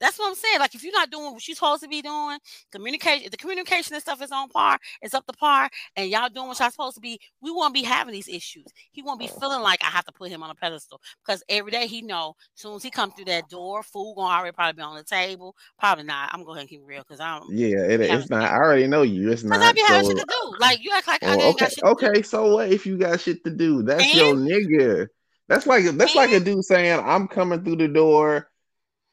that's 0.00 0.18
what 0.18 0.28
I'm 0.28 0.34
saying. 0.34 0.58
Like 0.58 0.74
if 0.74 0.82
you're 0.82 0.92
not 0.92 1.10
doing 1.10 1.32
what 1.32 1.46
you're 1.46 1.54
supposed 1.54 1.82
to 1.82 1.88
be 1.88 2.02
doing, 2.02 2.38
communication, 2.72 3.28
the 3.30 3.36
communication 3.36 3.94
and 3.94 4.02
stuff 4.02 4.22
is 4.22 4.32
on 4.32 4.48
par, 4.48 4.78
it's 5.02 5.14
up 5.14 5.26
to 5.26 5.32
par, 5.32 5.68
and 5.96 6.10
y'all 6.10 6.28
doing 6.28 6.48
what 6.48 6.58
y'all 6.58 6.70
supposed 6.70 6.96
to 6.96 7.00
be, 7.00 7.18
we 7.40 7.50
won't 7.50 7.74
be 7.74 7.82
having 7.82 8.12
these 8.12 8.28
issues. 8.28 8.66
He 8.90 9.02
won't 9.02 9.20
be 9.20 9.28
feeling 9.28 9.62
like 9.62 9.82
I 9.82 9.88
have 9.88 10.04
to 10.06 10.12
put 10.12 10.30
him 10.30 10.42
on 10.42 10.50
a 10.50 10.54
pedestal 10.54 11.00
because 11.24 11.42
every 11.48 11.70
day 11.70 11.86
he 11.86 12.02
know 12.02 12.34
as 12.56 12.62
soon 12.62 12.76
as 12.76 12.82
he 12.82 12.90
come 12.90 13.10
through 13.12 13.26
that 13.26 13.48
door, 13.48 13.82
food 13.82 14.14
gonna 14.16 14.34
already 14.34 14.52
probably 14.52 14.78
be 14.78 14.82
on 14.82 14.96
the 14.96 15.04
table. 15.04 15.54
Probably 15.78 16.04
not. 16.04 16.30
I'm 16.32 16.44
going 16.44 16.44
to 16.44 16.46
go 16.46 16.52
ahead 16.52 16.60
and 16.62 16.70
keep 16.70 16.80
it 16.80 16.86
real 16.86 17.02
because 17.02 17.20
I 17.20 17.38
don't. 17.38 17.52
Yeah, 17.56 17.84
it, 17.84 18.00
it's 18.00 18.30
not. 18.30 18.50
I 18.50 18.56
already 18.56 18.86
know 18.86 19.02
you. 19.02 19.30
It's 19.30 19.44
not. 19.44 19.60
I 19.60 19.72
be 19.72 19.82
having 19.86 20.04
so, 20.04 20.10
shit 20.10 20.18
to 20.18 20.26
do. 20.26 20.56
Like 20.58 20.82
you 20.82 20.90
act 20.94 21.08
like 21.08 21.22
I 21.22 21.36
oh, 21.36 21.50
okay, 21.50 21.68
okay. 21.82 22.22
So 22.22 22.54
what 22.54 22.70
if 22.70 22.86
you 22.86 22.98
got 22.98 23.20
shit 23.20 23.44
to 23.44 23.50
do? 23.50 23.82
That's 23.82 24.04
and, 24.04 24.14
your 24.14 24.34
nigga. 24.34 25.08
That's 25.48 25.66
like 25.66 25.84
that's 25.84 26.14
and, 26.14 26.16
like 26.16 26.30
a 26.32 26.40
dude 26.40 26.64
saying, 26.64 27.00
"I'm 27.04 27.28
coming 27.28 27.64
through 27.64 27.76
the 27.76 27.88
door." 27.88 28.50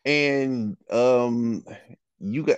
And 0.05 0.77
um, 0.89 1.63
you 2.19 2.43
got 2.43 2.57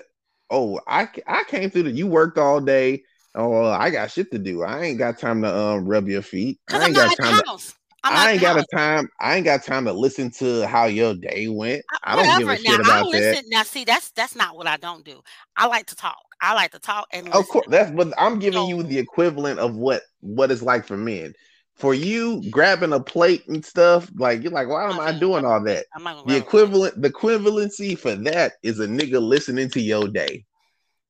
oh, 0.49 0.79
I 0.87 1.07
I 1.27 1.43
came 1.47 1.69
through 1.69 1.83
the 1.83 1.91
you 1.91 2.07
worked 2.07 2.37
all 2.37 2.61
day. 2.61 3.03
Oh, 3.35 3.65
I 3.65 3.89
got 3.89 4.11
shit 4.11 4.31
to 4.31 4.37
do. 4.37 4.63
I 4.63 4.83
ain't 4.83 4.99
got 4.99 5.17
time 5.17 5.41
to 5.41 5.55
um 5.55 5.85
rub 5.85 6.07
your 6.07 6.21
feet. 6.21 6.59
I 6.69 6.87
ain't 6.87 6.95
got 6.95 7.17
time 7.17 7.33
to. 7.33 7.59
I 8.05 8.31
ain't 8.33 8.41
got 8.41 8.59
a 8.59 8.65
time. 8.75 9.07
I 9.21 9.35
ain't 9.35 9.45
got 9.45 9.63
time 9.63 9.85
to 9.85 9.93
listen 9.93 10.29
to 10.31 10.67
how 10.67 10.85
your 10.85 11.15
day 11.15 11.47
went. 11.47 11.83
Uh, 11.93 11.97
I 12.03 12.15
don't 12.15 12.37
give 12.37 12.49
a 12.49 12.57
shit 12.57 12.79
now, 12.79 13.01
about 13.01 13.11
that. 13.11 13.43
Now, 13.47 13.63
see, 13.63 13.85
that's 13.85 14.11
that's 14.11 14.35
not 14.35 14.57
what 14.57 14.67
I 14.67 14.77
don't 14.77 15.05
do. 15.05 15.21
I 15.55 15.67
like 15.67 15.85
to 15.87 15.95
talk. 15.95 16.17
I 16.41 16.53
like 16.53 16.71
to 16.71 16.79
talk 16.79 17.07
and 17.11 17.27
listen. 17.27 17.39
of 17.39 17.47
course 17.47 17.65
that's. 17.69 17.91
But 17.91 18.13
I'm 18.17 18.39
giving 18.39 18.59
so, 18.59 18.67
you 18.67 18.83
the 18.83 18.99
equivalent 18.99 19.59
of 19.59 19.75
what 19.75 20.01
what 20.19 20.51
it's 20.51 20.61
like 20.61 20.85
for 20.85 20.97
men 20.97 21.33
for 21.75 21.93
you 21.93 22.43
grabbing 22.49 22.93
a 22.93 22.99
plate 22.99 23.47
and 23.47 23.63
stuff, 23.65 24.09
like 24.15 24.43
you're 24.43 24.51
like, 24.51 24.67
why 24.67 24.89
am 24.89 24.99
I 24.99 25.11
doing 25.17 25.45
all 25.45 25.63
that? 25.65 25.85
The 26.25 26.35
equivalent, 26.37 27.01
the 27.01 27.09
equivalency 27.09 27.97
for 27.97 28.15
that 28.15 28.53
is 28.63 28.79
a 28.79 28.87
nigga 28.87 29.21
listening 29.21 29.69
to 29.71 29.81
your 29.81 30.07
day. 30.07 30.45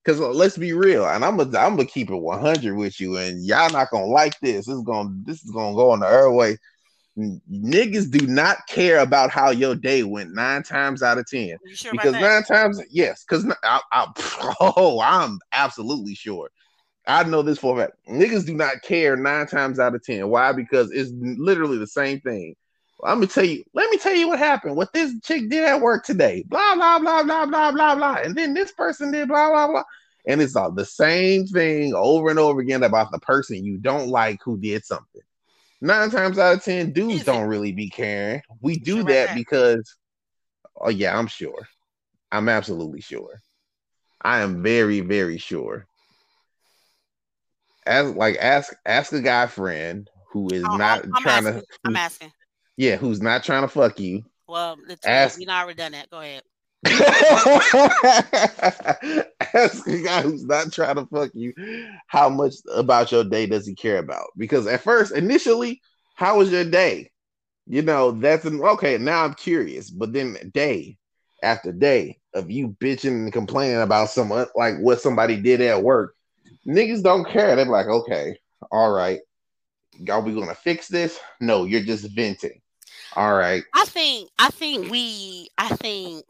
Cause 0.05 0.19
uh, 0.19 0.29
let's 0.29 0.57
be 0.57 0.73
real, 0.73 1.05
and 1.05 1.23
I'm 1.23 1.37
gonna 1.37 1.57
I'm 1.57 1.77
gonna 1.77 1.85
keep 1.85 2.09
it 2.09 2.15
100 2.15 2.75
with 2.75 2.99
you, 2.99 3.17
and 3.17 3.45
y'all 3.45 3.71
not 3.71 3.89
gonna 3.89 4.05
like 4.05 4.37
this. 4.41 4.65
This 4.65 4.75
is 4.75 4.83
gonna 4.83 5.09
this 5.23 5.43
is 5.45 5.51
gonna 5.51 5.75
go 5.75 5.91
on 5.91 5.99
the 5.99 6.07
airway. 6.07 6.57
Niggas 7.17 8.11
do 8.11 8.25
not 8.27 8.57
care 8.67 8.99
about 8.99 9.29
how 9.29 9.51
your 9.51 9.75
day 9.75 10.03
went 10.03 10.33
nine 10.33 10.63
times 10.63 11.01
out 11.03 11.17
of 11.17 11.25
ten. 11.27 11.57
Sure 11.73 11.91
because 11.93 12.15
nine 12.15 12.43
times, 12.43 12.81
yes, 12.89 13.23
because 13.27 13.45
I, 13.63 13.79
I, 13.91 14.07
oh, 14.59 14.99
I'm 15.01 15.39
absolutely 15.53 16.15
sure 16.15 16.49
I 17.05 17.23
know 17.23 17.41
this 17.41 17.59
for 17.59 17.77
a 17.77 17.81
fact. 17.81 17.97
Niggas 18.09 18.45
do 18.45 18.53
not 18.53 18.81
care 18.81 19.15
nine 19.15 19.47
times 19.47 19.79
out 19.79 19.95
of 19.95 20.03
ten. 20.03 20.29
Why? 20.29 20.53
Because 20.53 20.91
it's 20.91 21.11
literally 21.13 21.77
the 21.77 21.87
same 21.87 22.21
thing. 22.21 22.55
I'm 23.03 23.17
gonna 23.17 23.27
tell 23.27 23.43
you. 23.43 23.63
Let 23.73 23.89
me 23.91 23.97
tell 23.97 24.15
you 24.15 24.29
what 24.29 24.39
happened. 24.39 24.77
What 24.77 24.93
this 24.93 25.13
chick 25.21 25.49
did 25.49 25.65
at 25.65 25.81
work 25.81 26.05
today. 26.05 26.45
Blah 26.47 26.75
blah 26.75 26.99
blah 26.99 27.23
blah 27.23 27.45
blah 27.45 27.71
blah 27.71 27.95
blah. 27.95 28.15
And 28.15 28.35
then 28.35 28.53
this 28.53 28.71
person 28.71 29.11
did 29.11 29.27
blah 29.27 29.49
blah 29.49 29.67
blah. 29.67 29.83
And 30.25 30.41
it's 30.41 30.55
all 30.55 30.71
the 30.71 30.85
same 30.85 31.45
thing 31.45 31.93
over 31.93 32.29
and 32.29 32.39
over 32.39 32.61
again 32.61 32.83
about 32.83 33.11
the 33.11 33.19
person 33.19 33.65
you 33.65 33.77
don't 33.77 34.07
like 34.07 34.39
who 34.43 34.57
did 34.57 34.85
something. 34.85 35.21
Nine 35.81 36.09
times 36.11 36.39
out 36.39 36.55
of 36.55 36.63
ten, 36.63 36.93
dudes 36.93 37.25
don't 37.25 37.47
really 37.49 37.73
be 37.73 37.89
caring. 37.89 38.41
We 38.61 38.77
do 38.77 39.03
that 39.03 39.35
because, 39.35 39.97
oh 40.79 40.89
yeah, 40.89 41.17
I'm 41.17 41.27
sure. 41.27 41.67
I'm 42.31 42.47
absolutely 42.47 43.01
sure. 43.01 43.41
I 44.21 44.39
am 44.39 44.63
very 44.63 45.01
very 45.01 45.37
sure 45.37 45.85
as 47.85 48.11
like 48.13 48.37
ask 48.39 48.73
ask 48.85 49.13
a 49.13 49.21
guy 49.21 49.47
friend 49.47 50.09
who 50.31 50.49
is 50.51 50.63
oh, 50.63 50.75
not 50.77 51.03
I'm 51.05 51.13
trying 51.21 51.47
asking, 51.47 51.61
to. 51.61 51.65
I'm 51.85 51.95
asking. 51.95 52.31
Yeah, 52.77 52.95
who's 52.95 53.21
not 53.21 53.43
trying 53.43 53.61
to 53.61 53.67
fuck 53.67 53.99
you? 53.99 54.23
Well, 54.47 54.77
ask, 55.05 55.39
you 55.39 55.45
know, 55.45 55.53
already 55.53 55.77
done 55.77 55.91
that. 55.93 56.09
Go 56.09 56.19
ahead. 56.19 56.43
ask 59.53 59.87
a 59.87 60.01
guy 60.03 60.21
who's 60.21 60.43
not 60.43 60.71
trying 60.73 60.95
to 60.95 61.05
fuck 61.05 61.31
you 61.33 61.53
how 62.07 62.27
much 62.27 62.55
about 62.73 63.11
your 63.11 63.23
day 63.23 63.45
does 63.45 63.65
he 63.65 63.73
care 63.73 63.99
about? 63.99 64.27
Because 64.37 64.67
at 64.67 64.81
first, 64.81 65.13
initially, 65.13 65.81
how 66.15 66.39
was 66.39 66.51
your 66.51 66.65
day? 66.65 67.11
You 67.67 67.83
know, 67.83 68.11
that's 68.11 68.43
an 68.45 68.61
okay. 68.61 68.97
Now 68.97 69.23
I'm 69.23 69.33
curious, 69.35 69.89
but 69.89 70.11
then 70.11 70.51
day 70.53 70.97
after 71.41 71.71
day 71.71 72.19
of 72.33 72.51
you 72.51 72.75
bitching 72.79 73.23
and 73.23 73.33
complaining 73.33 73.81
about 73.81 74.09
some 74.09 74.29
like 74.29 74.77
what 74.79 75.01
somebody 75.01 75.37
did 75.37 75.61
at 75.61 75.83
work 75.83 76.15
Niggas 76.67 77.03
don't 77.03 77.27
care. 77.27 77.55
They're 77.55 77.65
like, 77.65 77.87
okay, 77.87 78.37
all 78.71 78.91
right. 78.91 79.19
Are 80.09 80.21
we 80.21 80.33
gonna 80.33 80.55
fix 80.55 80.87
this? 80.87 81.19
No, 81.39 81.65
you're 81.65 81.81
just 81.81 82.09
venting. 82.15 82.61
All 83.15 83.35
right. 83.35 83.63
I 83.73 83.85
think 83.85 84.29
I 84.39 84.49
think 84.49 84.89
we 84.89 85.49
I 85.57 85.69
think 85.69 86.25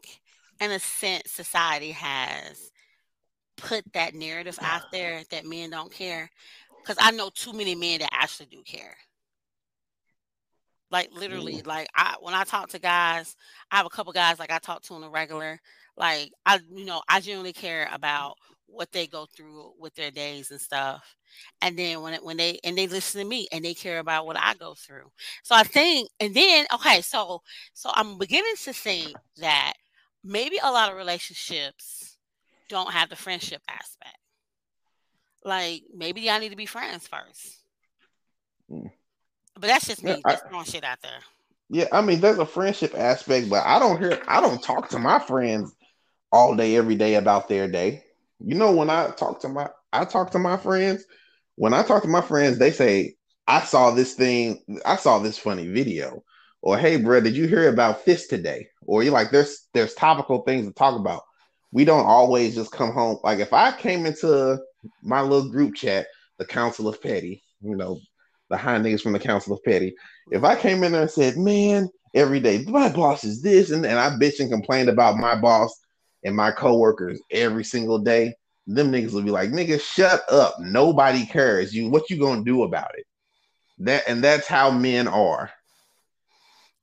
in 0.60 0.70
a 0.70 0.78
sense 0.78 1.30
society 1.30 1.92
has 1.92 2.70
put 3.56 3.84
that 3.92 4.14
narrative 4.14 4.58
out 4.60 4.90
there 4.92 5.22
that 5.30 5.46
men 5.46 5.70
don't 5.70 5.92
care. 5.92 6.30
Because 6.82 6.98
I 7.00 7.12
know 7.12 7.30
too 7.30 7.54
many 7.54 7.74
men 7.74 8.00
that 8.00 8.10
actually 8.12 8.46
do 8.46 8.62
care. 8.62 8.96
Like 10.90 11.10
literally, 11.12 11.62
mm. 11.62 11.66
like 11.66 11.88
I 11.96 12.16
when 12.20 12.34
I 12.34 12.44
talk 12.44 12.68
to 12.70 12.78
guys, 12.78 13.36
I 13.70 13.78
have 13.78 13.86
a 13.86 13.90
couple 13.90 14.12
guys 14.12 14.38
like 14.38 14.52
I 14.52 14.58
talk 14.58 14.82
to 14.82 14.94
on 14.94 15.02
a 15.02 15.08
regular. 15.08 15.58
Like 15.96 16.32
I, 16.44 16.60
you 16.70 16.84
know, 16.84 17.02
I 17.08 17.20
genuinely 17.20 17.52
care 17.54 17.88
about 17.92 18.36
what 18.74 18.92
they 18.92 19.06
go 19.06 19.26
through 19.26 19.72
with 19.78 19.94
their 19.94 20.10
days 20.10 20.50
and 20.50 20.60
stuff 20.60 21.16
and 21.62 21.78
then 21.78 22.02
when 22.02 22.14
it, 22.14 22.24
when 22.24 22.36
they 22.36 22.58
and 22.64 22.76
they 22.76 22.86
listen 22.86 23.20
to 23.20 23.26
me 23.26 23.48
and 23.52 23.64
they 23.64 23.74
care 23.74 23.98
about 23.98 24.26
what 24.26 24.36
I 24.38 24.54
go 24.54 24.74
through. 24.74 25.10
So 25.42 25.54
I 25.54 25.62
think, 25.62 26.10
and 26.20 26.34
then 26.34 26.66
okay, 26.74 27.00
so 27.00 27.42
so 27.72 27.90
I'm 27.94 28.18
beginning 28.18 28.54
to 28.64 28.72
think 28.72 29.14
that 29.38 29.74
maybe 30.22 30.58
a 30.62 30.70
lot 30.70 30.90
of 30.90 30.96
relationships 30.96 32.16
don't 32.68 32.92
have 32.92 33.10
the 33.10 33.16
friendship 33.16 33.62
aspect. 33.68 34.18
Like 35.44 35.82
maybe 35.94 36.22
y'all 36.22 36.40
need 36.40 36.50
to 36.50 36.56
be 36.56 36.66
friends 36.66 37.06
first. 37.06 37.62
Mm. 38.70 38.90
But 39.54 39.68
that's 39.68 39.86
just 39.86 40.02
me. 40.02 40.10
Yeah, 40.10 40.32
just 40.32 40.48
throwing 40.48 40.64
shit 40.64 40.84
out 40.84 41.00
there. 41.02 41.20
Yeah, 41.70 41.86
I 41.92 42.02
mean, 42.02 42.20
there's 42.20 42.38
a 42.38 42.46
friendship 42.46 42.94
aspect, 42.94 43.48
but 43.48 43.64
I 43.64 43.78
don't 43.78 43.98
hear, 43.98 44.20
I 44.28 44.40
don't 44.40 44.62
talk 44.62 44.90
to 44.90 44.98
my 44.98 45.18
friends 45.18 45.74
all 46.30 46.54
day, 46.54 46.76
every 46.76 46.94
day 46.94 47.14
about 47.14 47.48
their 47.48 47.68
day. 47.68 48.04
You 48.46 48.56
know, 48.56 48.72
when 48.72 48.90
I 48.90 49.10
talk 49.10 49.40
to 49.40 49.48
my 49.48 49.68
I 49.92 50.04
talk 50.04 50.30
to 50.32 50.38
my 50.38 50.56
friends, 50.56 51.04
when 51.56 51.72
I 51.72 51.82
talk 51.82 52.02
to 52.02 52.08
my 52.08 52.20
friends, 52.20 52.58
they 52.58 52.70
say, 52.70 53.14
I 53.46 53.60
saw 53.60 53.90
this 53.90 54.14
thing, 54.14 54.62
I 54.84 54.96
saw 54.96 55.18
this 55.18 55.38
funny 55.38 55.68
video. 55.68 56.22
Or 56.60 56.78
hey 56.78 56.96
bro, 56.96 57.20
did 57.20 57.36
you 57.36 57.46
hear 57.46 57.68
about 57.68 58.04
this 58.04 58.26
today? 58.26 58.68
Or 58.86 59.02
you're 59.02 59.12
like, 59.12 59.30
there's 59.30 59.68
there's 59.72 59.94
topical 59.94 60.42
things 60.42 60.66
to 60.66 60.72
talk 60.72 60.98
about. 60.98 61.22
We 61.72 61.84
don't 61.84 62.06
always 62.06 62.54
just 62.54 62.72
come 62.72 62.92
home. 62.92 63.18
Like 63.22 63.38
if 63.38 63.52
I 63.52 63.72
came 63.72 64.06
into 64.06 64.58
my 65.02 65.22
little 65.22 65.50
group 65.50 65.74
chat, 65.74 66.06
the 66.38 66.44
Council 66.44 66.88
of 66.88 67.02
Petty, 67.02 67.42
you 67.62 67.76
know, 67.76 67.98
the 68.50 68.56
high 68.56 68.78
niggas 68.78 69.00
from 69.00 69.12
the 69.12 69.18
Council 69.18 69.54
of 69.54 69.62
Petty. 69.64 69.94
If 70.30 70.44
I 70.44 70.56
came 70.56 70.84
in 70.84 70.92
there 70.92 71.02
and 71.02 71.10
said, 71.10 71.36
man, 71.36 71.88
every 72.14 72.40
day, 72.40 72.64
my 72.66 72.88
boss 72.90 73.24
is 73.24 73.42
this, 73.42 73.70
and, 73.70 73.84
and 73.86 73.98
I 73.98 74.10
bitch 74.10 74.40
and 74.40 74.50
complained 74.50 74.88
about 74.88 75.16
my 75.16 75.34
boss 75.34 75.78
and 76.24 76.34
my 76.34 76.50
coworkers 76.50 77.20
every 77.30 77.64
single 77.64 77.98
day, 77.98 78.34
them 78.66 78.90
niggas 78.90 79.12
will 79.12 79.22
be 79.22 79.30
like, 79.30 79.50
nigga, 79.50 79.80
shut 79.80 80.22
up. 80.30 80.58
Nobody 80.58 81.26
cares. 81.26 81.74
You 81.74 81.90
what 81.90 82.08
you 82.10 82.18
gonna 82.18 82.44
do 82.44 82.62
about 82.62 82.92
it? 82.96 83.06
That 83.78 84.04
and 84.08 84.22
that's 84.22 84.46
how 84.46 84.70
men 84.70 85.06
are. 85.06 85.50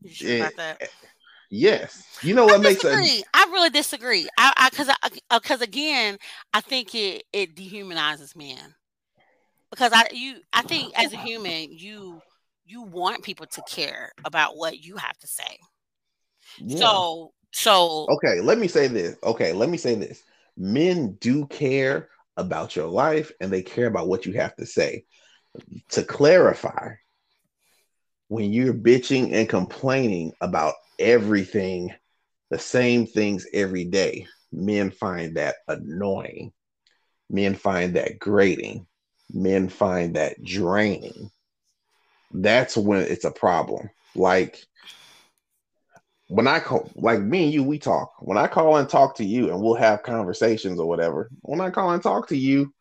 You 0.01 0.09
sure 0.13 0.37
about 0.37 0.55
that? 0.57 0.89
Yes. 1.49 2.05
You 2.23 2.33
know 2.33 2.45
what 2.45 2.59
I 2.59 2.63
makes 2.63 2.81
sense? 2.81 3.23
I 3.33 3.43
really 3.51 3.69
disagree. 3.69 4.27
I 4.37 4.69
because 4.69 4.89
I 4.89 5.09
because 5.37 5.61
uh, 5.61 5.65
again, 5.65 6.17
I 6.53 6.61
think 6.61 6.95
it 6.95 7.23
it 7.33 7.55
dehumanizes 7.55 8.35
men. 8.35 8.75
Because 9.69 9.91
I 9.93 10.07
you 10.13 10.37
I 10.53 10.61
think 10.61 10.93
as 10.97 11.13
a 11.13 11.17
human, 11.17 11.71
you 11.71 12.21
you 12.65 12.83
want 12.83 13.23
people 13.23 13.47
to 13.47 13.61
care 13.67 14.11
about 14.23 14.55
what 14.55 14.79
you 14.79 14.95
have 14.97 15.17
to 15.19 15.27
say. 15.27 15.57
Yeah. 16.57 16.77
So 16.77 17.33
so 17.51 18.07
okay, 18.09 18.41
let 18.41 18.57
me 18.57 18.67
say 18.67 18.87
this. 18.87 19.17
Okay, 19.23 19.53
let 19.53 19.69
me 19.69 19.77
say 19.77 19.95
this. 19.95 20.23
Men 20.57 21.13
do 21.13 21.45
care 21.47 22.09
about 22.37 22.75
your 22.75 22.87
life 22.87 23.31
and 23.39 23.51
they 23.51 23.61
care 23.61 23.87
about 23.87 24.07
what 24.07 24.25
you 24.25 24.33
have 24.33 24.55
to 24.55 24.65
say. 24.65 25.05
To 25.89 26.03
clarify, 26.03 26.93
when 28.29 28.53
you're 28.53 28.73
bitching 28.73 29.33
and 29.33 29.49
complaining 29.49 30.31
about 30.39 30.75
everything, 30.99 31.93
the 32.49 32.59
same 32.59 33.05
things 33.05 33.45
every 33.53 33.85
day, 33.85 34.27
men 34.51 34.91
find 34.91 35.37
that 35.37 35.55
annoying. 35.67 36.51
Men 37.29 37.55
find 37.55 37.95
that 37.95 38.19
grating. 38.19 38.87
Men 39.33 39.69
find 39.69 40.15
that 40.15 40.41
draining. 40.43 41.31
That's 42.33 42.77
when 42.77 43.01
it's 43.01 43.25
a 43.25 43.31
problem. 43.31 43.89
Like 44.15 44.65
when 46.31 46.47
I 46.47 46.61
call, 46.61 46.89
like 46.95 47.19
me 47.19 47.43
and 47.43 47.53
you, 47.53 47.61
we 47.61 47.77
talk. 47.77 48.13
When 48.19 48.37
I 48.37 48.47
call 48.47 48.77
and 48.77 48.87
talk 48.87 49.17
to 49.17 49.25
you, 49.25 49.49
and 49.51 49.61
we'll 49.61 49.73
have 49.73 50.01
conversations 50.01 50.79
or 50.79 50.87
whatever. 50.87 51.29
When 51.41 51.59
I 51.59 51.71
call 51.71 51.91
and 51.91 52.01
talk 52.01 52.29
to 52.29 52.37
you, 52.37 52.73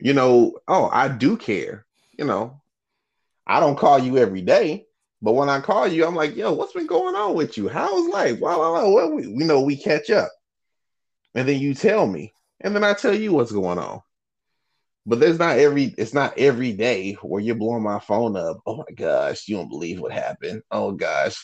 you 0.00 0.12
know, 0.12 0.58
oh, 0.66 0.90
I 0.92 1.06
do 1.06 1.36
care. 1.36 1.86
You 2.18 2.24
know, 2.24 2.60
I 3.46 3.60
don't 3.60 3.78
call 3.78 4.00
you 4.00 4.18
every 4.18 4.42
day, 4.42 4.86
but 5.22 5.34
when 5.34 5.48
I 5.48 5.60
call 5.60 5.86
you, 5.86 6.04
I'm 6.04 6.16
like, 6.16 6.34
yo, 6.34 6.52
what's 6.52 6.72
been 6.72 6.88
going 6.88 7.14
on 7.14 7.36
with 7.36 7.56
you? 7.56 7.68
How's 7.68 8.08
life? 8.08 8.40
Well, 8.40 8.58
well, 8.58 8.92
well 8.92 9.12
we, 9.12 9.28
we 9.28 9.44
know 9.44 9.60
we 9.60 9.76
catch 9.76 10.10
up, 10.10 10.32
and 11.36 11.48
then 11.48 11.60
you 11.60 11.74
tell 11.74 12.08
me, 12.08 12.32
and 12.60 12.74
then 12.74 12.82
I 12.82 12.92
tell 12.94 13.14
you 13.14 13.32
what's 13.32 13.52
going 13.52 13.78
on. 13.78 14.00
But 15.06 15.20
there's 15.20 15.38
not 15.38 15.58
every 15.58 15.94
it's 15.96 16.12
not 16.12 16.36
every 16.36 16.72
day 16.72 17.12
where 17.22 17.40
you're 17.40 17.54
blowing 17.54 17.84
my 17.84 18.00
phone 18.00 18.36
up. 18.36 18.58
Oh 18.66 18.78
my 18.78 18.94
gosh, 18.96 19.46
you 19.46 19.58
don't 19.58 19.68
believe 19.68 20.00
what 20.00 20.10
happened. 20.10 20.62
Oh 20.72 20.90
gosh, 20.90 21.36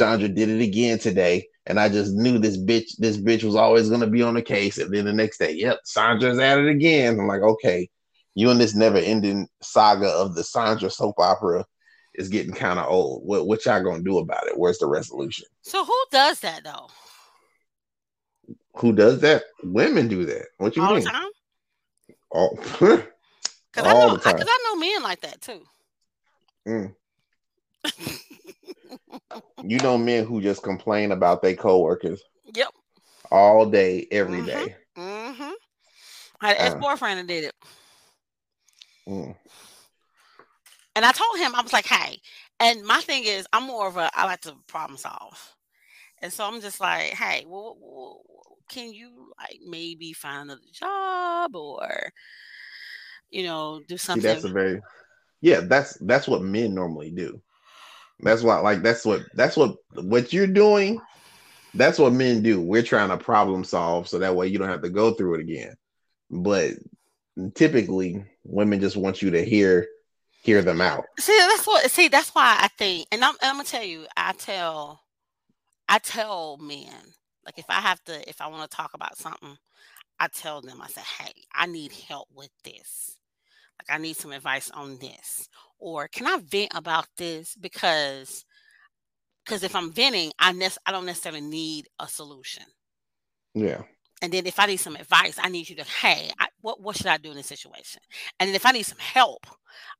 Chandra 0.00 0.28
did 0.28 0.48
it 0.48 0.62
again 0.62 0.98
today. 0.98 1.46
And 1.66 1.78
I 1.78 1.88
just 1.90 2.14
knew 2.14 2.38
this 2.38 2.56
bitch, 2.56 2.96
this 2.98 3.18
bitch 3.18 3.44
was 3.44 3.54
always 3.54 3.90
gonna 3.90 4.06
be 4.06 4.22
on 4.22 4.34
the 4.34 4.42
case. 4.42 4.78
And 4.78 4.92
then 4.92 5.04
the 5.04 5.12
next 5.12 5.38
day, 5.38 5.52
yep, 5.52 5.78
Sandra's 5.84 6.38
at 6.38 6.58
it 6.58 6.68
again. 6.68 7.20
I'm 7.20 7.28
like, 7.28 7.42
okay, 7.42 7.88
you 8.34 8.50
and 8.50 8.58
this 8.58 8.74
never-ending 8.74 9.46
saga 9.62 10.08
of 10.08 10.34
the 10.34 10.42
Sandra 10.42 10.90
soap 10.90 11.16
opera 11.18 11.66
is 12.14 12.28
getting 12.30 12.54
kind 12.54 12.78
of 12.78 12.86
old. 12.88 13.26
What 13.26 13.46
what 13.46 13.64
y'all 13.66 13.82
gonna 13.84 14.02
do 14.02 14.18
about 14.18 14.46
it? 14.46 14.56
Where's 14.56 14.78
the 14.78 14.86
resolution? 14.86 15.44
So 15.62 15.84
who 15.84 16.04
does 16.10 16.40
that 16.40 16.64
though? 16.64 16.88
Who 18.76 18.92
does 18.94 19.20
that? 19.20 19.44
Women 19.62 20.08
do 20.08 20.24
that. 20.24 20.46
What 20.56 20.76
you 20.76 20.82
All 20.82 20.94
mean? 20.94 21.04
the 21.04 21.10
time? 21.10 21.28
All, 22.30 22.56
Because 23.72 23.86
I 23.86 23.92
know, 23.92 24.14
the 24.14 24.18
time. 24.18 24.34
because 24.34 24.48
I 24.48 24.58
know 24.64 24.76
men 24.80 25.02
like 25.02 25.20
that 25.20 25.40
too. 25.42 25.62
Mm. 26.66 26.94
you 29.62 29.78
know 29.78 29.96
men 29.98 30.24
who 30.24 30.40
just 30.40 30.62
complain 30.62 31.12
about 31.12 31.42
their 31.42 31.54
coworkers 31.54 32.22
Yep. 32.54 32.68
all 33.30 33.66
day, 33.66 34.06
every 34.10 34.42
Mhm. 34.42 34.46
day. 34.46 34.76
Mm-hmm. 34.96 35.52
I 36.40 36.48
had 36.48 36.56
an 36.56 36.62
Uh. 36.62 36.66
ex-boyfriend 36.66 37.18
that 37.20 37.26
did 37.26 37.44
it. 37.44 37.54
Mm. 39.06 39.34
And 40.96 41.04
I 41.04 41.12
told 41.12 41.38
him, 41.38 41.54
I 41.54 41.62
was 41.62 41.72
like, 41.72 41.86
hey, 41.86 42.20
and 42.58 42.82
my 42.84 43.00
thing 43.00 43.24
is, 43.24 43.46
I'm 43.52 43.64
more 43.64 43.86
of 43.88 43.96
a, 43.96 44.10
I 44.14 44.24
like 44.26 44.40
to 44.42 44.54
problem 44.66 44.96
solve. 44.98 45.54
And 46.22 46.32
so 46.32 46.44
I'm 46.44 46.60
just 46.60 46.80
like, 46.80 47.12
hey, 47.14 47.44
well, 47.46 47.76
well, 47.80 48.20
can 48.68 48.92
you 48.92 49.32
like 49.38 49.60
maybe 49.66 50.12
find 50.12 50.50
another 50.50 50.60
job 50.72 51.56
or, 51.56 52.12
you 53.30 53.44
know, 53.44 53.80
do 53.86 53.96
See, 53.96 54.04
something? 54.04 54.20
that's 54.20 54.44
a 54.44 54.48
very 54.48 54.80
yeah. 55.40 55.60
That's 55.60 55.94
that's 56.00 56.28
what 56.28 56.42
men 56.42 56.74
normally 56.74 57.10
do. 57.10 57.40
That's 58.22 58.42
why, 58.42 58.58
like, 58.60 58.82
that's 58.82 59.04
what 59.04 59.22
that's 59.34 59.56
what 59.56 59.76
what 59.94 60.32
you're 60.32 60.46
doing. 60.46 61.00
That's 61.74 61.98
what 61.98 62.12
men 62.12 62.42
do. 62.42 62.60
We're 62.60 62.82
trying 62.82 63.10
to 63.10 63.16
problem 63.16 63.64
solve 63.64 64.08
so 64.08 64.18
that 64.18 64.34
way 64.34 64.48
you 64.48 64.58
don't 64.58 64.68
have 64.68 64.82
to 64.82 64.90
go 64.90 65.12
through 65.14 65.36
it 65.36 65.40
again. 65.40 65.74
But 66.30 66.72
typically, 67.54 68.24
women 68.44 68.80
just 68.80 68.96
want 68.96 69.22
you 69.22 69.30
to 69.30 69.44
hear 69.44 69.86
hear 70.42 70.62
them 70.62 70.80
out. 70.80 71.04
See, 71.18 71.36
that's 71.38 71.66
what. 71.66 71.90
See, 71.90 72.08
that's 72.08 72.30
why 72.30 72.58
I 72.60 72.68
think, 72.68 73.06
and 73.12 73.24
I'm, 73.24 73.34
I'm 73.42 73.54
gonna 73.54 73.64
tell 73.64 73.84
you, 73.84 74.06
I 74.16 74.32
tell, 74.32 75.00
I 75.88 75.98
tell 75.98 76.56
men, 76.58 76.94
like 77.44 77.58
if 77.58 77.66
I 77.68 77.80
have 77.80 78.02
to, 78.04 78.28
if 78.28 78.40
I 78.40 78.48
want 78.48 78.70
to 78.70 78.76
talk 78.76 78.94
about 78.94 79.16
something, 79.16 79.56
I 80.18 80.28
tell 80.28 80.60
them, 80.60 80.82
I 80.82 80.88
say, 80.88 81.02
hey, 81.18 81.32
I 81.54 81.66
need 81.66 81.92
help 81.92 82.28
with 82.34 82.50
this. 82.64 83.16
Like 83.88 83.98
I 83.98 84.00
need 84.00 84.16
some 84.16 84.32
advice 84.32 84.70
on 84.70 84.98
this, 84.98 85.48
or 85.78 86.08
can 86.08 86.26
I 86.26 86.38
vent 86.38 86.72
about 86.74 87.06
this 87.16 87.54
because, 87.54 88.44
because 89.44 89.62
if 89.62 89.74
I'm 89.74 89.92
venting, 89.92 90.32
I 90.38 90.52
nec- 90.52 90.76
I 90.86 90.92
don't 90.92 91.06
necessarily 91.06 91.40
need 91.40 91.88
a 91.98 92.06
solution. 92.06 92.64
Yeah. 93.54 93.82
And 94.22 94.30
then 94.30 94.44
if 94.46 94.60
I 94.60 94.66
need 94.66 94.76
some 94.76 94.96
advice, 94.96 95.38
I 95.40 95.48
need 95.48 95.70
you 95.70 95.76
to, 95.76 95.84
hey, 95.84 96.30
I, 96.38 96.48
what 96.60 96.80
what 96.82 96.96
should 96.96 97.06
I 97.06 97.16
do 97.16 97.30
in 97.30 97.36
this 97.36 97.46
situation? 97.46 98.02
And 98.38 98.48
then 98.48 98.54
if 98.54 98.66
I 98.66 98.72
need 98.72 98.82
some 98.82 98.98
help, 98.98 99.46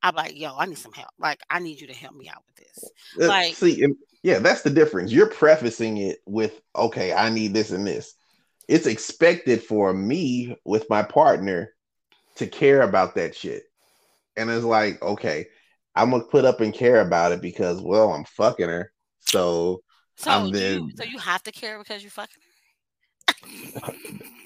I'm 0.03 0.15
like, 0.15 0.37
yo, 0.39 0.55
I 0.59 0.67
need 0.67 0.77
some 0.77 0.93
help. 0.93 1.11
Like 1.19 1.41
I 1.49 1.59
need 1.59 1.81
you 1.81 1.87
to 1.87 1.95
help 1.95 2.15
me 2.15 2.29
out 2.29 2.43
with 2.47 2.57
this. 2.57 2.91
Uh, 3.21 3.29
Like- 3.29 3.55
see, 3.55 3.87
yeah, 4.23 4.39
that's 4.41 4.61
the 4.61 4.71
difference. 4.71 5.11
You're 5.11 5.29
prefacing 5.31 5.97
it 5.97 6.19
with, 6.27 6.61
okay, 6.77 7.15
I 7.15 7.31
need 7.31 7.55
this 7.55 7.71
and 7.71 7.87
this. 7.87 8.15
It's 8.69 8.87
expected 8.87 9.63
for 9.63 9.95
me 9.95 10.57
with 10.67 10.89
my 10.91 11.03
partner 11.03 11.73
to 12.37 12.47
care 12.47 12.83
about 12.83 13.15
that 13.15 13.35
shit. 13.35 13.65
And 14.41 14.51
it's 14.51 14.65
like, 14.65 15.03
okay, 15.03 15.47
I'm 15.95 16.11
gonna 16.11 16.25
put 16.25 16.45
up 16.45 16.61
and 16.61 16.75
care 16.75 17.01
about 17.01 17.33
it 17.33 17.43
because, 17.43 17.81
well, 17.83 18.13
I'm 18.13 18.25
fucking 18.25 18.69
her. 18.69 18.93
So, 19.21 19.83
So 20.17 20.31
I'm 20.31 20.51
you, 20.53 20.81
then- 20.81 20.93
so 20.97 21.05
you 21.05 21.19
have 21.19 21.43
to 21.45 21.53
care 21.53 21.79
because 21.79 22.05
you 22.05 22.11
fucking. 22.11 22.43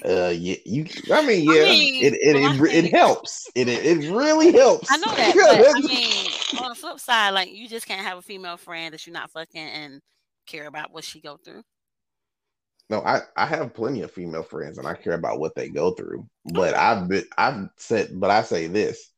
uh, 0.05 0.33
yeah, 0.37 0.57
you. 0.65 0.87
I 1.13 1.25
mean, 1.27 1.45
I 1.47 1.57
yeah, 1.57 1.65
mean, 1.65 2.09
it 2.09 2.15
it, 2.15 2.37
well, 2.37 2.45
I 2.45 2.55
it, 2.55 2.61
re- 2.61 2.73
it 2.73 2.91
helps. 2.93 3.51
It 3.55 3.69
it 3.69 3.85
it 3.87 4.11
really 4.11 4.53
helps. 4.53 4.89
I 4.89 4.97
know 4.99 5.15
that, 5.17 5.39
but 5.47 5.65
I 5.73 5.81
mean, 5.87 6.33
on 6.57 6.71
the 6.71 6.75
flip 6.75 7.01
side, 7.01 7.31
like 7.31 7.51
you 7.53 7.69
just 7.69 7.87
can't 7.87 8.07
have 8.07 8.19
a 8.19 8.23
female 8.23 8.57
friend 8.57 8.93
that 8.93 9.07
you're 9.07 9.15
not 9.15 9.31
fucking 9.31 9.61
and 9.61 10.01
care 10.47 10.67
about 10.67 10.93
what 10.93 11.05
she 11.05 11.21
go 11.21 11.37
through. 11.39 11.63
No, 12.91 13.01
I, 13.03 13.21
I 13.37 13.47
have 13.47 13.75
plenty 13.75 14.03
of 14.03 14.11
female 14.11 14.43
friends 14.43 14.79
and 14.79 14.87
I 14.87 14.95
care 14.95 15.15
about 15.15 15.39
what 15.41 15.55
they 15.55 15.69
go 15.71 15.93
through. 15.93 16.29
But 16.45 16.75
I've 16.75 17.09
been 17.09 17.25
I've 17.39 17.69
said 17.79 18.11
but 18.21 18.31
I 18.31 18.43
say 18.43 18.67
this. 18.67 19.11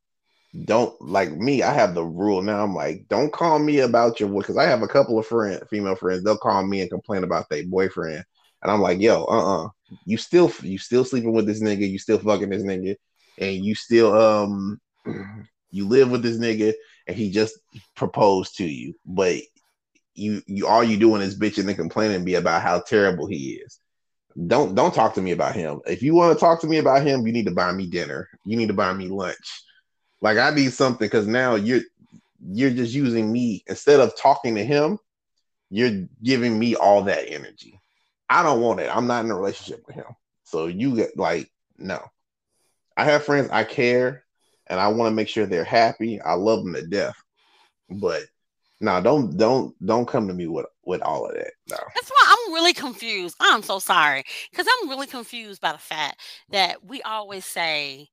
Don't 0.65 0.99
like 1.01 1.31
me, 1.31 1.61
I 1.61 1.73
have 1.73 1.93
the 1.93 2.03
rule 2.03 2.41
now. 2.41 2.63
I'm 2.63 2.73
like, 2.73 3.05
don't 3.09 3.33
call 3.33 3.59
me 3.59 3.79
about 3.79 4.19
your 4.19 4.29
because 4.29 4.57
I 4.57 4.63
have 4.63 4.81
a 4.81 4.87
couple 4.87 5.19
of 5.19 5.27
friend 5.27 5.61
female 5.69 5.95
friends, 5.95 6.23
they'll 6.23 6.37
call 6.37 6.65
me 6.65 6.81
and 6.81 6.89
complain 6.89 7.23
about 7.23 7.49
their 7.49 7.65
boyfriend. 7.65 8.23
And 8.63 8.71
I'm 8.71 8.81
like, 8.81 8.99
yo, 8.99 9.23
uh-uh. 9.25 9.69
You 10.05 10.17
still 10.17 10.51
you 10.61 10.77
still 10.77 11.05
sleeping 11.05 11.33
with 11.33 11.45
this 11.45 11.61
nigga, 11.61 11.89
you 11.89 11.99
still 11.99 12.17
fucking 12.17 12.49
this 12.49 12.63
nigga, 12.63 12.95
and 13.39 13.63
you 13.63 13.75
still 13.75 14.13
um 14.13 14.79
you 15.71 15.87
live 15.87 16.11
with 16.11 16.23
this 16.23 16.37
nigga 16.37 16.73
and 17.07 17.15
he 17.15 17.29
just 17.29 17.59
proposed 17.95 18.57
to 18.57 18.65
you. 18.65 18.93
But 19.05 19.41
you 20.15 20.41
you 20.47 20.67
all 20.67 20.83
you 20.83 20.97
doing 20.97 21.21
is 21.21 21.37
bitching 21.37 21.67
and 21.67 21.77
complaining 21.77 22.25
be 22.25 22.35
about 22.35 22.63
how 22.63 22.81
terrible 22.81 23.27
he 23.27 23.61
is. 23.63 23.79
Don't 24.47 24.75
don't 24.75 24.93
talk 24.93 25.13
to 25.15 25.21
me 25.21 25.31
about 25.31 25.55
him. 25.55 25.79
If 25.85 26.01
you 26.01 26.15
want 26.15 26.37
to 26.37 26.39
talk 26.39 26.61
to 26.61 26.67
me 26.67 26.77
about 26.77 27.05
him, 27.05 27.25
you 27.25 27.33
need 27.33 27.45
to 27.45 27.53
buy 27.53 27.71
me 27.71 27.87
dinner. 27.87 28.27
You 28.45 28.57
need 28.57 28.67
to 28.67 28.73
buy 28.73 28.93
me 28.93 29.07
lunch. 29.07 29.63
Like 30.21 30.37
I 30.37 30.51
need 30.51 30.73
something 30.73 31.05
because 31.05 31.27
now 31.27 31.55
you're 31.55 31.81
you're 32.49 32.71
just 32.71 32.93
using 32.93 33.31
me 33.31 33.63
instead 33.67 33.99
of 33.99 34.17
talking 34.17 34.55
to 34.55 34.63
him. 34.63 34.99
You're 35.69 36.07
giving 36.23 36.57
me 36.57 36.75
all 36.75 37.03
that 37.03 37.29
energy. 37.29 37.81
I 38.29 38.43
don't 38.43 38.61
want 38.61 38.79
it. 38.79 38.95
I'm 38.95 39.07
not 39.07 39.25
in 39.25 39.31
a 39.31 39.35
relationship 39.35 39.83
with 39.85 39.95
him. 39.95 40.05
So 40.43 40.67
you 40.67 40.95
get 40.95 41.17
like 41.17 41.51
no. 41.77 42.01
I 42.95 43.03
have 43.05 43.25
friends 43.25 43.49
I 43.51 43.63
care 43.63 44.23
and 44.67 44.79
I 44.79 44.87
want 44.87 45.11
to 45.11 45.15
make 45.15 45.27
sure 45.27 45.45
they're 45.45 45.63
happy. 45.63 46.21
I 46.21 46.33
love 46.33 46.63
them 46.63 46.73
to 46.73 46.85
death. 46.85 47.15
But 47.89 48.23
no, 48.79 49.01
don't 49.01 49.37
don't 49.37 49.75
don't 49.85 50.07
come 50.07 50.27
to 50.27 50.33
me 50.33 50.47
with 50.47 50.65
with 50.85 51.01
all 51.01 51.27
of 51.27 51.35
that. 51.35 51.51
No. 51.69 51.77
That's 51.95 52.09
why 52.09 52.35
I'm 52.47 52.53
really 52.53 52.73
confused. 52.73 53.35
I'm 53.39 53.63
so 53.63 53.79
sorry 53.79 54.23
because 54.51 54.67
I'm 54.81 54.89
really 54.89 55.07
confused 55.07 55.61
by 55.61 55.71
the 55.71 55.77
fact 55.77 56.21
that 56.49 56.83
we 56.85 57.01
always 57.01 57.45
say, 57.45 58.09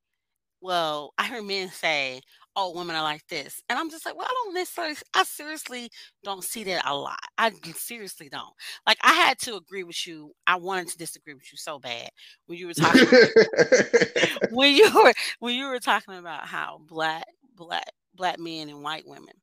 "Well, 0.65 1.13
I 1.17 1.25
hear 1.27 1.43
men 1.43 1.69
say." 1.69 2.21
Oh, 2.57 2.71
women 2.73 2.95
are 2.95 3.03
like 3.03 3.27
this. 3.27 3.61
And 3.67 3.77
I'm 3.77 3.89
just 3.89 4.05
like, 4.05 4.15
well, 4.15 4.27
I 4.29 4.33
don't 4.45 4.53
necessarily, 4.53 4.95
I 5.13 5.25
seriously 5.25 5.89
don't 6.23 6.41
see 6.41 6.63
that 6.63 6.83
a 6.85 6.95
lot. 6.95 7.19
I 7.37 7.51
seriously 7.75 8.29
don't. 8.29 8.53
Like, 8.87 8.97
I 9.03 9.11
had 9.11 9.37
to 9.39 9.57
agree 9.57 9.83
with 9.83 10.07
you. 10.07 10.31
I 10.47 10.55
wanted 10.55 10.87
to 10.87 10.97
disagree 10.97 11.33
with 11.33 11.51
you 11.51 11.57
so 11.57 11.79
bad 11.79 12.09
when 12.45 12.57
you 12.57 12.67
were 12.67 12.73
talking 12.73 13.07
when 14.51 14.73
you 14.73 14.89
were 14.95 15.13
when 15.39 15.55
you 15.55 15.65
were 15.67 15.79
talking 15.79 16.15
about 16.15 16.47
how 16.47 16.79
black 16.87 17.25
black 17.55 17.91
black 18.15 18.39
men 18.39 18.69
and 18.69 18.81
white 18.81 19.07
women 19.07 19.33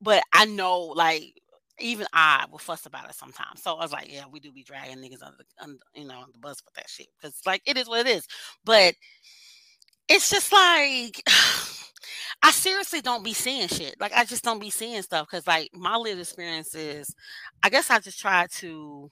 but 0.00 0.22
i 0.32 0.44
know 0.44 0.80
like 0.80 1.34
even 1.78 2.06
i 2.12 2.44
will 2.50 2.58
fuss 2.58 2.86
about 2.86 3.08
it 3.08 3.14
sometimes 3.14 3.62
so 3.62 3.74
i 3.74 3.82
was 3.82 3.92
like 3.92 4.12
yeah 4.12 4.24
we 4.30 4.40
do 4.40 4.52
be 4.52 4.62
dragging 4.62 4.98
niggas 4.98 5.22
under 5.22 5.36
the 5.38 5.44
under, 5.62 5.76
you 5.94 6.06
know 6.06 6.16
on 6.18 6.28
the 6.32 6.38
bus 6.38 6.62
with 6.64 6.74
that 6.74 6.88
shit 6.88 7.08
because 7.20 7.40
like 7.46 7.62
it 7.66 7.76
is 7.76 7.88
what 7.88 8.06
it 8.06 8.08
is 8.08 8.26
but 8.64 8.94
it's 10.08 10.30
just 10.30 10.52
like 10.52 11.22
I 12.42 12.50
seriously 12.52 13.00
don't 13.00 13.24
be 13.24 13.32
seeing 13.34 13.68
shit. 13.68 13.96
Like 14.00 14.12
I 14.14 14.24
just 14.24 14.44
don't 14.44 14.60
be 14.60 14.70
seeing 14.70 15.02
stuff 15.02 15.26
because 15.30 15.46
like 15.46 15.70
my 15.74 15.96
lived 15.96 16.20
experience 16.20 16.74
is, 16.74 17.14
I 17.62 17.70
guess 17.70 17.90
I 17.90 17.98
just 17.98 18.20
try 18.20 18.46
to. 18.58 19.10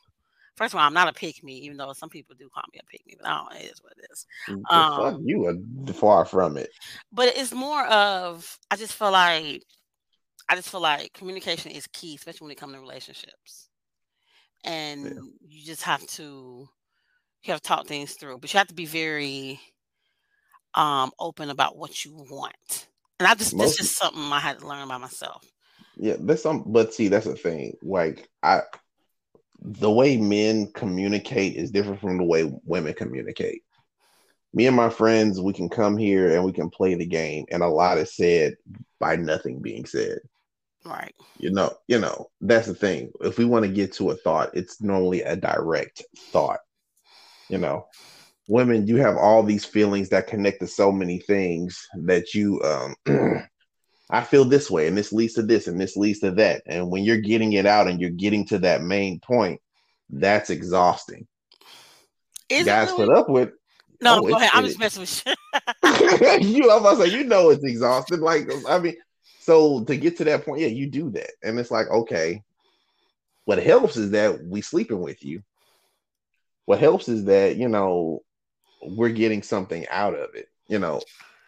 First 0.57 0.73
of 0.73 0.79
all, 0.79 0.87
I'm 0.87 0.95
not 0.95 1.09
a 1.09 1.13
pick 1.13 1.43
me, 1.43 1.55
even 1.59 1.77
though 1.79 1.93
some 1.95 2.09
people 2.11 2.37
do 2.39 2.49
call 2.55 2.63
me 2.73 2.79
a 2.81 2.87
pick 2.87 3.05
me, 3.07 3.15
but 3.21 3.29
I 3.29 3.37
don't. 3.39 3.61
It 3.61 3.73
is 3.73 3.83
what 3.83 3.93
it 3.99 4.07
is. 4.13 4.27
Fuck, 4.95 5.17
Um, 5.17 5.23
you 5.25 5.47
are 5.47 5.93
far 5.95 6.25
from 6.25 6.57
it. 6.57 6.71
But 7.13 7.37
it's 7.37 7.53
more 7.53 7.85
of 7.87 8.59
I 8.71 8.77
just 8.77 8.93
feel 8.95 9.11
like 9.11 9.63
I 10.49 10.57
just 10.57 10.71
feel 10.71 10.81
like 10.81 11.13
communication 11.15 11.73
is 11.73 11.87
key, 11.89 12.15
especially 12.17 12.47
when 12.47 12.53
it 12.53 12.59
comes 12.59 12.75
to 12.75 12.81
relationships. 12.81 13.69
And 14.65 15.33
you 15.47 15.65
just 15.65 15.83
have 15.83 16.07
to 16.09 16.69
you 17.43 17.53
have 17.53 17.61
to 17.63 17.69
talk 17.69 17.87
things 17.87 18.15
through, 18.15 18.39
but 18.39 18.53
you 18.53 18.59
have 18.59 18.69
to 18.69 18.75
be 18.75 18.87
very 18.87 19.61
um 20.75 21.13
open 21.19 21.51
about 21.51 21.77
what 21.77 22.05
you 22.05 22.15
want. 22.31 22.87
And 23.19 23.29
I 23.29 23.35
just 23.35 23.57
this 23.57 23.73
is 23.73 23.77
just 23.77 23.99
something 23.99 24.23
I 24.33 24.41
had 24.41 24.59
to 24.59 24.67
learn 24.67 24.89
by 24.89 24.99
myself. 24.99 25.45
Yeah, 25.97 26.17
that's 26.19 26.43
some, 26.43 26.65
but 26.67 26.93
see, 26.93 27.09
that's 27.09 27.27
the 27.27 27.37
thing. 27.37 27.77
Like 27.83 28.29
I, 28.43 28.63
the 29.61 29.91
way 29.91 30.17
men 30.17 30.71
communicate 30.75 31.57
is 31.57 31.71
different 31.71 32.01
from 32.01 32.19
the 32.19 32.25
way 32.25 32.53
women 32.65 32.95
communicate. 32.95 33.63
Me 34.53 34.67
and 34.67 34.77
my 34.77 34.89
friends, 34.89 35.41
we 35.41 35.53
can 35.53 35.69
come 35.69 35.97
here 35.97 36.35
and 36.35 36.45
we 36.45 36.53
can 36.53 36.71
play 36.71 36.95
the 36.95 37.07
game, 37.07 37.45
and 37.51 37.63
a 37.63 37.69
lot 37.69 37.99
is 37.99 38.15
said 38.15 38.57
by 38.99 39.17
nothing 39.17 39.61
being 39.61 39.87
said. 39.87 40.19
Right. 40.85 41.15
You 41.39 41.51
know, 41.51 41.73
you 41.89 41.99
know, 41.99 42.31
that's 42.41 42.67
the 42.67 42.75
thing. 42.75 43.11
If 43.21 43.39
we 43.39 43.45
want 43.47 43.65
to 43.65 43.71
get 43.71 43.93
to 43.95 44.11
a 44.11 44.17
thought, 44.17 44.51
it's 44.55 44.83
normally 44.83 45.23
a 45.23 45.35
direct 45.35 46.05
thought. 46.31 46.61
You 47.49 47.59
know, 47.59 47.87
women, 48.49 48.87
you 48.87 48.97
have 48.97 49.17
all 49.17 49.43
these 49.43 49.65
feelings 49.65 50.09
that 50.11 50.27
connect 50.27 50.61
to 50.61 50.67
so 50.67 50.93
many 50.93 51.19
things 51.19 51.87
that 52.03 52.35
you 52.35 52.61
um 52.63 52.95
I 54.11 54.23
feel 54.23 54.45
this 54.45 54.71
way, 54.71 54.87
and 54.87 54.97
this 54.97 55.13
leads 55.13 55.35
to 55.35 55.43
this, 55.43 55.67
and 55.67 55.81
this 55.81 55.97
leads 55.97 56.21
to 56.21 56.31
that. 56.33 56.63
And 56.67 56.91
when 56.91 57.05
you're 57.05 57.17
getting 57.17 57.55
it 57.55 57.67
out 57.67 57.89
and 57.89 58.01
you're 58.01 58.11
getting 58.11 58.47
to 58.47 58.59
that 58.61 58.83
main 58.83 59.19
point, 59.21 59.61
that's 60.11 60.51
exhausting. 60.51 61.27
Is 62.49 62.67
Guys 62.67 62.89
really? 62.89 63.07
put 63.07 63.17
up 63.17 63.29
with. 63.29 63.51
No, 64.01 64.19
oh, 64.19 64.21
go 64.21 64.37
ahead. 64.37 64.51
I'm 64.53 64.65
just 64.65 64.79
messing 64.79 65.01
with 65.01 65.27
you. 65.27 65.35
you, 66.41 66.71
I'm 66.71 66.81
about 66.81 66.99
to 66.99 67.09
say, 67.09 67.17
you 67.17 67.25
know, 67.25 67.51
it's 67.51 67.65
exhausting. 67.65 68.21
Like, 68.21 68.51
I 68.69 68.79
mean, 68.79 68.97
so 69.41 69.83
to 69.85 69.97
get 69.97 70.19
to 70.19 70.25
that 70.25 70.45
point, 70.45 70.61
yeah, 70.61 70.69
you 70.69 70.91
do 70.91 71.11
that, 71.11 71.31
and 71.43 71.59
it's 71.59 71.71
like, 71.71 71.89
okay, 71.89 72.43
what 73.47 73.63
helps 73.63 73.97
is 73.97 74.11
that 74.11 74.45
we 74.45 74.61
sleeping 74.61 75.01
with 75.01 75.25
you. 75.25 75.43
What 76.67 76.79
helps 76.79 77.09
is 77.09 77.25
that 77.25 77.57
you 77.57 77.69
know 77.69 78.23
we're 78.85 79.11
getting 79.11 79.43
something 79.43 79.87
out 79.89 80.15
of 80.15 80.35
it. 80.35 80.49
You 80.69 80.79
know, 80.79 81.01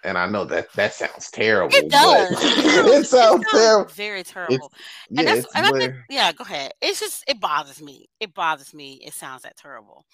and 0.05 0.17
I 0.17 0.27
know 0.27 0.45
that 0.45 0.73
that 0.75 0.95
sounds 0.95 1.31
terrible. 1.31 1.75
It 1.75 1.91
does. 1.91 2.31
it, 2.41 3.07
sounds 3.07 3.45
terrible. 3.51 3.91
Very 3.93 4.23
terrible. 4.23 4.73
It's, 5.11 5.19
and 5.19 5.19
yeah, 5.19 5.35
that's 5.35 5.55
and 5.55 5.67
I 5.67 5.71
think, 5.71 5.95
yeah, 6.09 6.33
go 6.33 6.45
ahead. 6.45 6.73
It's 6.81 7.01
just 7.01 7.25
it 7.27 7.41
bothers 7.41 7.83
me. 7.83 8.09
It 8.21 8.33
bothers 8.33 8.73
me. 8.73 9.01
It 9.05 9.15
sounds 9.15 9.43
that 9.43 9.57
terrible. 9.57 10.05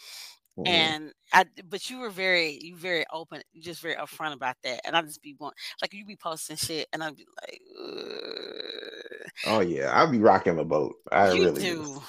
Mm-hmm. 0.59 0.66
And 0.66 1.12
I, 1.33 1.45
but 1.68 1.89
you 1.89 2.01
were 2.01 2.11
very, 2.11 2.59
you 2.61 2.77
very 2.77 3.05
open, 3.11 3.41
just 3.59 3.81
very 3.81 3.95
upfront 3.95 4.35
about 4.35 4.57
that. 4.64 4.81
And 4.85 4.95
I 4.95 5.01
just 5.01 5.23
be 5.23 5.35
one, 5.39 5.55
like 5.81 5.95
you 5.95 6.05
be 6.05 6.16
posting 6.16 6.57
shit, 6.57 6.89
and 6.93 7.03
I'd 7.03 7.16
be 7.16 7.27
like, 7.41 7.61
Ugh. 7.83 9.31
oh 9.47 9.61
yeah, 9.61 9.91
I'll 9.93 10.11
be 10.11 10.18
rocking 10.18 10.57
the 10.57 10.64
boat. 10.64 10.95
I 11.11 11.33
you 11.33 11.45
really 11.45 11.62
do. 11.62 11.85
do. 11.85 12.03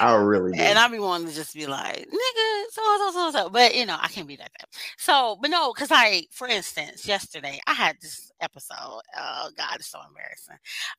I 0.00 0.14
really 0.14 0.52
do. 0.52 0.60
And 0.60 0.78
I 0.78 0.88
be 0.88 0.98
wanting 0.98 1.28
to 1.28 1.34
just 1.34 1.54
be 1.54 1.66
like, 1.66 1.98
nigga, 1.98 2.64
so 2.70 2.82
so 2.82 3.10
so 3.12 3.30
so. 3.30 3.48
But 3.50 3.74
you 3.74 3.86
know, 3.86 3.96
I 4.00 4.08
can't 4.08 4.28
be 4.28 4.36
that 4.36 4.52
bad. 4.58 4.68
So, 4.98 5.38
but 5.40 5.50
no, 5.50 5.72
because 5.72 5.90
I, 5.90 6.24
for 6.30 6.48
instance, 6.48 7.06
yesterday 7.06 7.60
I 7.66 7.74
had 7.74 7.96
this 8.00 8.30
episode. 8.40 8.76
Oh 9.16 9.50
God, 9.56 9.76
it's 9.76 9.88
so 9.88 9.98
embarrassing. 10.06 10.56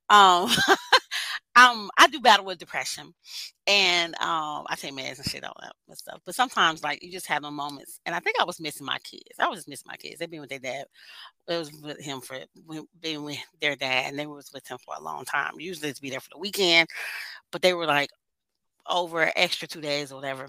Um, 0.10 0.50
um, 1.56 1.90
I 1.98 2.08
do 2.08 2.20
battle 2.20 2.46
with 2.46 2.58
depression, 2.58 3.14
and 3.68 4.14
um, 4.16 4.66
I 4.68 4.76
take 4.76 4.94
meds 4.94 5.18
and 5.18 5.26
shit 5.26 5.44
all 5.44 5.56
that 5.62 5.74
and 5.88 5.98
stuff. 5.98 6.20
But 6.26 6.36
sometimes, 6.36 6.84
like, 6.84 7.02
you 7.04 7.12
just 7.12 7.28
have 7.28 7.42
no 7.42 7.52
moments. 7.52 8.00
And 8.06 8.14
I 8.14 8.20
think 8.20 8.38
I 8.40 8.44
was 8.44 8.60
missing 8.60 8.86
my 8.86 9.00
kids. 9.00 9.40
I 9.40 9.48
was 9.48 9.60
just 9.60 9.70
missing 9.70 9.88
my 9.90 9.98
kids. 9.98 10.20
They've 10.20 10.30
been 10.30 10.42
with 10.42 10.50
their 10.50 10.60
dad. 10.60 10.86
It 11.48 11.58
was 11.58 11.72
with 11.82 12.02
him 12.02 12.22
for 12.22 12.38
being 13.00 13.24
with 13.24 13.38
their 13.62 13.76
dad, 13.76 14.10
and 14.10 14.20
they 14.20 14.26
was 14.26 14.52
with 14.54 14.68
him 14.68 14.78
for 14.84 14.96
a 14.98 15.04
long 15.04 15.26
time. 15.26 15.54
Usually, 15.58 15.94
to 15.94 16.02
be 16.02 16.10
there 16.10 16.20
for 16.20 16.30
the 16.34 16.40
weekend, 16.40 16.90
but 17.52 17.62
they 17.62 17.74
were 17.74 17.86
like 17.86 18.10
over 18.88 19.32
extra 19.36 19.68
two 19.68 19.82
days 19.82 20.12
or 20.12 20.16
whatever. 20.16 20.48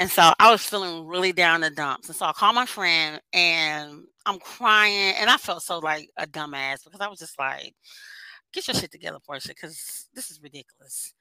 And 0.00 0.10
so 0.10 0.32
I 0.40 0.50
was 0.50 0.64
feeling 0.64 1.06
really 1.06 1.32
down 1.32 1.60
the 1.60 1.70
dumps. 1.70 2.08
And 2.08 2.16
so 2.16 2.26
I 2.26 2.32
called 2.32 2.54
my 2.54 2.66
friend 2.66 3.20
and 3.32 4.04
I'm 4.26 4.38
crying. 4.40 5.14
And 5.18 5.30
I 5.30 5.36
felt 5.36 5.62
so 5.62 5.78
like 5.78 6.10
a 6.16 6.26
dumbass 6.26 6.84
because 6.84 7.00
I 7.00 7.08
was 7.08 7.18
just 7.18 7.38
like, 7.38 7.74
get 8.52 8.66
your 8.66 8.74
shit 8.74 8.90
together, 8.90 9.18
Portia, 9.24 9.48
because 9.48 10.08
this 10.14 10.30
is 10.30 10.40
ridiculous. 10.42 11.14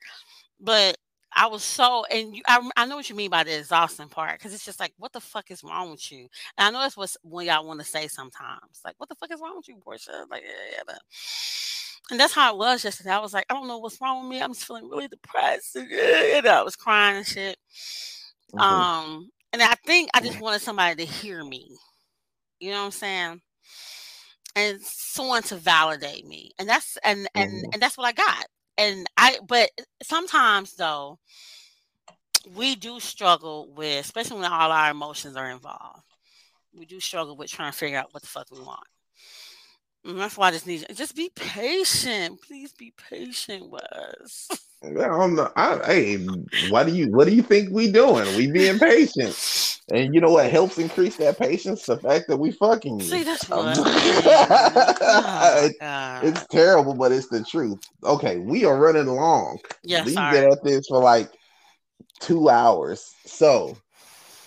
But 0.60 0.98
I 1.34 1.48
was 1.48 1.64
so, 1.64 2.04
and 2.12 2.36
you, 2.36 2.42
I, 2.48 2.70
I 2.76 2.86
know 2.86 2.98
what 2.98 3.10
you 3.10 3.16
mean 3.16 3.30
by 3.30 3.44
the 3.44 3.58
exhausting 3.58 4.10
part, 4.10 4.38
because 4.38 4.54
it's 4.54 4.66
just 4.66 4.80
like, 4.80 4.94
what 4.98 5.14
the 5.14 5.22
fuck 5.22 5.50
is 5.52 5.64
wrong 5.64 5.92
with 5.92 6.12
you? 6.12 6.28
And 6.58 6.68
I 6.68 6.70
know 6.72 6.80
that's 6.80 6.98
what 6.98 7.16
when 7.24 7.46
y'all 7.46 7.66
want 7.66 7.80
to 7.80 7.86
say 7.86 8.08
sometimes, 8.08 8.82
like, 8.84 8.96
what 8.98 9.10
the 9.10 9.16
fuck 9.16 9.32
is 9.32 9.40
wrong 9.42 9.58
with 9.58 9.68
you, 9.68 9.78
Portia? 9.78 10.26
Like, 10.30 10.44
yeah, 10.44 10.84
yeah, 10.88 10.98
and 12.10 12.20
that's 12.20 12.34
how 12.34 12.54
it 12.54 12.58
was 12.58 12.84
yesterday. 12.84 13.12
I 13.12 13.20
was 13.20 13.34
like, 13.34 13.46
I 13.50 13.54
don't 13.54 13.68
know 13.68 13.78
what's 13.78 14.02
wrong 14.02 14.22
with 14.22 14.30
me. 14.30 14.42
I'm 14.42 14.54
just 14.54 14.66
feeling 14.66 14.90
really 14.90 15.08
depressed. 15.08 15.78
And, 15.78 15.90
you 15.90 16.42
know, 16.42 16.60
I 16.60 16.62
was 16.62 16.76
crying 16.76 17.18
and 17.18 17.26
shit. 17.26 17.58
Mm-hmm. 18.54 18.60
Um, 18.60 19.30
and 19.54 19.62
I 19.62 19.76
think 19.86 20.10
I 20.14 20.20
just 20.20 20.42
wanted 20.42 20.62
somebody 20.62 21.06
to 21.06 21.10
hear 21.10 21.44
me. 21.46 21.78
You 22.60 22.72
know 22.72 22.80
what 22.80 22.86
I'm 22.86 22.92
saying? 22.92 23.42
And 24.58 24.82
someone 24.82 25.44
to 25.44 25.56
validate 25.56 26.28
me. 26.28 26.52
And 26.60 26.68
that's 26.68 26.98
and 27.04 27.30
and 27.34 27.52
mm-hmm. 27.52 27.70
and 27.74 27.82
that's 27.82 27.98
what 27.98 28.08
I 28.08 28.12
got. 28.12 28.46
And 28.78 29.08
I 29.18 29.40
but 29.48 29.70
sometimes 30.02 30.76
though, 30.76 31.20
we 32.56 32.76
do 32.76 33.00
struggle 33.00 33.72
with, 33.74 34.04
especially 34.06 34.40
when 34.42 34.52
all 34.52 34.72
our 34.72 34.92
emotions 34.92 35.36
are 35.36 35.50
involved. 35.50 36.04
We 36.74 36.86
do 36.86 37.00
struggle 37.00 37.36
with 37.36 37.52
trying 37.52 37.72
to 37.72 37.78
figure 37.78 37.98
out 37.98 38.14
what 38.14 38.24
the 38.24 38.30
fuck 38.30 38.48
we 38.52 38.60
want. 38.60 38.88
And 40.04 40.20
that's 40.20 40.38
why 40.38 40.48
I 40.48 40.52
just 40.52 40.66
need. 40.66 40.86
Just 40.94 41.16
be 41.16 41.30
patient. 41.36 42.42
Please 42.42 42.74
be 42.74 42.94
patient 43.10 43.70
with 43.70 43.84
us. 43.84 44.50
I'm 44.84 45.36
not, 45.36 45.54
I, 45.56 45.80
hey, 45.86 46.26
what 46.70 46.88
do 46.88 46.96
you 46.96 47.12
what 47.12 47.28
do 47.28 47.36
you 47.36 47.44
think 47.44 47.70
we 47.72 47.92
doing? 47.92 48.26
We 48.36 48.52
being 48.52 48.80
patient. 48.80 49.80
And 49.92 50.14
you 50.14 50.22
know 50.22 50.32
what 50.32 50.50
helps 50.50 50.78
increase 50.78 51.18
that 51.18 51.38
patience? 51.38 51.86
The 51.86 51.98
fact 51.98 52.28
that 52.30 52.38
we 52.38 52.52
fucking 52.52 53.00
you. 53.00 53.06
See, 53.06 53.24
that's 53.24 53.52
um, 53.52 53.66
what 53.66 53.78
oh, 53.80 55.70
it's 56.24 56.48
terrible, 56.48 56.96
but 56.96 57.12
it's 57.12 57.28
the 57.28 57.44
truth. 57.44 57.80
Okay, 58.04 58.38
we 58.38 58.66
are 58.66 58.80
running 58.80 59.08
long. 59.08 59.60
Yeah, 59.84 60.04
we've 60.04 60.16
been 60.16 60.52
at 60.52 60.64
this 60.64 60.88
for 60.88 61.00
like 61.00 61.30
two 62.20 62.50
hours. 62.50 63.14
So 63.26 63.78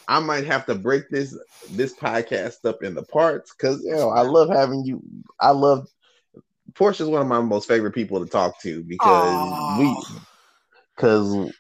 I 0.09 0.19
might 0.21 0.47
have 0.47 0.67
to 0.67 0.75
break 0.75 1.11
this 1.11 1.37
this 1.71 1.95
podcast 1.95 2.65
up 2.65 2.83
into 2.83 3.03
parts 3.03 3.55
because 3.55 3.85
you 3.85 3.93
know 3.93 4.11
I 4.11 4.23
love 4.23 4.49
having 4.49 4.85
you. 4.85 5.03
I 5.41 5.51
love 5.51 5.87
Portia's 6.75 7.09
one 7.09 7.23
of 7.23 7.29
my 7.29 7.41
most 7.41 7.69
favorite 7.69 7.93
people 7.93 8.25
to 8.25 8.31
talk 8.31 8.61
to 8.63 8.83
because 8.85 9.35
Aww. 9.35 9.79
we 9.79 10.19
because 10.97 11.53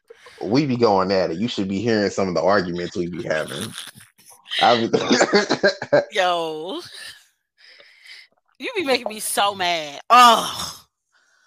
we 0.42 0.66
be 0.66 0.76
going 0.76 1.12
at 1.12 1.30
it. 1.30 1.38
You 1.38 1.48
should 1.48 1.68
be 1.68 1.80
hearing 1.80 2.10
some 2.10 2.28
of 2.28 2.34
the 2.34 2.42
arguments 2.42 2.96
we 2.96 3.08
be 3.08 3.22
having. 3.22 3.72
Yo, 6.12 6.80
you 8.58 8.70
be 8.76 8.84
making 8.84 9.08
me 9.08 9.20
so 9.20 9.54
mad. 9.54 10.00
Oh. 10.10 10.80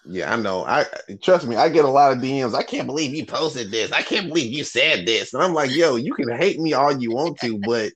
Yeah, 0.10 0.34
I 0.34 0.38
know. 0.38 0.64
I 0.64 0.86
trust 1.22 1.46
me. 1.48 1.58
I 1.58 1.68
get 1.68 1.84
a 1.84 1.90
lot 1.90 2.14
of 2.14 2.20
DMs. 2.20 2.56
I 2.56 2.64
can't 2.64 2.88
believe 2.88 3.14
you 3.14 3.26
posted 3.26 3.72
this. 3.72 3.92
I 3.92 4.02
can't 4.02 4.30
believe 4.30 4.54
you 4.54 4.64
said 4.64 5.06
this. 5.06 5.34
And 5.34 5.44
I'm 5.44 5.54
like, 5.54 5.72
yo, 5.72 5.98
you 5.98 6.14
can 6.14 6.30
hate 6.38 6.60
me 6.60 6.72
all 6.74 6.98
you 6.98 7.12
want 7.12 7.38
to, 7.42 7.60
but 7.60 7.92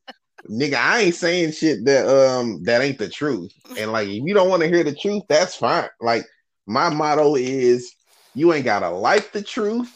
nigga, 0.50 0.76
I 0.76 1.00
ain't 1.02 1.16
saying 1.16 1.52
shit 1.54 1.86
that 1.86 2.08
um 2.08 2.64
that 2.64 2.82
ain't 2.82 2.98
the 2.98 3.10
truth. 3.10 3.52
And 3.78 3.92
like, 3.92 4.08
if 4.08 4.24
you 4.24 4.34
don't 4.34 4.50
want 4.50 4.62
to 4.64 4.70
hear 4.70 4.84
the 4.84 4.96
truth, 4.96 5.24
that's 5.30 5.56
fine. 5.56 5.90
Like, 6.00 6.26
my 6.66 6.90
motto 6.90 7.36
is, 7.36 7.94
you 8.34 8.54
ain't 8.54 8.66
gotta 8.66 8.90
like 8.90 9.32
the 9.32 9.42
truth, 9.42 9.92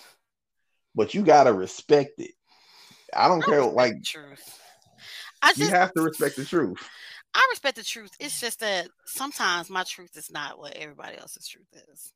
but 0.93 1.14
you 1.14 1.24
gotta 1.24 1.54
respect 1.54 2.20
it. 2.20 2.32
I 3.14 3.28
don't 3.28 3.43
I 3.43 3.46
care. 3.46 3.64
Like, 3.64 4.04
truth. 4.04 4.60
I 5.41 5.50
just, 5.50 5.60
you 5.60 5.70
have 5.70 5.93
to 5.93 6.02
respect 6.02 6.38
the 6.38 6.46
truth. 6.46 6.78
I 7.34 7.48
respect 7.52 7.76
the 7.76 7.84
truth. 7.84 8.12
It's 8.20 8.39
just 8.39 8.62
that 8.62 8.88
sometimes 9.06 9.70
my 9.70 9.84
truth 9.84 10.16
is 10.16 10.32
not 10.32 10.58
what 10.58 10.76
everybody 10.76 11.18
else's 11.18 11.48
truth 11.48 11.68
is. 11.91 12.14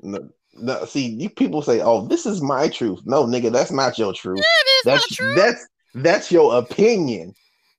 no, 0.00 0.30
no, 0.54 0.84
see, 0.86 1.06
you 1.06 1.28
people 1.28 1.60
say, 1.62 1.80
"Oh, 1.80 2.06
this 2.06 2.24
is 2.24 2.40
my 2.40 2.68
truth." 2.68 3.00
No, 3.04 3.26
nigga, 3.26 3.52
that's 3.52 3.70
not 3.70 3.98
your 3.98 4.12
truth. 4.14 4.38
Yeah, 4.38 4.92
that's, 4.92 5.06
truth. 5.08 5.36
That's 5.36 5.68
that's 5.94 6.32
your 6.32 6.58
opinion. 6.58 7.34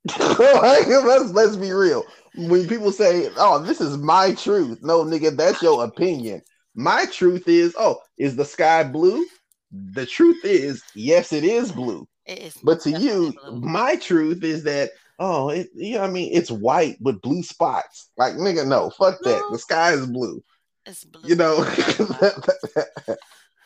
let's 0.19 1.31
let's 1.31 1.55
be 1.55 1.71
real. 1.71 2.03
When 2.35 2.67
people 2.67 2.91
say, 2.91 3.29
"Oh, 3.37 3.59
this 3.59 3.81
is 3.81 3.97
my 3.97 4.33
truth," 4.33 4.79
no, 4.81 5.03
nigga, 5.03 5.35
that's 5.35 5.61
your 5.61 5.83
opinion. 5.83 6.41
My 6.75 7.05
truth 7.11 7.47
is, 7.47 7.75
"Oh, 7.77 7.99
is 8.17 8.35
the 8.35 8.45
sky 8.45 8.83
blue?" 8.83 9.25
The 9.71 10.05
truth 10.05 10.43
is, 10.45 10.81
yes, 10.95 11.31
it 11.31 11.43
is 11.43 11.71
blue. 11.71 12.07
It 12.25 12.39
is 12.39 12.57
but 12.63 12.81
to 12.81 12.91
you, 12.91 13.33
blue. 13.33 13.61
my 13.61 13.95
truth 13.97 14.43
is 14.43 14.63
that 14.63 14.91
oh, 15.19 15.49
it, 15.49 15.69
you 15.75 15.97
know, 15.97 16.03
I 16.03 16.09
mean, 16.09 16.31
it's 16.33 16.49
white 16.49 16.97
with 17.01 17.21
blue 17.21 17.43
spots. 17.43 18.09
Like, 18.17 18.33
nigga, 18.33 18.65
no, 18.65 18.89
fuck 18.89 19.19
no. 19.23 19.31
that. 19.31 19.43
The 19.51 19.59
sky 19.59 19.93
is 19.93 20.07
blue. 20.07 20.43
It's 20.85 21.03
blue. 21.03 21.27
You 21.27 21.35
know. 21.35 21.63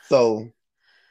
so 0.10 0.50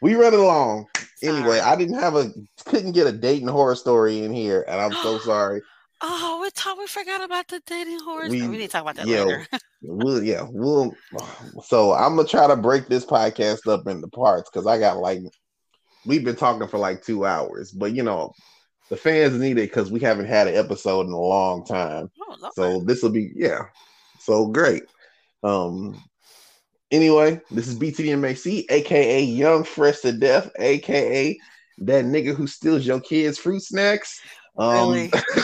we 0.03 0.15
run 0.15 0.35
along. 0.35 0.87
Sorry. 1.17 1.37
Anyway, 1.37 1.61
I 1.61 1.77
didn't 1.77 1.99
have 1.99 2.17
a 2.17 2.31
couldn't 2.65 2.93
get 2.93 3.07
a 3.07 3.13
dating 3.13 3.49
horror 3.49 3.75
story 3.75 4.25
in 4.25 4.33
here, 4.33 4.65
and 4.69 4.81
I'm 4.81 4.93
so 4.93 5.19
sorry. 5.19 5.61
Oh, 6.01 6.41
we 6.43 6.51
talk. 6.51 6.79
We 6.79 6.87
forgot 6.87 7.23
about 7.23 7.49
the 7.49 7.63
dating 7.67 8.01
horror. 8.01 8.29
We, 8.29 8.43
we 8.43 8.57
need 8.57 8.67
to 8.67 8.69
talk 8.69 8.83
about 8.83 8.97
that 8.97 9.07
yeah, 9.07 9.23
later. 9.23 9.47
we'll 9.83 10.23
yeah, 10.23 10.47
we'll. 10.51 10.95
So 11.65 11.93
I'm 11.93 12.17
gonna 12.17 12.27
try 12.27 12.47
to 12.49 12.57
break 12.57 12.89
this 12.89 13.05
podcast 13.05 13.69
up 13.69 13.87
into 13.87 14.09
parts 14.09 14.51
because 14.51 14.67
I 14.67 14.79
got 14.79 14.99
like 14.99 15.21
we've 16.05 16.25
been 16.25 16.37
talking 16.37 16.67
for 16.67 16.79
like 16.79 17.05
two 17.05 17.25
hours, 17.25 17.71
but 17.71 17.95
you 17.95 18.03
know 18.03 18.33
the 18.89 18.97
fans 18.97 19.39
need 19.39 19.59
it 19.59 19.71
because 19.71 19.93
we 19.93 20.01
haven't 20.01 20.27
had 20.27 20.49
an 20.49 20.57
episode 20.57 21.07
in 21.07 21.13
a 21.13 21.21
long 21.21 21.65
time. 21.65 22.11
Oh, 22.21 22.51
so 22.55 22.81
this 22.81 23.03
will 23.03 23.11
be 23.11 23.31
yeah, 23.37 23.61
so 24.19 24.47
great. 24.49 24.83
Um, 25.45 26.03
Anyway, 26.93 27.41
this 27.51 27.69
is 27.69 27.79
BTDMAC, 27.79 28.67
aka 28.69 29.23
Young 29.23 29.65
Fresh 29.65 30.01
to 30.01 30.13
Death, 30.13 30.51
aka 30.59 31.39
that 31.79 32.05
nigga 32.05 32.35
who 32.35 32.47
steals 32.47 32.87
your 32.87 33.01
kids' 33.01 33.39
fruit 33.39 33.63
snacks. 33.63 34.21
Um, 34.59 34.93
really? 34.93 35.11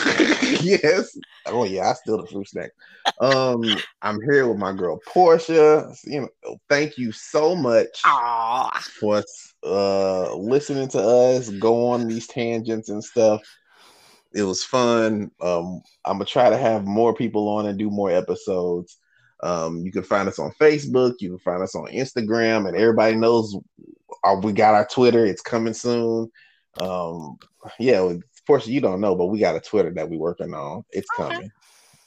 yes. 0.61 1.17
Oh 1.45 1.63
yeah, 1.63 1.89
I 1.89 1.93
steal 1.93 2.21
the 2.21 2.27
fruit 2.27 2.47
snack. 2.47 2.71
Um, 3.19 3.63
I'm 4.01 4.19
here 4.21 4.47
with 4.47 4.57
my 4.57 4.73
girl 4.73 4.99
Portia. 5.07 5.91
You 6.05 6.21
know, 6.21 6.57
thank 6.69 6.97
you 6.97 7.11
so 7.11 7.55
much 7.55 8.01
Aww. 8.05 8.71
for 8.99 9.23
uh 9.63 10.35
listening 10.35 10.87
to 10.89 10.99
us 10.99 11.49
go 11.49 11.87
on 11.87 12.07
these 12.07 12.27
tangents 12.27 12.89
and 12.89 13.03
stuff. 13.03 13.41
It 14.33 14.43
was 14.43 14.63
fun. 14.63 15.31
Um, 15.41 15.81
I'm 16.05 16.17
gonna 16.17 16.25
try 16.25 16.49
to 16.49 16.57
have 16.57 16.85
more 16.85 17.13
people 17.13 17.47
on 17.49 17.65
and 17.65 17.79
do 17.79 17.89
more 17.89 18.11
episodes. 18.11 18.97
Um, 19.41 19.79
you 19.85 19.91
can 19.91 20.03
find 20.03 20.27
us 20.27 20.37
on 20.37 20.51
Facebook, 20.61 21.15
you 21.19 21.29
can 21.29 21.39
find 21.39 21.63
us 21.63 21.73
on 21.73 21.87
Instagram, 21.87 22.67
and 22.67 22.77
everybody 22.77 23.15
knows 23.15 23.55
our, 24.23 24.37
uh, 24.37 24.41
we 24.41 24.53
got 24.53 24.75
our 24.75 24.87
Twitter. 24.87 25.25
It's 25.25 25.41
coming 25.41 25.73
soon. 25.73 26.31
Um, 26.79 27.37
yeah, 27.79 27.99
of 27.99 28.23
course 28.47 28.67
you 28.67 28.81
don't 28.81 29.01
know, 29.01 29.15
but 29.15 29.27
we 29.27 29.39
got 29.39 29.55
a 29.55 29.59
Twitter 29.59 29.91
that 29.93 30.09
we're 30.09 30.17
working 30.17 30.53
on. 30.53 30.83
It's 30.91 31.07
okay. 31.19 31.29
coming. 31.29 31.51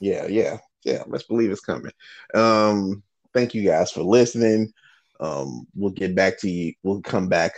Yeah, 0.01 0.27
yeah, 0.27 0.59
yeah. 0.85 1.05
Let's 1.07 1.25
believe 1.25 1.51
it's 1.51 1.61
coming. 1.61 1.93
Um, 2.35 3.03
thank 3.35 3.55
you 3.55 3.65
guys 3.65 3.91
for 3.91 4.03
listening. 4.03 4.73
Um, 5.21 5.67
we'll 5.75 5.93
get 5.93 6.15
back 6.15 6.41
to 6.41 6.51
you. 6.51 6.75
We'll 6.83 7.03
come 7.03 7.29
back 7.29 7.53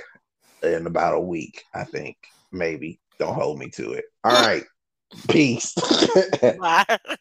in 0.63 0.87
about 0.87 1.15
a 1.15 1.21
week, 1.21 1.65
I 1.75 1.85
think. 1.85 2.17
Maybe. 2.53 3.01
Don't 3.19 3.35
hold 3.35 3.59
me 3.59 3.71
to 3.71 3.93
it. 3.93 4.05
All 4.25 4.33
right. 4.33 4.65
Peace. 5.29 5.75